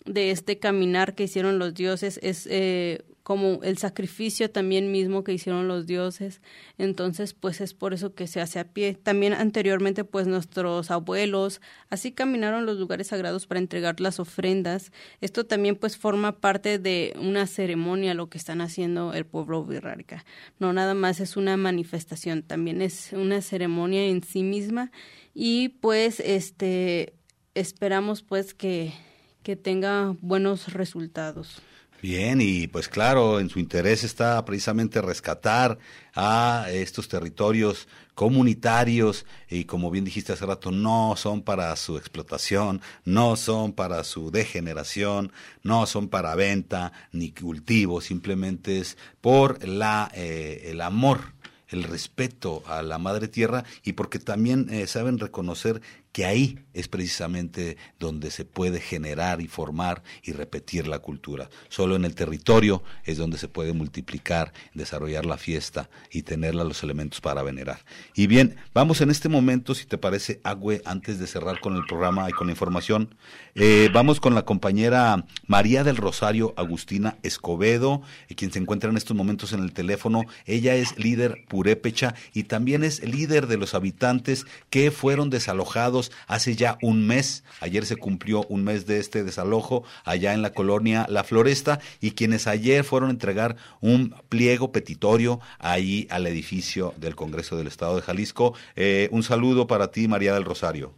De 0.04 0.32
este 0.32 0.58
caminar 0.58 1.14
que 1.14 1.24
hicieron 1.24 1.58
los 1.58 1.72
dioses. 1.72 2.20
Es 2.22 2.46
eh, 2.50 3.06
como 3.28 3.62
el 3.62 3.76
sacrificio 3.76 4.50
también 4.50 4.90
mismo 4.90 5.22
que 5.22 5.34
hicieron 5.34 5.68
los 5.68 5.84
dioses. 5.86 6.40
Entonces, 6.78 7.34
pues 7.34 7.60
es 7.60 7.74
por 7.74 7.92
eso 7.92 8.14
que 8.14 8.26
se 8.26 8.40
hace 8.40 8.58
a 8.58 8.64
pie. 8.64 8.94
También 8.94 9.34
anteriormente, 9.34 10.02
pues 10.02 10.26
nuestros 10.26 10.90
abuelos 10.90 11.60
así 11.90 12.10
caminaron 12.10 12.64
los 12.64 12.78
lugares 12.78 13.08
sagrados 13.08 13.46
para 13.46 13.60
entregar 13.60 14.00
las 14.00 14.18
ofrendas. 14.18 14.92
Esto 15.20 15.44
también 15.44 15.76
pues 15.76 15.98
forma 15.98 16.40
parte 16.40 16.78
de 16.78 17.14
una 17.20 17.46
ceremonia 17.46 18.14
lo 18.14 18.30
que 18.30 18.38
están 18.38 18.62
haciendo 18.62 19.12
el 19.12 19.26
pueblo 19.26 19.62
virrárica. 19.62 20.24
No 20.58 20.72
nada 20.72 20.94
más 20.94 21.20
es 21.20 21.36
una 21.36 21.58
manifestación, 21.58 22.42
también 22.42 22.80
es 22.80 23.12
una 23.12 23.42
ceremonia 23.42 24.06
en 24.06 24.22
sí 24.22 24.42
misma 24.42 24.90
y 25.34 25.68
pues 25.68 26.20
este 26.20 27.12
esperamos 27.54 28.22
pues 28.22 28.54
que 28.54 28.94
que 29.42 29.54
tenga 29.54 30.16
buenos 30.20 30.72
resultados. 30.72 31.62
Bien, 32.00 32.40
y 32.40 32.68
pues 32.68 32.88
claro, 32.88 33.40
en 33.40 33.50
su 33.50 33.58
interés 33.58 34.04
está 34.04 34.44
precisamente 34.44 35.02
rescatar 35.02 35.78
a 36.14 36.66
estos 36.70 37.08
territorios 37.08 37.88
comunitarios 38.14 39.26
y 39.50 39.64
como 39.64 39.90
bien 39.90 40.04
dijiste 40.04 40.32
hace 40.32 40.46
rato, 40.46 40.70
no 40.70 41.14
son 41.16 41.42
para 41.42 41.74
su 41.74 41.96
explotación, 41.96 42.82
no 43.04 43.34
son 43.34 43.72
para 43.72 44.04
su 44.04 44.30
degeneración, 44.30 45.32
no 45.64 45.86
son 45.86 46.08
para 46.08 46.36
venta 46.36 46.92
ni 47.10 47.32
cultivo, 47.32 48.00
simplemente 48.00 48.78
es 48.78 48.96
por 49.20 49.66
la, 49.66 50.08
eh, 50.14 50.68
el 50.70 50.80
amor 50.80 51.32
el 51.68 51.82
respeto 51.82 52.62
a 52.66 52.82
la 52.82 52.98
madre 52.98 53.28
tierra 53.28 53.64
y 53.84 53.92
porque 53.92 54.18
también 54.18 54.68
eh, 54.70 54.86
saben 54.86 55.18
reconocer 55.18 55.82
que 56.12 56.24
ahí 56.24 56.58
es 56.72 56.88
precisamente 56.88 57.76
donde 57.98 58.30
se 58.30 58.44
puede 58.44 58.80
generar 58.80 59.40
y 59.40 59.48
formar 59.48 60.02
y 60.22 60.32
repetir 60.32 60.86
la 60.86 61.00
cultura. 61.00 61.50
Solo 61.68 61.96
en 61.96 62.04
el 62.04 62.14
territorio 62.14 62.82
es 63.04 63.18
donde 63.18 63.38
se 63.38 63.48
puede 63.48 63.72
multiplicar, 63.72 64.52
desarrollar 64.74 65.26
la 65.26 65.38
fiesta 65.38 65.90
y 66.10 66.22
tenerla 66.22 66.64
los 66.64 66.82
elementos 66.82 67.20
para 67.20 67.42
venerar. 67.42 67.84
Y 68.14 68.26
bien, 68.26 68.56
vamos 68.74 69.00
en 69.00 69.10
este 69.10 69.28
momento, 69.28 69.74
si 69.74 69.86
te 69.86 69.98
parece, 69.98 70.40
Agüe, 70.44 70.82
antes 70.84 71.18
de 71.18 71.26
cerrar 71.26 71.60
con 71.60 71.76
el 71.76 71.84
programa 71.86 72.28
y 72.28 72.32
con 72.32 72.46
la 72.46 72.52
información, 72.52 73.14
eh, 73.54 73.90
vamos 73.92 74.20
con 74.20 74.34
la 74.34 74.44
compañera 74.44 75.24
María 75.46 75.82
del 75.82 75.96
Rosario 75.96 76.54
Agustina 76.56 77.18
Escobedo, 77.22 78.02
eh, 78.28 78.34
quien 78.34 78.52
se 78.52 78.60
encuentra 78.60 78.88
en 78.88 78.96
estos 78.96 79.16
momentos 79.16 79.52
en 79.52 79.62
el 79.62 79.72
teléfono. 79.72 80.22
Ella 80.46 80.76
es 80.76 80.96
líder 80.96 81.44
purépecha 81.48 82.14
y 82.32 82.44
también 82.44 82.84
es 82.84 83.02
líder 83.02 83.48
de 83.48 83.56
los 83.56 83.74
habitantes 83.74 84.46
que 84.70 84.90
fueron 84.90 85.28
desalojados 85.30 85.97
hace 86.26 86.56
ya 86.56 86.78
un 86.82 87.06
mes. 87.06 87.44
Ayer 87.60 87.84
se 87.86 87.96
cumplió 87.96 88.44
un 88.48 88.64
mes 88.64 88.86
de 88.86 88.98
este 88.98 89.24
desalojo 89.24 89.84
allá 90.04 90.34
en 90.34 90.42
la 90.42 90.52
colonia 90.52 91.06
La 91.08 91.24
Floresta 91.24 91.80
y 92.00 92.12
quienes 92.12 92.46
ayer 92.46 92.84
fueron 92.84 93.10
a 93.10 93.12
entregar 93.12 93.56
un 93.80 94.14
pliego 94.28 94.72
petitorio 94.72 95.40
ahí 95.58 96.06
al 96.10 96.26
edificio 96.26 96.94
del 96.96 97.16
Congreso 97.16 97.56
del 97.56 97.66
Estado 97.66 97.96
de 97.96 98.02
Jalisco. 98.02 98.54
Eh, 98.76 99.08
un 99.12 99.22
saludo 99.22 99.66
para 99.66 99.90
ti, 99.90 100.08
María 100.08 100.34
del 100.34 100.44
Rosario. 100.44 100.92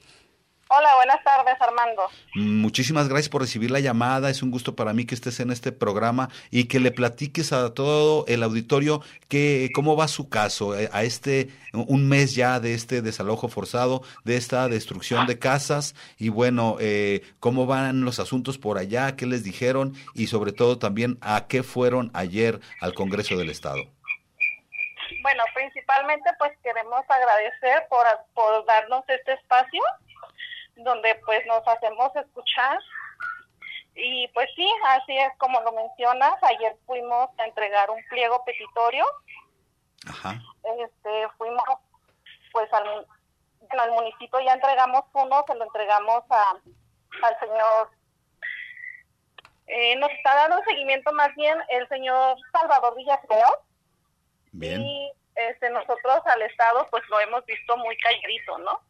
Hola, 0.72 0.94
buenas 0.94 1.24
tardes, 1.24 1.60
Armando. 1.60 2.08
Muchísimas 2.36 3.08
gracias 3.08 3.28
por 3.28 3.40
recibir 3.40 3.72
la 3.72 3.80
llamada. 3.80 4.30
Es 4.30 4.40
un 4.40 4.52
gusto 4.52 4.76
para 4.76 4.92
mí 4.92 5.04
que 5.04 5.16
estés 5.16 5.40
en 5.40 5.50
este 5.50 5.72
programa 5.72 6.28
y 6.52 6.68
que 6.68 6.78
le 6.78 6.92
platiques 6.92 7.52
a 7.52 7.74
todo 7.74 8.24
el 8.28 8.44
auditorio 8.44 9.02
que 9.26 9.70
cómo 9.74 9.96
va 9.96 10.06
su 10.06 10.28
caso 10.28 10.78
eh, 10.78 10.88
a 10.92 11.02
este 11.02 11.48
un 11.72 12.08
mes 12.08 12.36
ya 12.36 12.60
de 12.60 12.74
este 12.74 13.02
desalojo 13.02 13.48
forzado, 13.48 14.02
de 14.22 14.36
esta 14.36 14.68
destrucción 14.68 15.26
de 15.26 15.40
casas 15.40 15.96
y 16.18 16.28
bueno, 16.28 16.76
eh, 16.78 17.22
cómo 17.40 17.66
van 17.66 18.04
los 18.04 18.20
asuntos 18.20 18.56
por 18.56 18.78
allá, 18.78 19.16
qué 19.16 19.26
les 19.26 19.42
dijeron 19.42 19.94
y 20.14 20.28
sobre 20.28 20.52
todo 20.52 20.78
también 20.78 21.18
a 21.20 21.48
qué 21.48 21.64
fueron 21.64 22.12
ayer 22.14 22.60
al 22.80 22.94
Congreso 22.94 23.36
del 23.36 23.50
Estado. 23.50 23.82
Bueno, 25.22 25.42
principalmente 25.52 26.30
pues 26.38 26.52
queremos 26.62 27.02
agradecer 27.08 27.88
por, 27.88 28.06
por 28.34 28.64
darnos 28.66 29.02
este 29.08 29.32
espacio 29.32 29.82
donde 30.84 31.14
pues 31.26 31.44
nos 31.46 31.66
hacemos 31.66 32.14
escuchar. 32.16 32.78
Y 33.94 34.28
pues 34.28 34.48
sí, 34.56 34.68
así 34.86 35.16
es 35.16 35.32
como 35.38 35.60
lo 35.60 35.72
mencionas, 35.72 36.34
ayer 36.42 36.76
fuimos 36.86 37.28
a 37.38 37.44
entregar 37.46 37.90
un 37.90 38.02
pliego 38.08 38.42
petitorio. 38.44 39.04
Este, 40.78 41.28
fuimos 41.36 41.64
pues 42.52 42.72
al, 42.72 43.06
al 43.68 43.90
municipio 43.92 44.40
ya 44.40 44.54
entregamos 44.54 45.04
uno, 45.12 45.44
se 45.46 45.54
lo 45.54 45.64
entregamos 45.64 46.24
a, 46.30 46.56
al 47.22 47.38
señor 47.38 47.90
eh, 49.72 49.94
nos 49.96 50.10
está 50.10 50.34
dando 50.34 50.60
seguimiento 50.64 51.12
más 51.12 51.32
bien 51.36 51.56
el 51.68 51.86
señor 51.88 52.36
Salvador 52.50 52.96
Villafeo. 52.96 53.62
Bien. 54.50 54.82
Y 54.82 55.12
este, 55.36 55.70
nosotros 55.70 56.22
al 56.24 56.42
Estado 56.42 56.88
pues 56.90 57.04
lo 57.08 57.20
hemos 57.20 57.46
visto 57.46 57.76
muy 57.76 57.96
calladito, 57.98 58.58
¿no? 58.58 58.80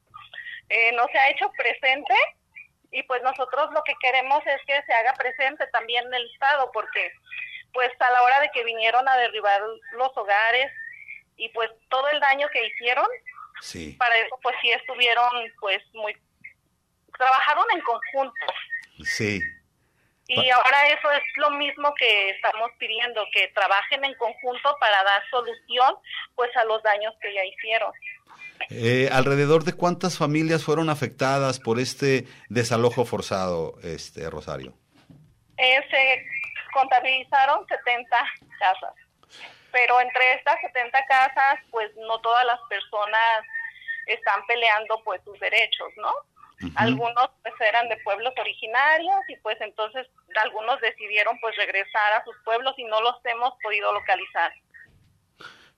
Eh, 0.70 0.92
no 0.92 1.06
se 1.08 1.18
ha 1.18 1.30
hecho 1.30 1.50
presente 1.58 2.14
y 2.92 3.02
pues 3.02 3.22
nosotros 3.22 3.70
lo 3.72 3.82
que 3.84 3.94
queremos 4.00 4.40
es 4.46 4.60
que 4.66 4.80
se 4.82 4.92
haga 4.92 5.12
presente 5.14 5.66
también 5.72 6.04
el 6.14 6.30
Estado 6.32 6.70
porque 6.72 7.12
pues 7.72 7.90
a 8.00 8.10
la 8.10 8.22
hora 8.22 8.40
de 8.40 8.50
que 8.52 8.64
vinieron 8.64 9.08
a 9.08 9.16
derribar 9.16 9.60
los 9.92 10.16
hogares 10.16 10.72
y 11.36 11.48
pues 11.50 11.70
todo 11.88 12.08
el 12.08 12.20
daño 12.20 12.48
que 12.52 12.66
hicieron, 12.66 13.06
sí. 13.60 13.96
para 13.98 14.16
eso 14.18 14.38
pues 14.42 14.54
sí 14.62 14.70
estuvieron 14.70 15.30
pues 15.60 15.82
muy, 15.92 16.16
trabajaron 17.16 17.64
en 17.72 17.80
conjunto. 17.80 18.46
Sí. 19.04 19.40
Y 20.28 20.48
ahora 20.50 20.88
eso 20.88 21.10
es 21.10 21.22
lo 21.36 21.50
mismo 21.50 21.92
que 21.94 22.30
estamos 22.30 22.70
pidiendo, 22.78 23.26
que 23.32 23.48
trabajen 23.48 24.04
en 24.04 24.14
conjunto 24.14 24.76
para 24.78 25.02
dar 25.02 25.22
solución 25.28 25.96
pues 26.36 26.56
a 26.56 26.64
los 26.64 26.80
daños 26.84 27.12
que 27.20 27.34
ya 27.34 27.44
hicieron. 27.44 27.92
Eh, 28.68 29.08
¿Alrededor 29.12 29.64
de 29.64 29.72
cuántas 29.72 30.18
familias 30.18 30.64
fueron 30.64 30.90
afectadas 30.90 31.58
por 31.58 31.80
este 31.80 32.26
desalojo 32.48 33.04
forzado, 33.04 33.74
este 33.82 34.28
Rosario? 34.28 34.74
Eh, 35.56 35.80
se 35.90 36.26
contabilizaron 36.72 37.66
70 37.66 38.08
casas, 38.58 38.94
pero 39.72 40.00
entre 40.00 40.34
estas 40.34 40.60
70 40.60 41.04
casas, 41.06 41.58
pues 41.70 41.90
no 41.96 42.20
todas 42.20 42.44
las 42.44 42.60
personas 42.68 43.44
están 44.06 44.44
peleando 44.46 45.00
pues 45.04 45.20
sus 45.24 45.38
derechos, 45.40 45.88
¿no? 45.96 46.12
Algunos 46.76 47.30
pues 47.42 47.54
eran 47.60 47.88
de 47.88 47.96
pueblos 47.98 48.34
originarios 48.38 49.20
y 49.28 49.36
pues 49.38 49.58
entonces 49.60 50.06
algunos 50.42 50.78
decidieron 50.80 51.38
pues 51.40 51.56
regresar 51.56 52.12
a 52.12 52.24
sus 52.24 52.36
pueblos 52.44 52.74
y 52.76 52.84
no 52.84 53.00
los 53.00 53.16
hemos 53.24 53.54
podido 53.62 53.92
localizar. 53.94 54.52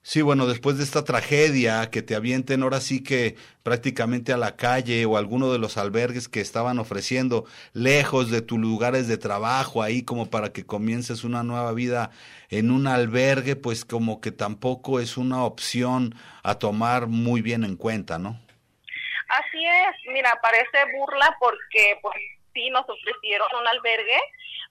Sí, 0.05 0.21
bueno, 0.21 0.47
después 0.47 0.77
de 0.77 0.83
esta 0.83 1.05
tragedia, 1.05 1.89
que 1.89 2.01
te 2.01 2.13
avienten 2.13 2.61
ahora 2.61 2.81
sí 2.81 3.01
que 3.01 3.37
prácticamente 3.63 4.33
a 4.33 4.37
la 4.37 4.57
calle 4.57 5.05
o 5.05 5.15
a 5.15 5.19
alguno 5.19 5.49
de 5.49 5.59
los 5.59 5.77
albergues 5.77 6.27
que 6.27 6.41
estaban 6.41 6.77
ofreciendo 6.77 7.45
lejos 7.71 8.29
de 8.29 8.41
tus 8.41 8.59
lugares 8.59 9.07
de 9.07 9.17
trabajo, 9.17 9.81
ahí 9.81 10.03
como 10.03 10.29
para 10.29 10.51
que 10.51 10.65
comiences 10.65 11.23
una 11.23 11.43
nueva 11.43 11.71
vida 11.71 12.11
en 12.49 12.69
un 12.69 12.85
albergue, 12.85 13.55
pues 13.55 13.85
como 13.85 14.19
que 14.19 14.33
tampoco 14.33 14.99
es 14.99 15.15
una 15.15 15.45
opción 15.45 16.15
a 16.43 16.59
tomar 16.59 17.07
muy 17.07 17.41
bien 17.41 17.63
en 17.63 17.77
cuenta, 17.77 18.19
¿no? 18.19 18.37
Así 19.29 19.65
es, 19.65 20.11
mira, 20.11 20.37
parece 20.41 20.83
burla 20.97 21.33
porque 21.39 21.97
pues 22.01 22.17
sí 22.53 22.69
nos 22.71 22.83
ofrecieron 22.89 23.47
un 23.57 23.67
albergue, 23.69 24.19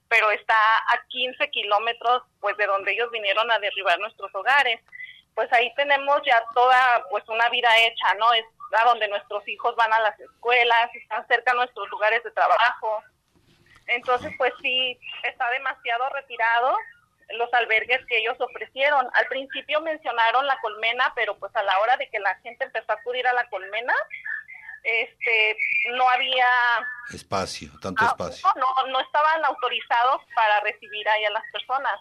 pero 0.08 0.30
está 0.30 0.76
a 0.76 1.06
15 1.08 1.48
kilómetros 1.48 2.22
pues 2.38 2.54
de 2.58 2.66
donde 2.66 2.92
ellos 2.92 3.10
vinieron 3.10 3.50
a 3.50 3.58
derribar 3.58 3.98
nuestros 3.98 4.30
hogares 4.34 4.78
pues 5.34 5.52
ahí 5.52 5.72
tenemos 5.74 6.20
ya 6.24 6.42
toda 6.54 7.04
pues 7.10 7.26
una 7.28 7.48
vida 7.48 7.68
hecha, 7.78 8.14
¿no? 8.18 8.32
Es 8.32 8.44
a 8.78 8.84
donde 8.84 9.08
nuestros 9.08 9.46
hijos 9.48 9.74
van 9.76 9.92
a 9.92 10.00
las 10.00 10.18
escuelas, 10.18 10.90
están 10.94 11.26
cerca 11.26 11.52
nuestros 11.52 11.88
lugares 11.90 12.22
de 12.24 12.30
trabajo. 12.30 13.02
Entonces, 13.86 14.32
pues 14.38 14.52
sí, 14.62 14.98
está 15.24 15.50
demasiado 15.50 16.08
retirado 16.10 16.76
los 17.36 17.52
albergues 17.54 18.04
que 18.06 18.18
ellos 18.18 18.36
ofrecieron. 18.40 19.06
Al 19.14 19.26
principio 19.26 19.80
mencionaron 19.80 20.46
la 20.46 20.58
colmena, 20.60 21.12
pero 21.14 21.36
pues 21.38 21.54
a 21.56 21.62
la 21.62 21.78
hora 21.80 21.96
de 21.96 22.08
que 22.08 22.18
la 22.18 22.34
gente 22.36 22.64
empezó 22.64 22.92
a 22.92 22.96
acudir 22.96 23.26
a 23.26 23.32
la 23.32 23.48
colmena, 23.48 23.94
este, 24.82 25.56
no 25.92 26.08
había 26.08 26.46
espacio, 27.12 27.70
tanto 27.80 28.04
ah, 28.04 28.08
espacio. 28.08 28.48
No, 28.56 28.86
no 28.88 29.00
estaban 29.00 29.44
autorizados 29.44 30.22
para 30.34 30.60
recibir 30.60 31.08
ahí 31.08 31.24
a 31.24 31.30
las 31.30 31.44
personas. 31.52 32.00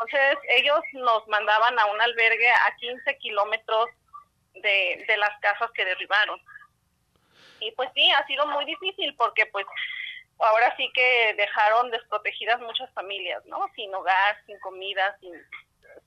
Entonces 0.00 0.38
ellos 0.48 0.80
nos 0.94 1.26
mandaban 1.28 1.78
a 1.78 1.86
un 1.86 2.00
albergue 2.00 2.50
a 2.50 2.74
15 2.76 3.18
kilómetros 3.18 3.86
de, 4.54 5.04
de 5.06 5.16
las 5.18 5.38
casas 5.40 5.70
que 5.72 5.84
derribaron. 5.84 6.40
Y 7.60 7.70
pues 7.72 7.90
sí, 7.94 8.10
ha 8.10 8.26
sido 8.26 8.46
muy 8.46 8.64
difícil 8.64 9.14
porque 9.16 9.46
pues 9.46 9.66
ahora 10.38 10.74
sí 10.76 10.90
que 10.94 11.34
dejaron 11.36 11.90
desprotegidas 11.90 12.60
muchas 12.60 12.90
familias, 12.94 13.44
¿no? 13.46 13.66
Sin 13.74 13.94
hogar, 13.94 14.36
sin 14.46 14.58
comida, 14.60 15.16
sin, 15.20 15.32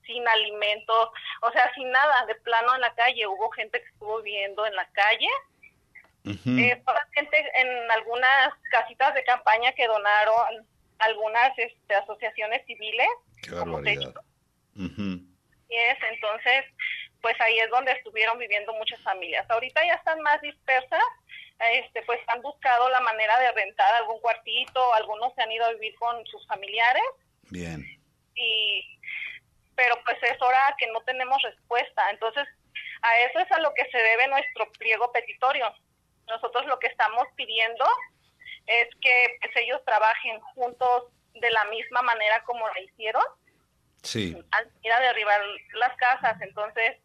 sin 0.06 0.28
alimento, 0.28 1.12
o 1.42 1.52
sea, 1.52 1.72
sin 1.76 1.90
nada, 1.92 2.26
de 2.26 2.36
plano 2.36 2.76
en 2.76 2.82
la 2.82 2.94
calle. 2.96 3.28
Hubo 3.28 3.50
gente 3.52 3.80
que 3.80 3.90
estuvo 3.90 4.22
viviendo 4.22 4.66
en 4.66 4.76
la 4.76 4.86
calle. 4.92 5.28
eh, 6.26 6.82
gente 7.14 7.52
en 7.56 7.92
algunas 7.92 8.54
casitas 8.72 9.14
de 9.14 9.24
campaña 9.26 9.74
que 9.74 9.88
donaron 9.88 10.66
algunas 11.00 11.58
este, 11.58 11.96
asociaciones 11.96 12.66
civiles. 12.66 13.08
Qué 13.44 13.52
barbaridad. 13.52 14.14
Y 14.76 15.76
es, 15.76 15.98
entonces, 16.12 16.66
pues 17.22 17.40
ahí 17.42 17.60
es 17.60 17.70
donde 17.70 17.92
estuvieron 17.92 18.38
viviendo 18.38 18.74
muchas 18.74 19.02
familias. 19.02 19.50
Ahorita 19.50 19.86
ya 19.86 19.96
están 19.96 20.20
más 20.22 20.42
dispersas, 20.42 21.04
este, 21.60 22.02
pues 22.04 22.20
han 22.28 22.42
buscado 22.42 22.90
la 22.90 23.00
manera 23.02 23.40
de 23.40 23.52
rentar 23.52 23.94
algún 23.96 24.20
cuartito, 24.22 24.94
algunos 24.94 25.34
se 25.36 25.42
han 25.42 25.52
ido 25.52 25.66
a 25.66 25.74
vivir 25.74 25.96
con 25.96 26.26
sus 26.28 26.46
familiares. 26.48 27.04
Bien. 27.50 27.86
Y, 28.36 29.00
pero 29.76 29.96
pues 30.06 30.18
es 30.24 30.42
hora 30.42 30.76
que 30.78 30.88
no 30.88 31.02
tenemos 31.02 31.42
respuesta. 31.42 32.10
Entonces, 32.12 32.48
a 33.02 33.20
eso 33.20 33.40
es 33.40 33.52
a 33.52 33.60
lo 33.60 33.74
que 33.74 33.86
se 33.92 33.98
debe 33.98 34.28
nuestro 34.28 34.72
pliego 34.74 35.12
petitorio. 35.12 35.74
Nosotros 36.28 36.66
lo 36.66 36.80
que 36.80 36.88
estamos 36.88 37.26
pidiendo 37.36 37.86
es 38.68 38.88
que 39.02 39.38
pues, 39.42 39.56
ellos 39.58 39.82
trabajen 39.86 40.40
juntos 40.40 41.06
de 41.34 41.52
la 41.52 41.66
misma 41.66 42.02
manera 42.02 42.44
como 42.44 42.68
lo 42.68 42.82
hicieron. 42.82 43.24
Sí. 44.02 44.38
Al 44.52 44.70
ir 44.82 44.92
a 44.92 45.00
derribar 45.00 45.42
las 45.74 45.96
casas. 45.98 46.42
Entonces, 46.42 46.98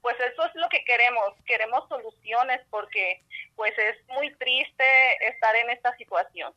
pues 0.00 0.16
eso 0.20 0.44
es 0.46 0.54
lo 0.54 0.68
que 0.68 0.84
queremos, 0.84 1.34
queremos 1.44 1.88
soluciones 1.88 2.60
porque 2.70 3.22
pues 3.56 3.76
es 3.78 3.96
muy 4.08 4.32
triste 4.36 5.28
estar 5.28 5.54
en 5.56 5.70
esta 5.70 5.96
situación. 5.96 6.54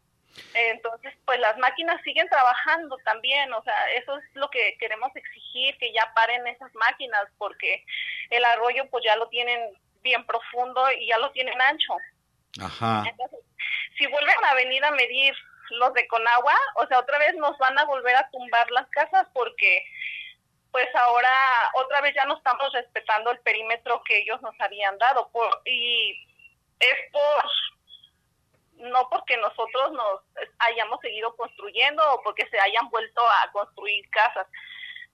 Entonces, 0.54 1.14
pues 1.26 1.40
las 1.40 1.58
máquinas 1.58 2.02
siguen 2.04 2.30
trabajando 2.30 2.98
también, 3.04 3.52
o 3.52 3.62
sea, 3.64 3.92
eso 3.94 4.18
es 4.18 4.24
lo 4.34 4.50
que 4.50 4.78
queremos 4.80 5.14
exigir, 5.16 5.78
que 5.78 5.92
ya 5.92 6.10
paren 6.16 6.48
esas 6.48 6.74
máquinas 6.74 7.26
porque 7.38 7.84
el 8.30 8.46
arroyo 8.46 8.90
pues 8.90 9.04
ya 9.04 9.18
lo 9.18 9.28
tienen 9.28 9.60
bien 10.02 10.26
profundo 10.26 10.90
y 10.94 11.08
ya 11.08 11.18
lo 11.18 11.32
tienen 11.32 11.60
ancho. 11.62 11.98
Ajá. 12.62 13.04
Entonces, 13.10 13.40
si 13.98 14.08
vuelven 14.08 14.38
a 14.50 14.54
venir 14.56 14.84
a 14.86 14.92
medir 14.92 15.36
los 15.72 15.94
de 15.94 16.08
Conagua, 16.08 16.56
o 16.76 16.88
sea, 16.88 17.00
otra 17.00 17.18
vez 17.20 17.36
nos 17.36 17.58
van 17.58 17.78
a 17.78 17.86
volver 17.86 18.16
a 18.16 18.30
tumbar 18.30 18.70
las 18.72 18.88
casas 18.90 19.28
porque 19.34 19.84
pues 20.72 20.88
ahora 20.96 21.30
otra 21.76 22.02
vez 22.02 22.16
ya 22.16 22.26
no 22.26 22.38
estamos 22.38 22.72
respetando 22.74 23.32
el 23.32 23.40
perímetro 23.40 24.02
que 24.04 24.20
ellos 24.20 24.42
nos 24.42 24.56
habían 24.60 24.98
dado 24.98 25.30
por, 25.32 25.62
y 25.66 26.26
es 26.80 26.96
por 27.12 27.46
no 28.90 29.08
porque 29.10 29.38
nosotros 29.38 29.92
nos 29.92 30.22
hayamos 30.60 31.00
seguido 31.02 31.36
construyendo 31.36 32.02
o 32.14 32.24
porque 32.24 32.48
se 32.50 32.60
hayan 32.60 32.90
vuelto 32.90 33.22
a 33.22 33.52
construir 33.52 34.10
casas, 34.10 34.48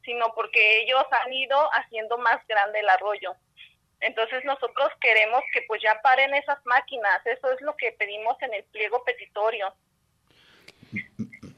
sino 0.03 0.33
porque 0.33 0.81
ellos 0.81 1.03
han 1.11 1.33
ido 1.33 1.69
haciendo 1.73 2.17
más 2.17 2.45
grande 2.47 2.79
el 2.79 2.89
arroyo. 2.89 3.35
Entonces 3.99 4.45
nosotros 4.45 4.89
queremos 5.01 5.43
que 5.51 5.63
pues 5.67 5.81
ya 5.81 5.99
paren 6.01 6.33
esas 6.35 6.63
máquinas, 6.65 7.25
eso 7.25 7.51
es 7.51 7.59
lo 7.61 7.75
que 7.75 7.91
pedimos 7.93 8.41
en 8.41 8.53
el 8.53 8.63
pliego 8.65 9.03
petitorio. 9.03 9.73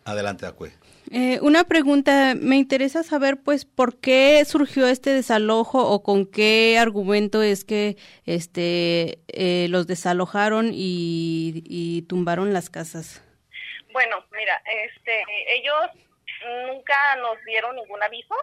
Adelante, 0.10 0.48
Acue. 0.48 0.72
Eh, 1.12 1.40
una 1.42 1.64
pregunta, 1.64 2.34
me 2.36 2.56
interesa 2.56 3.04
saber 3.04 3.38
pues 3.44 3.66
por 3.66 4.00
qué 4.00 4.44
surgió 4.46 4.88
este 4.88 5.12
desalojo 5.12 5.88
o 5.88 6.04
con 6.04 6.26
qué 6.26 6.78
argumento 6.80 7.42
es 7.44 7.64
que 7.64 7.96
este 8.26 9.20
eh, 9.28 9.68
los 9.70 9.88
desalojaron 9.88 10.72
y, 10.74 11.64
y, 11.66 12.04
tumbaron 12.04 12.54
las 12.54 12.70
casas. 12.70 13.24
Bueno, 13.92 14.24
mira, 14.32 14.62
este 14.66 15.24
ellos 15.48 15.90
nunca 16.68 17.16
nos 17.18 17.44
dieron 17.46 17.76
ningún 17.76 18.02
aviso, 18.04 18.36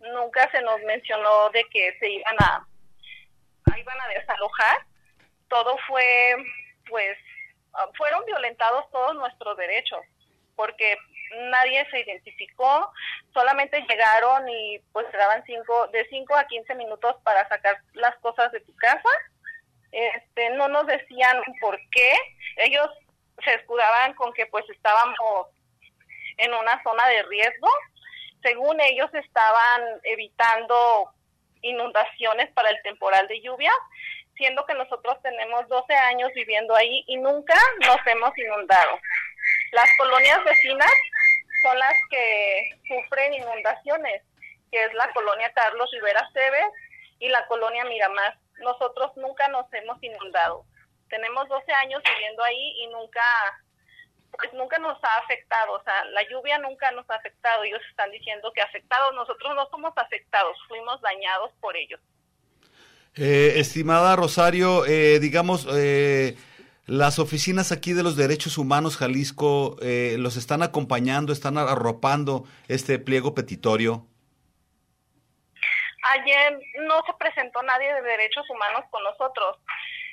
nunca 0.00 0.50
se 0.50 0.60
nos 0.62 0.82
mencionó 0.82 1.50
de 1.50 1.64
que 1.70 1.96
se 1.98 2.10
iban 2.10 2.36
a, 2.40 2.66
iban 3.78 4.00
a 4.00 4.08
desalojar, 4.08 4.86
todo 5.48 5.76
fue 5.86 6.36
pues 6.88 7.16
fueron 7.96 8.24
violentados 8.26 8.90
todos 8.90 9.14
nuestros 9.14 9.56
derechos 9.56 10.00
porque 10.58 10.98
nadie 11.52 11.86
se 11.90 12.00
identificó, 12.00 12.92
solamente 13.32 13.80
llegaron 13.88 14.48
y 14.48 14.80
pues 14.92 15.06
daban 15.12 15.44
cinco, 15.46 15.86
de 15.92 16.04
5 16.08 16.34
a 16.34 16.48
15 16.48 16.74
minutos 16.74 17.14
para 17.22 17.48
sacar 17.48 17.78
las 17.94 18.16
cosas 18.16 18.50
de 18.50 18.60
tu 18.60 18.74
casa. 18.74 19.08
Este, 19.92 20.50
no 20.50 20.66
nos 20.66 20.86
decían 20.86 21.40
por 21.60 21.78
qué, 21.90 22.12
ellos 22.56 22.88
se 23.44 23.54
escudaban 23.54 24.14
con 24.14 24.32
que 24.32 24.46
pues 24.46 24.68
estábamos 24.68 25.46
en 26.38 26.52
una 26.52 26.82
zona 26.82 27.06
de 27.06 27.22
riesgo. 27.22 27.68
Según 28.42 28.80
ellos 28.80 29.08
estaban 29.14 30.00
evitando 30.02 31.12
inundaciones 31.62 32.50
para 32.52 32.70
el 32.70 32.82
temporal 32.82 33.28
de 33.28 33.40
lluvia, 33.42 33.72
siendo 34.36 34.66
que 34.66 34.74
nosotros 34.74 35.20
tenemos 35.22 35.68
12 35.68 35.94
años 35.94 36.30
viviendo 36.34 36.74
ahí 36.74 37.04
y 37.06 37.16
nunca 37.16 37.54
nos 37.86 37.98
hemos 38.06 38.36
inundado. 38.36 38.98
Las 39.72 39.90
colonias 39.98 40.44
vecinas 40.44 40.92
son 41.62 41.78
las 41.78 41.94
que 42.10 42.70
sufren 42.86 43.34
inundaciones, 43.34 44.22
que 44.70 44.84
es 44.84 44.94
la 44.94 45.12
colonia 45.12 45.52
Carlos 45.52 45.90
Rivera 45.92 46.28
Cebes 46.32 46.72
y 47.18 47.28
la 47.28 47.46
colonia 47.46 47.84
Miramar. 47.84 48.38
Nosotros 48.60 49.12
nunca 49.16 49.48
nos 49.48 49.66
hemos 49.72 50.02
inundado. 50.02 50.64
Tenemos 51.08 51.48
12 51.48 51.72
años 51.72 52.02
viviendo 52.04 52.42
ahí 52.42 52.82
y 52.82 52.86
nunca 52.88 53.22
pues 54.30 54.52
nunca 54.52 54.78
nos 54.78 55.02
ha 55.02 55.18
afectado, 55.18 55.72
o 55.72 55.82
sea, 55.82 56.04
la 56.12 56.22
lluvia 56.28 56.58
nunca 56.58 56.90
nos 56.92 57.08
ha 57.10 57.14
afectado, 57.14 57.64
ellos 57.64 57.80
están 57.90 58.10
diciendo 58.10 58.52
que 58.54 58.60
afectados, 58.60 59.14
nosotros 59.14 59.54
no 59.56 59.66
somos 59.70 59.92
afectados, 59.96 60.56
fuimos 60.68 61.00
dañados 61.00 61.50
por 61.60 61.76
ellos. 61.76 61.98
Eh, 63.16 63.54
estimada 63.56 64.14
Rosario, 64.14 64.86
eh, 64.86 65.18
digamos, 65.18 65.66
eh, 65.74 66.36
las 66.88 67.18
oficinas 67.18 67.70
aquí 67.70 67.92
de 67.92 68.02
los 68.02 68.16
derechos 68.16 68.56
humanos 68.56 68.96
Jalisco 68.96 69.76
eh, 69.82 70.16
los 70.18 70.36
están 70.36 70.62
acompañando, 70.62 71.34
están 71.34 71.58
arropando 71.58 72.44
este 72.66 72.98
pliego 72.98 73.34
petitorio. 73.34 74.06
Ayer 76.02 76.58
no 76.86 77.02
se 77.06 77.12
presentó 77.18 77.62
nadie 77.62 77.92
de 77.92 78.00
derechos 78.00 78.48
humanos 78.48 78.84
con 78.90 79.04
nosotros. 79.04 79.58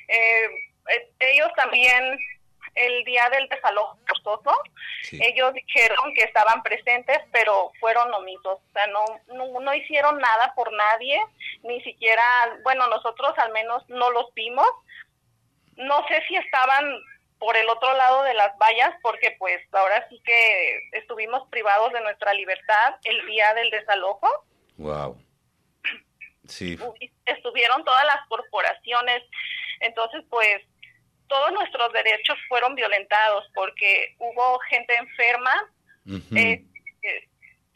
Eh, 0.08 0.44
eh, 0.90 1.10
ellos 1.20 1.48
también, 1.56 2.18
el 2.74 3.04
día 3.04 3.30
del 3.30 3.48
desalojo 3.48 3.98
forzoso, 4.06 4.54
ellos 5.12 5.54
dijeron 5.54 6.12
que 6.14 6.24
estaban 6.24 6.62
presentes, 6.62 7.20
pero 7.32 7.72
fueron 7.80 8.12
omisos. 8.12 8.58
O 8.58 8.72
sea, 8.74 8.86
no, 8.88 9.02
no, 9.34 9.60
no 9.60 9.74
hicieron 9.74 10.18
nada 10.18 10.52
por 10.54 10.70
nadie, 10.70 11.18
ni 11.62 11.80
siquiera, 11.80 12.22
bueno, 12.64 12.86
nosotros 12.88 13.32
al 13.38 13.50
menos 13.52 13.82
no 13.88 14.10
los 14.10 14.26
vimos 14.34 14.68
no 15.76 16.06
sé 16.08 16.22
si 16.28 16.36
estaban 16.36 16.84
por 17.38 17.56
el 17.56 17.68
otro 17.68 17.94
lado 17.94 18.22
de 18.22 18.34
las 18.34 18.56
vallas, 18.58 18.94
porque 19.02 19.36
pues 19.38 19.60
ahora 19.72 20.06
sí 20.08 20.20
que 20.24 20.80
estuvimos 20.92 21.48
privados 21.50 21.92
de 21.92 22.00
nuestra 22.00 22.32
libertad 22.34 22.96
el 23.04 23.26
día 23.26 23.52
del 23.54 23.70
desalojo. 23.70 24.28
Wow. 24.78 25.22
Sí. 26.48 26.78
Estuvieron 27.24 27.84
todas 27.84 28.04
las 28.06 28.26
corporaciones, 28.28 29.22
entonces 29.80 30.24
pues 30.30 30.62
todos 31.28 31.52
nuestros 31.52 31.92
derechos 31.92 32.38
fueron 32.48 32.74
violentados 32.74 33.44
porque 33.54 34.14
hubo 34.18 34.58
gente 34.70 34.94
enferma. 34.96 35.52
Eh, 36.36 36.64
eh, 37.02 37.28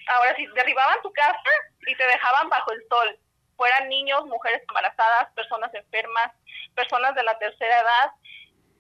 ahora 0.07 0.35
sí, 0.37 0.47
derribaban 0.55 1.03
tu 1.03 1.13
casa 1.13 1.51
y 1.87 1.97
te 1.97 2.07
dejaban 2.07 2.49
bajo 2.49 2.73
el 2.73 2.81
sol, 2.89 3.19
fueran 3.61 3.91
niños, 3.91 4.25
mujeres 4.25 4.63
embarazadas, 4.67 5.31
personas 5.35 5.71
enfermas, 5.75 6.33
personas 6.75 7.15
de 7.15 7.23
la 7.23 7.39
tercera 7.39 7.81
edad, 7.81 8.11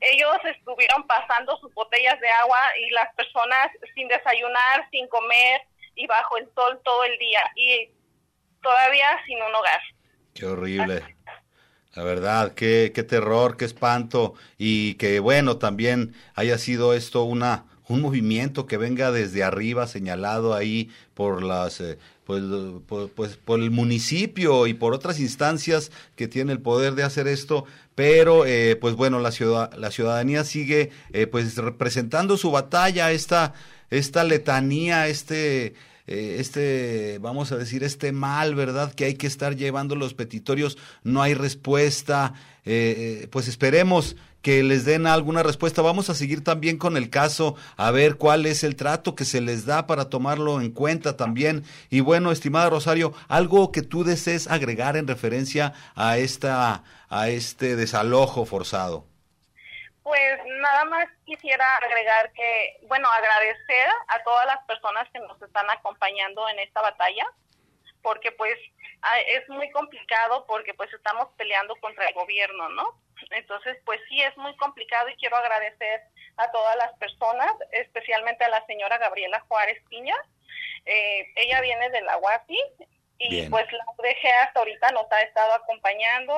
ellos 0.01 0.39
estuvieron 0.57 1.07
pasando 1.07 1.55
sus 1.59 1.75
botellas 1.75 2.19
de 2.19 2.31
agua 2.31 2.59
y 2.79 2.89
las 2.89 3.15
personas 3.15 3.69
sin 3.95 4.09
desayunar, 4.09 4.89
sin 4.91 5.07
comer 5.09 5.61
y 5.97 6.07
bajo 6.07 6.39
el 6.39 6.49
sol 6.55 6.81
todo 6.83 7.05
el 7.05 7.19
día. 7.19 7.41
Y 7.57 7.91
todavía 8.63 9.23
sin 9.27 9.37
un 9.43 9.55
hogar. 9.55 9.81
Qué 10.33 10.47
horrible. 10.47 11.17
La 11.93 12.03
verdad, 12.03 12.55
qué, 12.55 12.93
qué 12.95 13.03
terror, 13.03 13.59
qué 13.59 13.67
espanto 13.67 14.33
y 14.57 14.95
que 14.95 15.21
bueno, 15.21 15.59
también 15.59 16.15
haya 16.35 16.57
sido 16.57 16.95
esto 16.95 17.25
una 17.25 17.67
un 17.91 18.03
movimiento 18.03 18.67
que 18.67 18.77
venga 18.77 19.11
desde 19.11 19.43
arriba 19.43 19.89
señalado 19.89 20.55
ahí 20.55 20.91
por 21.15 21.43
las 21.43 21.81
eh, 21.81 21.99
pues, 22.31 22.45
por, 22.87 23.11
pues, 23.11 23.37
por 23.37 23.59
el 23.59 23.73
municipio 23.73 24.69
y 24.69 24.75
por 24.75 24.95
otras 24.95 25.19
instancias 25.19 25.91
que 26.15 26.29
tiene 26.29 26.53
el 26.53 26.61
poder 26.61 26.95
de 26.95 27.03
hacer 27.03 27.27
esto, 27.27 27.65
pero 27.97 28.47
eh, 28.47 28.77
pues 28.81 28.95
bueno, 28.95 29.19
la, 29.19 29.33
ciudad, 29.33 29.75
la 29.75 29.91
ciudadanía 29.91 30.45
sigue 30.45 30.91
eh, 31.13 31.27
pues 31.27 31.57
representando 31.57 32.37
su 32.37 32.53
batalla, 32.53 33.11
esta, 33.11 33.55
esta 33.91 34.23
letanía, 34.23 35.09
este, 35.09 35.75
eh, 36.07 36.37
este, 36.39 37.19
vamos 37.21 37.51
a 37.51 37.57
decir, 37.57 37.83
este 37.83 38.13
mal, 38.13 38.55
¿verdad? 38.55 38.95
Que 38.95 39.07
hay 39.07 39.15
que 39.15 39.27
estar 39.27 39.57
llevando 39.57 39.97
los 39.97 40.15
petitorios, 40.15 40.79
no 41.03 41.23
hay 41.23 41.35
respuesta, 41.35 42.35
pues 42.63 43.49
esperemos 43.49 44.15
que 44.43 44.63
les 44.63 44.85
den 44.85 45.07
alguna 45.07 45.43
respuesta. 45.43 45.83
Vamos 45.83 46.11
a 46.11 46.15
seguir 46.15 46.43
también 46.43 46.79
con 46.79 46.97
el 46.97 47.11
caso, 47.11 47.57
a 47.77 47.91
ver 47.91 48.17
cuál 48.17 48.47
es 48.47 48.65
el 48.65 48.77
trato 48.77 49.15
que 49.15 49.25
se 49.25 49.41
les 49.41 49.67
da 49.67 49.87
para 49.87 50.09
tomarlo 50.09 50.61
en 50.61 50.73
cuenta 50.73 51.17
también. 51.17 51.65
Y 51.91 52.01
bueno, 52.01 52.33
estimada 52.33 52.71
Rosario, 52.71 53.13
algo 53.29 53.73
que 53.73 53.83
tú 53.83 54.05
desees 54.05 54.49
agregar 54.49 54.97
en 54.97 55.07
referencia 55.07 55.73
a 55.95 56.19
esta 56.19 56.85
a 57.11 57.29
este 57.29 57.75
desalojo 57.75 58.47
forzado. 58.47 59.05
Pues 60.03 60.41
nada 60.61 60.85
más 60.87 61.09
quisiera 61.25 61.65
agregar 61.77 62.33
que, 62.33 62.79
bueno, 62.89 63.09
agradecer 63.11 63.89
a 64.09 64.23
todas 64.23 64.47
las 64.47 64.65
personas 64.65 65.09
que 65.13 65.19
nos 65.21 65.41
están 65.43 65.69
acompañando 65.71 66.49
en 66.49 66.61
esta 66.61 66.81
batalla, 66.81 67.27
porque 68.03 68.33
pues 68.33 68.57
es 69.27 69.49
muy 69.49 69.71
complicado 69.71 70.45
porque 70.47 70.75
pues 70.75 70.93
estamos 70.93 71.29
peleando 71.37 71.75
contra 71.77 72.07
el 72.07 72.15
gobierno, 72.15 72.69
¿no? 72.71 72.95
Entonces, 73.31 73.77
pues 73.85 74.01
sí, 74.09 74.21
es 74.23 74.37
muy 74.37 74.55
complicado 74.57 75.09
y 75.09 75.17
quiero 75.17 75.37
agradecer 75.37 76.03
a 76.37 76.51
todas 76.51 76.77
las 76.77 76.93
personas, 76.99 77.53
especialmente 77.73 78.45
a 78.45 78.49
la 78.49 78.65
señora 78.67 78.99
Gabriela 78.99 79.41
Juárez 79.49 79.83
Piña. 79.89 80.17
Eh, 80.87 81.27
ella 81.37 81.61
viene 81.61 81.91
de 81.91 82.01
la 82.03 82.17
UASI 82.19 82.59
y 83.19 83.49
pues 83.49 83.71
la 83.73 83.85
UDG 83.99 84.27
hasta 84.43 84.61
ahorita 84.61 84.91
nos 84.93 85.11
ha 85.13 85.21
estado 85.23 85.53
acompañando 85.55 86.35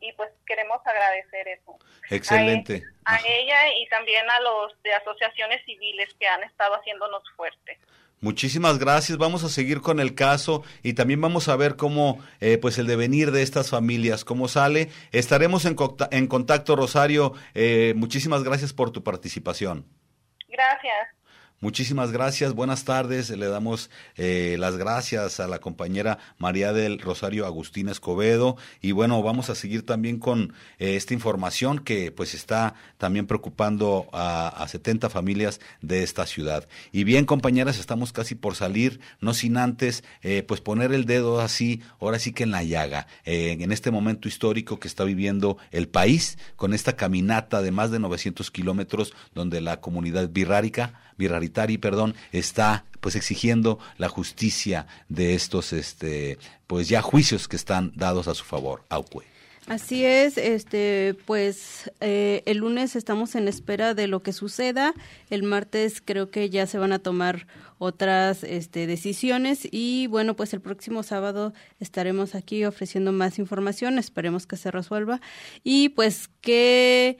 y 0.00 0.12
pues 0.12 0.30
queremos 0.46 0.80
agradecer 0.86 1.48
eso. 1.48 1.78
Excelente. 2.10 2.82
A, 3.04 3.18
ella 3.26 3.74
y 3.76 3.88
también 3.88 4.28
a 4.30 4.40
los 4.40 4.82
de 4.82 4.92
asociaciones 4.94 5.64
civiles 5.64 6.14
que 6.18 6.26
han 6.26 6.42
estado 6.44 6.74
haciéndonos 6.76 7.22
fuerte. 7.34 7.78
Muchísimas 8.20 8.78
gracias. 8.78 9.18
Vamos 9.18 9.44
a 9.44 9.48
seguir 9.48 9.80
con 9.80 10.00
el 10.00 10.14
caso 10.14 10.62
y 10.82 10.94
también 10.94 11.20
vamos 11.20 11.48
a 11.48 11.56
ver 11.56 11.76
cómo, 11.76 12.18
eh, 12.40 12.58
pues, 12.58 12.78
el 12.78 12.86
devenir 12.86 13.30
de 13.30 13.42
estas 13.42 13.70
familias, 13.70 14.24
cómo 14.24 14.48
sale. 14.48 14.90
Estaremos 15.12 15.64
en, 15.64 15.76
en 16.10 16.26
contacto, 16.26 16.74
Rosario. 16.74 17.34
Eh, 17.54 17.94
muchísimas 17.96 18.42
gracias 18.42 18.72
por 18.72 18.90
tu 18.90 19.04
participación. 19.04 19.86
Gracias. 20.48 21.17
Muchísimas 21.60 22.12
gracias, 22.12 22.54
buenas 22.54 22.84
tardes. 22.84 23.30
Le 23.30 23.48
damos 23.48 23.90
eh, 24.16 24.54
las 24.60 24.76
gracias 24.76 25.40
a 25.40 25.48
la 25.48 25.58
compañera 25.58 26.18
María 26.38 26.72
del 26.72 27.00
Rosario 27.00 27.46
Agustín 27.46 27.88
Escobedo. 27.88 28.56
Y 28.80 28.92
bueno, 28.92 29.20
vamos 29.24 29.50
a 29.50 29.56
seguir 29.56 29.84
también 29.84 30.20
con 30.20 30.52
eh, 30.78 30.94
esta 30.94 31.14
información 31.14 31.80
que 31.80 32.12
pues 32.12 32.34
está 32.34 32.74
también 32.96 33.26
preocupando 33.26 34.08
a, 34.12 34.46
a, 34.46 34.68
70 34.68 35.10
familias 35.10 35.60
de 35.82 36.04
esta 36.04 36.26
ciudad. 36.26 36.68
Y 36.92 37.02
bien, 37.02 37.24
compañeras, 37.24 37.80
estamos 37.80 38.12
casi 38.12 38.36
por 38.36 38.54
salir, 38.54 39.00
no 39.20 39.34
sin 39.34 39.56
antes 39.56 40.04
eh, 40.22 40.44
pues 40.46 40.60
poner 40.60 40.92
el 40.92 41.06
dedo 41.06 41.40
así, 41.40 41.82
ahora 41.98 42.20
sí 42.20 42.30
que 42.30 42.44
en 42.44 42.52
la 42.52 42.62
llaga, 42.62 43.08
en 43.24 43.72
este 43.72 43.90
momento 43.90 44.28
histórico 44.28 44.78
que 44.78 44.86
está 44.86 45.02
viviendo 45.02 45.58
el 45.72 45.88
país, 45.88 46.38
con 46.54 46.72
esta 46.72 46.94
caminata 46.94 47.62
de 47.62 47.72
más 47.72 47.90
de 47.90 47.98
900 47.98 48.48
kilómetros 48.52 49.12
donde 49.34 49.60
la 49.60 49.80
comunidad 49.80 50.28
birrárica 50.28 51.08
Virraritari, 51.48 51.78
perdón, 51.78 52.14
está 52.32 52.84
pues 53.00 53.16
exigiendo 53.16 53.78
la 53.96 54.08
justicia 54.08 54.86
de 55.08 55.34
estos 55.34 55.72
este 55.72 56.38
pues 56.66 56.88
ya 56.88 57.00
juicios 57.00 57.48
que 57.48 57.56
están 57.56 57.92
dados 57.94 58.28
a 58.28 58.34
su 58.34 58.44
favor. 58.44 58.84
Aucue. 58.90 59.24
Así 59.68 60.02
es, 60.02 60.38
este, 60.38 61.14
pues 61.26 61.90
eh, 62.00 62.42
el 62.46 62.58
lunes 62.58 62.96
estamos 62.96 63.34
en 63.34 63.48
espera 63.48 63.92
de 63.92 64.06
lo 64.06 64.22
que 64.22 64.32
suceda. 64.32 64.94
El 65.28 65.42
martes 65.42 66.00
creo 66.02 66.30
que 66.30 66.48
ya 66.48 66.66
se 66.66 66.78
van 66.78 66.92
a 66.92 66.98
tomar 66.98 67.46
otras 67.76 68.44
este, 68.44 68.86
decisiones 68.86 69.68
y 69.70 70.06
bueno, 70.06 70.36
pues 70.36 70.54
el 70.54 70.62
próximo 70.62 71.02
sábado 71.02 71.52
estaremos 71.80 72.34
aquí 72.34 72.64
ofreciendo 72.64 73.12
más 73.12 73.38
información. 73.38 73.98
Esperemos 73.98 74.46
que 74.46 74.56
se 74.56 74.70
resuelva 74.70 75.20
y 75.64 75.90
pues 75.90 76.30
que 76.40 77.18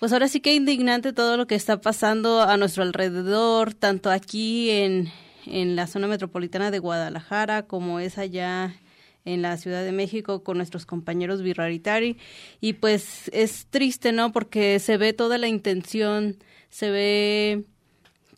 pues 0.00 0.14
ahora 0.14 0.28
sí 0.28 0.40
que 0.40 0.54
indignante 0.54 1.12
todo 1.12 1.36
lo 1.36 1.46
que 1.46 1.54
está 1.54 1.80
pasando 1.82 2.40
a 2.40 2.56
nuestro 2.56 2.82
alrededor, 2.82 3.74
tanto 3.74 4.10
aquí 4.10 4.70
en, 4.70 5.12
en 5.46 5.76
la 5.76 5.86
zona 5.86 6.08
metropolitana 6.08 6.70
de 6.70 6.78
Guadalajara 6.78 7.66
como 7.66 8.00
es 8.00 8.16
allá 8.16 8.74
en 9.26 9.42
la 9.42 9.58
Ciudad 9.58 9.84
de 9.84 9.92
México 9.92 10.42
con 10.42 10.56
nuestros 10.56 10.86
compañeros 10.86 11.42
birraritari 11.42 12.16
y 12.62 12.72
pues 12.72 13.30
es 13.34 13.66
triste, 13.68 14.12
¿no? 14.12 14.32
Porque 14.32 14.78
se 14.78 14.96
ve 14.96 15.12
toda 15.12 15.36
la 15.36 15.48
intención, 15.48 16.38
se 16.70 16.90
ve 16.90 17.64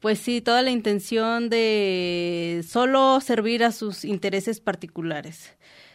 pues 0.00 0.18
sí, 0.18 0.40
toda 0.40 0.62
la 0.62 0.72
intención 0.72 1.48
de 1.48 2.64
solo 2.66 3.20
servir 3.20 3.62
a 3.62 3.70
sus 3.70 4.04
intereses 4.04 4.58
particulares. 4.58 5.52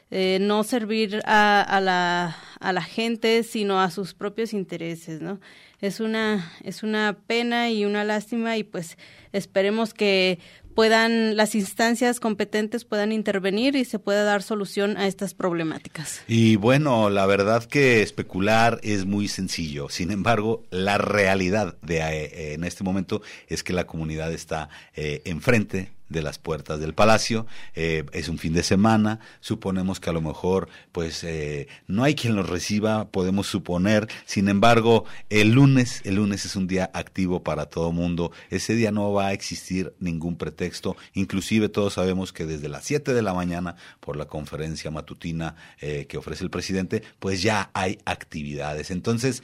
Eh, 0.10 0.38
no 0.39 0.64
servir 0.64 1.22
a, 1.26 1.62
a, 1.62 1.82
la, 1.82 2.38
a 2.60 2.74
la 2.74 2.82
gente, 2.82 3.43
sino 3.43 3.82
a 3.82 3.91
sus 3.91 4.14
propios 4.14 4.53
intereses, 4.53 5.22
¿no? 5.22 5.39
Es 5.82 5.99
una, 5.99 6.51
es 6.64 6.82
una 6.82 7.18
pena 7.28 7.70
y 7.70 7.86
una 7.86 8.03
lástima 8.03 8.58
y 8.58 8.64
pues 8.64 8.97
esperemos 9.32 9.93
que 9.93 10.39
puedan 10.78 11.36
las 11.36 11.55
instancias 11.55 12.20
competentes 12.20 12.86
puedan 12.86 13.12
intervenir 13.12 13.76
y 13.76 13.84
se 13.84 13.97
pueda 13.97 14.24
dar 14.24 14.43
solución 14.43 14.95
a 14.95 15.08
estas 15.08 15.34
problemáticas. 15.34 16.22
Y 16.28 16.55
bueno, 16.55 17.10
la 17.10 17.26
verdad 17.26 17.64
que 17.64 18.03
especular 18.03 18.80
es 18.84 19.05
muy 19.05 19.28
sencillo. 19.28 19.89
Sin 19.89 20.12
embargo, 20.12 20.64
la 20.70 20.99
realidad 20.99 21.78
de 21.82 21.97
eh, 21.97 22.53
en 22.53 22.64
este 22.64 22.84
momento 22.84 23.24
es 23.47 23.64
que 23.64 23.74
la 23.74 23.88
comunidad 23.88 24.32
está 24.32 24.70
eh, 24.95 25.24
enfrente 25.26 25.97
de 26.10 26.22
las 26.22 26.39
puertas 26.39 26.80
del 26.80 26.93
palacio. 26.93 27.45
Eh, 27.76 28.05
es 28.12 28.30
un 28.30 28.38
fin 28.38 28.53
de 28.53 28.64
semana, 28.64 29.20
suponemos 29.39 29.99
que 29.99 30.10
a 30.10 30.14
lo 30.14 30.22
mejor 30.22 30.70
pues 30.91 31.24
eh, 31.24 31.68
no 31.88 32.03
hay 32.03 32.16
quien 32.16 32.36
los 32.36 32.49
reciba, 32.49 33.10
podemos 33.10 33.47
suponer. 33.47 34.08
Sin 34.26 34.49
embargo, 34.49 35.05
el 35.30 35.51
lunes, 35.51 36.01
el 36.05 36.16
lunes 36.16 36.45
es 36.45 36.55
un 36.55 36.68
día 36.68 36.89
activo 36.93 37.43
para 37.43 37.68
todo 37.68 37.91
mundo. 37.91 38.32
Ese 38.49 38.74
día 38.76 38.91
no 38.91 39.12
va 39.12 39.28
a 39.28 39.34
existir 39.34 39.93
ningún 39.99 40.38
pretexto. 40.38 40.95
Inclusive 41.14 41.70
todos 41.70 41.93
sabemos 41.93 42.34
que 42.34 42.45
desde 42.45 42.70
las 42.70 42.86
7 42.86 43.14
de 43.14 43.22
la 43.22 43.34
mañana, 43.34 43.76
por 43.99 44.18
la 44.18 44.26
conferencia 44.26 44.91
matutina 44.91 45.55
eh, 45.82 46.05
que 46.08 46.18
ofrece 46.18 46.43
el 46.43 46.49
presidente, 46.49 47.03
pues 47.20 47.41
ya 47.41 47.70
hay 47.74 47.99
actividades. 48.05 48.91
Entonces, 48.91 49.43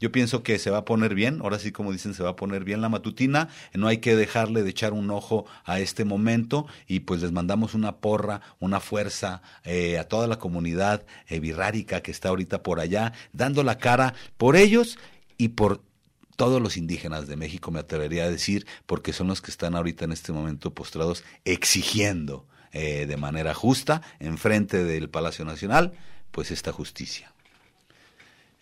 yo 0.00 0.12
pienso 0.12 0.42
que 0.42 0.58
se 0.58 0.70
va 0.70 0.78
a 0.78 0.84
poner 0.84 1.14
bien, 1.14 1.40
ahora 1.40 1.58
sí 1.58 1.72
como 1.72 1.92
dicen, 1.92 2.14
se 2.14 2.22
va 2.22 2.30
a 2.30 2.36
poner 2.36 2.64
bien 2.64 2.80
la 2.80 2.88
matutina. 2.88 3.48
No 3.74 3.88
hay 3.88 3.98
que 3.98 4.16
dejarle 4.16 4.62
de 4.62 4.70
echar 4.70 4.92
un 4.92 5.10
ojo 5.10 5.46
a 5.64 5.80
este 5.80 6.04
momento 6.04 6.66
y 6.86 7.00
pues 7.00 7.22
les 7.22 7.32
mandamos 7.32 7.74
una 7.74 7.96
porra, 7.96 8.40
una 8.60 8.80
fuerza 8.80 9.42
eh, 9.64 9.98
a 9.98 10.04
toda 10.04 10.26
la 10.26 10.38
comunidad 10.38 11.04
eh, 11.28 11.40
birrárica 11.40 12.02
que 12.02 12.10
está 12.10 12.28
ahorita 12.30 12.62
por 12.62 12.80
allá, 12.80 13.12
dando 13.32 13.62
la 13.62 13.78
cara 13.78 14.14
por 14.36 14.56
ellos 14.56 14.98
y 15.38 15.48
por 15.48 15.82
todos 16.36 16.60
los 16.60 16.76
indígenas 16.76 17.26
de 17.26 17.36
México, 17.36 17.70
me 17.70 17.80
atrevería 17.80 18.24
a 18.24 18.30
decir, 18.30 18.66
porque 18.86 19.12
son 19.12 19.28
los 19.28 19.40
que 19.40 19.50
están 19.50 19.74
ahorita 19.74 20.04
en 20.04 20.12
este 20.12 20.32
momento 20.32 20.74
postrados 20.74 21.24
exigiendo 21.44 22.46
eh, 22.72 23.06
de 23.06 23.16
manera 23.16 23.54
justa, 23.54 24.02
enfrente 24.18 24.82
del 24.82 25.10
Palacio 25.10 25.44
Nacional, 25.44 25.92
pues 26.30 26.50
esta 26.50 26.72
justicia. 26.72 27.32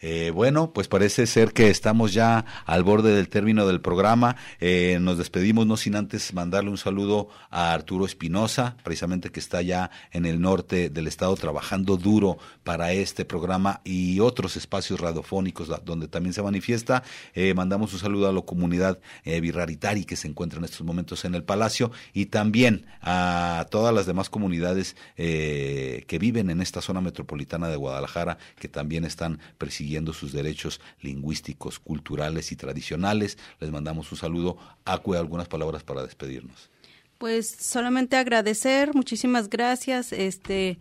Eh, 0.03 0.31
bueno, 0.31 0.73
pues 0.73 0.89
parece 0.89 1.27
ser 1.27 1.53
que 1.53 1.69
estamos 1.69 2.15
ya 2.15 2.47
al 2.65 2.85
borde 2.85 3.15
del 3.15 3.29
término 3.29 3.67
del 3.67 3.81
programa. 3.81 4.37
Eh, 4.59 4.99
nos 5.01 5.19
despedimos 5.19 5.67
no 5.67 5.77
sin 5.77 5.95
antes 5.95 6.33
mandarle 6.33 6.71
un 6.71 6.79
saludo 6.79 7.29
a 7.51 7.73
Arturo 7.73 8.07
Espinosa, 8.07 8.77
precisamente 8.83 9.31
que 9.31 9.41
está 9.41 9.61
ya 9.61 9.91
en 10.13 10.25
el 10.25 10.41
norte 10.41 10.89
del 10.89 11.07
estado 11.07 11.37
trabajando 11.37 11.99
duro 11.99 12.39
para 12.65 12.93
este 12.93 13.27
programa 13.27 13.83
y 13.85 14.21
otros 14.21 14.57
espacios 14.57 15.01
radiofónicos 15.01 15.71
donde 15.85 16.09
también 16.09 16.33
se 16.33 16.43
manifiesta. 16.43 17.03
Eh, 17.35 17.53
mandamos 17.53 17.93
un 17.93 17.99
saludo 17.99 18.29
a 18.29 18.33
la 18.33 18.41
comunidad 18.41 18.99
Virraritari 19.25 20.05
que 20.05 20.17
se 20.17 20.29
encuentra 20.29 20.59
en 20.59 20.65
estos 20.65 20.83
momentos 20.83 21.25
en 21.25 21.35
el 21.35 21.45
Palacio 21.45 21.93
y 22.15 22.27
también 22.27 22.87
a 23.03 23.67
todas 23.71 23.95
las 23.95 24.07
demás 24.07 24.31
comunidades 24.31 24.97
que 25.17 26.19
viven 26.21 26.51
en 26.51 26.61
esta 26.61 26.81
zona 26.81 27.01
metropolitana 27.01 27.69
de 27.69 27.77
Guadalajara 27.77 28.39
que 28.59 28.69
también 28.69 29.05
están 29.05 29.41
persiguiendo 29.59 29.90
sus 30.13 30.33
derechos 30.33 30.81
lingüísticos, 31.01 31.79
culturales 31.79 32.53
y 32.53 32.57
tradicionales. 32.57 33.39
Les 33.61 33.71
mandamos 33.71 34.11
un 34.13 34.19
saludo. 34.19 34.57
Acue, 34.85 35.19
algunas 35.19 35.49
palabras 35.49 35.83
para 35.83 36.03
despedirnos. 36.03 36.71
Pues 37.19 37.49
solamente 37.49 38.17
agradecer, 38.17 38.95
muchísimas 38.95 39.51
gracias, 39.51 40.13
este, 40.13 40.79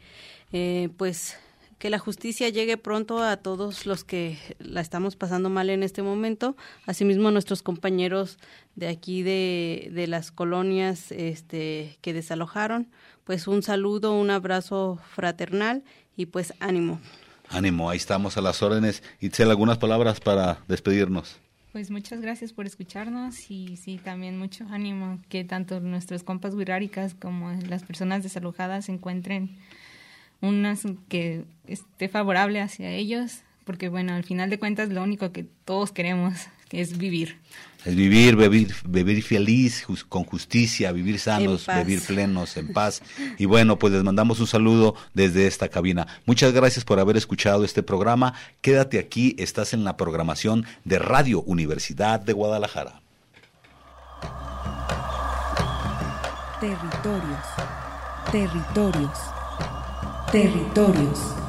eh, 0.53 0.87
pues 0.95 1.35
que 1.79 1.89
la 1.89 1.99
justicia 1.99 2.49
llegue 2.49 2.77
pronto 2.77 3.23
a 3.23 3.37
todos 3.37 3.85
los 3.85 4.03
que 4.03 4.37
la 4.59 4.81
estamos 4.81 5.15
pasando 5.15 5.49
mal 5.49 5.69
en 5.69 5.81
este 5.81 6.01
momento, 6.01 6.55
asimismo 6.85 7.31
nuestros 7.31 7.63
compañeros 7.63 8.37
de 8.75 8.89
aquí 8.89 9.23
de, 9.23 9.89
de 9.93 10.07
las 10.07 10.31
colonias 10.31 11.11
este, 11.11 11.97
que 12.01 12.13
desalojaron, 12.13 12.89
pues 13.23 13.47
un 13.47 13.63
saludo, 13.63 14.13
un 14.13 14.29
abrazo 14.29 14.99
fraternal 15.13 15.83
y 16.17 16.27
pues 16.27 16.53
ánimo. 16.59 16.99
Ánimo, 17.49 17.89
ahí 17.89 17.97
estamos 17.97 18.37
a 18.37 18.41
las 18.41 18.61
órdenes. 18.61 19.03
Itzel, 19.19 19.49
algunas 19.49 19.77
palabras 19.77 20.19
para 20.19 20.59
despedirnos. 20.67 21.39
Pues 21.71 21.91
muchas 21.91 22.21
gracias 22.21 22.51
por 22.51 22.65
escucharnos 22.65 23.51
y 23.51 23.77
sí, 23.77 23.99
también 24.03 24.39
mucho 24.39 24.65
ánimo 24.71 25.19
que 25.29 25.43
tanto 25.43 25.79
nuestros 25.79 26.23
compas 26.23 26.55
wixárikas 26.55 27.13
como 27.13 27.51
las 27.51 27.83
personas 27.83 28.23
desalojadas 28.23 28.89
encuentren 28.89 29.55
unas 30.41 30.83
que 31.09 31.45
esté 31.67 32.09
favorable 32.09 32.59
hacia 32.61 32.91
ellos, 32.91 33.41
porque 33.69 33.87
bueno, 33.87 34.15
al 34.15 34.23
final 34.23 34.49
de 34.49 34.57
cuentas 34.57 34.89
lo 34.89 35.03
único 35.03 35.31
que 35.31 35.45
todos 35.63 35.91
queremos 35.91 36.33
es 36.71 36.97
vivir. 36.97 37.37
Es 37.85 37.95
vivir, 37.95 38.35
vivir, 38.35 38.73
vivir 38.83 39.21
feliz, 39.21 39.85
con 40.09 40.23
justicia, 40.23 40.91
vivir 40.91 41.19
sanos, 41.19 41.67
vivir 41.67 42.01
plenos, 42.01 42.57
en 42.57 42.73
paz. 42.73 43.03
Y 43.37 43.45
bueno, 43.45 43.77
pues 43.77 43.93
les 43.93 44.03
mandamos 44.03 44.39
un 44.39 44.47
saludo 44.47 44.95
desde 45.13 45.45
esta 45.45 45.69
cabina. 45.69 46.07
Muchas 46.25 46.51
gracias 46.51 46.83
por 46.83 46.99
haber 46.99 47.15
escuchado 47.15 47.63
este 47.63 47.83
programa. 47.83 48.33
Quédate 48.61 48.97
aquí, 48.97 49.35
estás 49.37 49.71
en 49.73 49.83
la 49.83 49.97
programación 49.97 50.65
de 50.83 50.97
Radio 50.97 51.43
Universidad 51.43 52.19
de 52.19 52.33
Guadalajara. 52.33 53.03
Territorios, 56.59 57.45
territorios, 58.31 59.19
territorios. 60.31 61.48